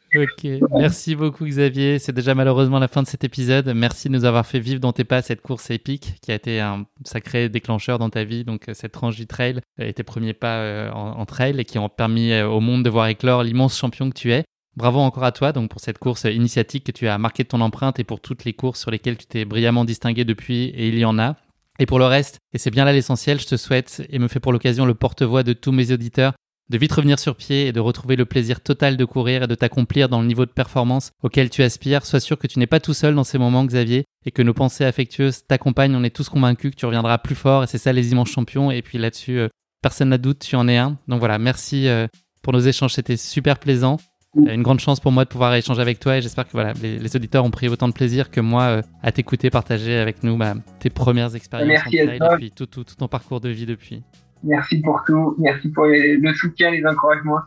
Ok, 0.16 0.46
merci 0.70 1.16
beaucoup 1.16 1.44
Xavier. 1.44 1.98
C'est 1.98 2.12
déjà 2.12 2.36
malheureusement 2.36 2.78
la 2.78 2.86
fin 2.86 3.02
de 3.02 3.08
cet 3.08 3.24
épisode. 3.24 3.72
Merci 3.74 4.08
de 4.08 4.12
nous 4.12 4.24
avoir 4.24 4.46
fait 4.46 4.60
vivre 4.60 4.78
dans 4.78 4.92
tes 4.92 5.02
pas 5.02 5.22
cette 5.22 5.40
course 5.40 5.70
épique 5.70 6.14
qui 6.22 6.30
a 6.30 6.36
été 6.36 6.60
un 6.60 6.86
sacré 7.04 7.48
déclencheur 7.48 7.98
dans 7.98 8.10
ta 8.10 8.22
vie. 8.22 8.44
Donc 8.44 8.68
euh, 8.68 8.74
cette 8.74 8.92
tranche 8.92 9.16
du 9.16 9.26
trail 9.26 9.60
et 9.78 9.92
tes 9.92 10.04
premiers 10.04 10.32
pas 10.32 10.58
euh, 10.58 10.90
en, 10.92 11.26
trail 11.26 11.58
et 11.58 11.64
qui 11.64 11.78
ont 11.78 11.88
permis 11.88 12.30
euh, 12.30 12.46
au 12.46 12.60
monde 12.60 12.84
de 12.84 12.90
voir 12.90 13.08
éclore 13.08 13.42
l'immense 13.42 13.76
champion 13.76 14.08
que 14.08 14.14
tu 14.14 14.32
es. 14.32 14.44
Bravo 14.76 15.00
encore 15.00 15.24
à 15.24 15.32
toi 15.32 15.52
donc 15.52 15.70
pour 15.70 15.80
cette 15.80 15.98
course 15.98 16.24
initiatique 16.24 16.84
que 16.84 16.92
tu 16.92 17.08
as 17.08 17.18
marqué 17.18 17.42
de 17.42 17.48
ton 17.48 17.60
empreinte 17.60 17.98
et 17.98 18.04
pour 18.04 18.20
toutes 18.20 18.44
les 18.44 18.52
courses 18.52 18.80
sur 18.80 18.92
lesquelles 18.92 19.16
tu 19.16 19.26
t'es 19.26 19.44
brillamment 19.44 19.84
distingué 19.84 20.24
depuis 20.24 20.66
et 20.66 20.88
il 20.88 20.98
y 20.98 21.04
en 21.04 21.18
a. 21.18 21.36
Et 21.80 21.86
pour 21.86 21.98
le 21.98 22.06
reste, 22.06 22.38
et 22.52 22.58
c'est 22.58 22.70
bien 22.70 22.84
là 22.84 22.92
l'essentiel, 22.92 23.40
je 23.40 23.46
te 23.46 23.56
souhaite 23.56 24.06
et 24.08 24.20
me 24.20 24.28
fais 24.28 24.38
pour 24.38 24.52
l'occasion 24.52 24.86
le 24.86 24.94
porte-voix 24.94 25.42
de 25.42 25.52
tous 25.52 25.72
mes 25.72 25.90
auditeurs 25.90 26.34
de 26.70 26.78
vite 26.78 26.92
revenir 26.92 27.18
sur 27.18 27.36
pied 27.36 27.66
et 27.66 27.72
de 27.72 27.80
retrouver 27.80 28.16
le 28.16 28.24
plaisir 28.24 28.60
total 28.60 28.96
de 28.96 29.04
courir 29.04 29.42
et 29.42 29.46
de 29.46 29.54
t'accomplir 29.54 30.08
dans 30.08 30.20
le 30.20 30.26
niveau 30.26 30.46
de 30.46 30.50
performance 30.50 31.12
auquel 31.22 31.50
tu 31.50 31.62
aspires. 31.62 32.06
Sois 32.06 32.20
sûr 32.20 32.38
que 32.38 32.46
tu 32.46 32.58
n'es 32.58 32.66
pas 32.66 32.80
tout 32.80 32.94
seul 32.94 33.14
dans 33.14 33.24
ces 33.24 33.38
moments, 33.38 33.64
Xavier, 33.64 34.04
et 34.24 34.30
que 34.30 34.42
nos 34.42 34.54
pensées 34.54 34.84
affectueuses 34.84 35.46
t'accompagnent. 35.46 35.94
On 35.94 36.04
est 36.04 36.14
tous 36.14 36.28
convaincus 36.28 36.70
que 36.70 36.76
tu 36.76 36.86
reviendras 36.86 37.18
plus 37.18 37.34
fort, 37.34 37.64
et 37.64 37.66
c'est 37.66 37.78
ça 37.78 37.92
les 37.92 38.12
immenses 38.12 38.30
champions. 38.30 38.70
Et 38.70 38.82
puis 38.82 38.98
là-dessus, 38.98 39.38
euh, 39.38 39.48
personne 39.82 40.08
n'a 40.08 40.18
doute, 40.18 40.38
tu 40.38 40.56
en 40.56 40.66
es 40.68 40.76
un. 40.76 40.98
Donc 41.08 41.18
voilà, 41.18 41.38
merci 41.38 41.86
euh, 41.88 42.06
pour 42.42 42.52
nos 42.52 42.60
échanges, 42.60 42.94
c'était 42.94 43.16
super 43.16 43.58
plaisant. 43.58 43.98
Une 44.36 44.62
grande 44.62 44.80
chance 44.80 44.98
pour 44.98 45.12
moi 45.12 45.24
de 45.24 45.28
pouvoir 45.28 45.54
échanger 45.54 45.80
avec 45.80 46.00
toi 46.00 46.16
et 46.16 46.22
j'espère 46.22 46.44
que 46.44 46.50
voilà, 46.50 46.72
les, 46.82 47.14
auditeurs 47.14 47.44
ont 47.44 47.52
pris 47.52 47.68
autant 47.68 47.86
de 47.86 47.92
plaisir 47.92 48.32
que 48.32 48.40
moi 48.40 48.62
euh, 48.64 48.82
à 49.00 49.12
t'écouter, 49.12 49.48
partager 49.48 49.96
avec 49.96 50.24
nous 50.24 50.36
bah, 50.36 50.54
tes 50.80 50.90
premières 50.90 51.36
expériences 51.36 51.68
Merci 51.68 52.02
en 52.02 52.06
trail 52.06 52.18
et 52.18 52.36
puis 52.36 52.50
tout, 52.50 52.66
tout, 52.66 52.82
tout 52.82 52.96
ton 52.96 53.06
parcours 53.06 53.40
de 53.40 53.48
vie 53.48 53.64
depuis. 53.64 54.02
Merci 54.44 54.80
pour 54.80 55.02
tout. 55.06 55.34
Merci 55.38 55.68
pour 55.68 55.86
le 55.86 56.34
soutien, 56.34 56.70
les 56.70 56.84
encouragements. 56.84 57.40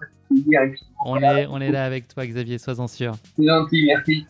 on, 1.05 1.17
est, 1.17 1.45
on 1.47 1.59
est 1.59 1.71
là 1.71 1.85
avec 1.85 2.07
toi, 2.07 2.25
Xavier, 2.25 2.57
sois-en 2.57 2.87
sûr. 2.87 3.13
C'est 3.37 3.45
gentil, 3.45 3.85
merci. 3.85 4.27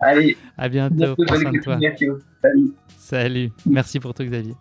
Allez. 0.00 0.36
À 0.58 0.68
bientôt. 0.68 1.14
Prends 1.26 1.36
soin 1.36 1.52
de 1.52 1.60
toi. 1.60 1.78
Salut. 2.42 2.72
Salut. 2.98 3.50
Merci 3.66 4.00
pour 4.00 4.14
tout, 4.14 4.24
Xavier. 4.24 4.54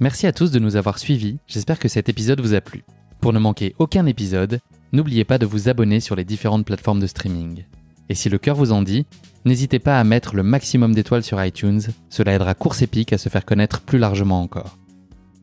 Merci 0.00 0.26
à 0.26 0.32
tous 0.32 0.50
de 0.50 0.58
nous 0.58 0.76
avoir 0.76 0.98
suivis. 0.98 1.38
J'espère 1.46 1.78
que 1.78 1.88
cet 1.88 2.08
épisode 2.08 2.40
vous 2.40 2.54
a 2.54 2.60
plu. 2.60 2.82
Pour 3.20 3.34
ne 3.34 3.38
manquer 3.38 3.74
aucun 3.78 4.06
épisode, 4.06 4.60
n'oubliez 4.92 5.24
pas 5.24 5.36
de 5.36 5.44
vous 5.44 5.68
abonner 5.68 6.00
sur 6.00 6.16
les 6.16 6.24
différentes 6.24 6.64
plateformes 6.64 7.00
de 7.00 7.06
streaming. 7.06 7.64
Et 8.10 8.14
si 8.16 8.28
le 8.28 8.38
cœur 8.38 8.56
vous 8.56 8.72
en 8.72 8.82
dit, 8.82 9.06
n'hésitez 9.44 9.78
pas 9.78 10.00
à 10.00 10.02
mettre 10.02 10.34
le 10.34 10.42
maximum 10.42 10.96
d'étoiles 10.96 11.22
sur 11.22 11.42
iTunes, 11.42 11.80
cela 12.08 12.34
aidera 12.34 12.54
Course 12.54 12.82
Épique 12.82 13.12
à 13.12 13.18
se 13.18 13.28
faire 13.28 13.44
connaître 13.46 13.80
plus 13.82 13.98
largement 13.98 14.42
encore. 14.42 14.76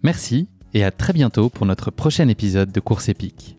Merci 0.04 0.50
et 0.74 0.84
à 0.84 0.92
très 0.92 1.14
bientôt 1.14 1.50
pour 1.50 1.66
notre 1.66 1.92
prochain 1.92 2.28
épisode 2.28 2.74
de 2.74 2.80
Course 2.82 3.08
Épique. 3.08 3.56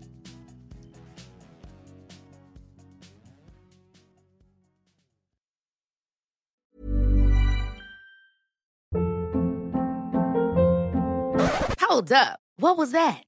Hold 11.88 12.12
up, 12.12 12.38
what 12.61 12.76
was 12.76 12.90
that? 12.92 13.28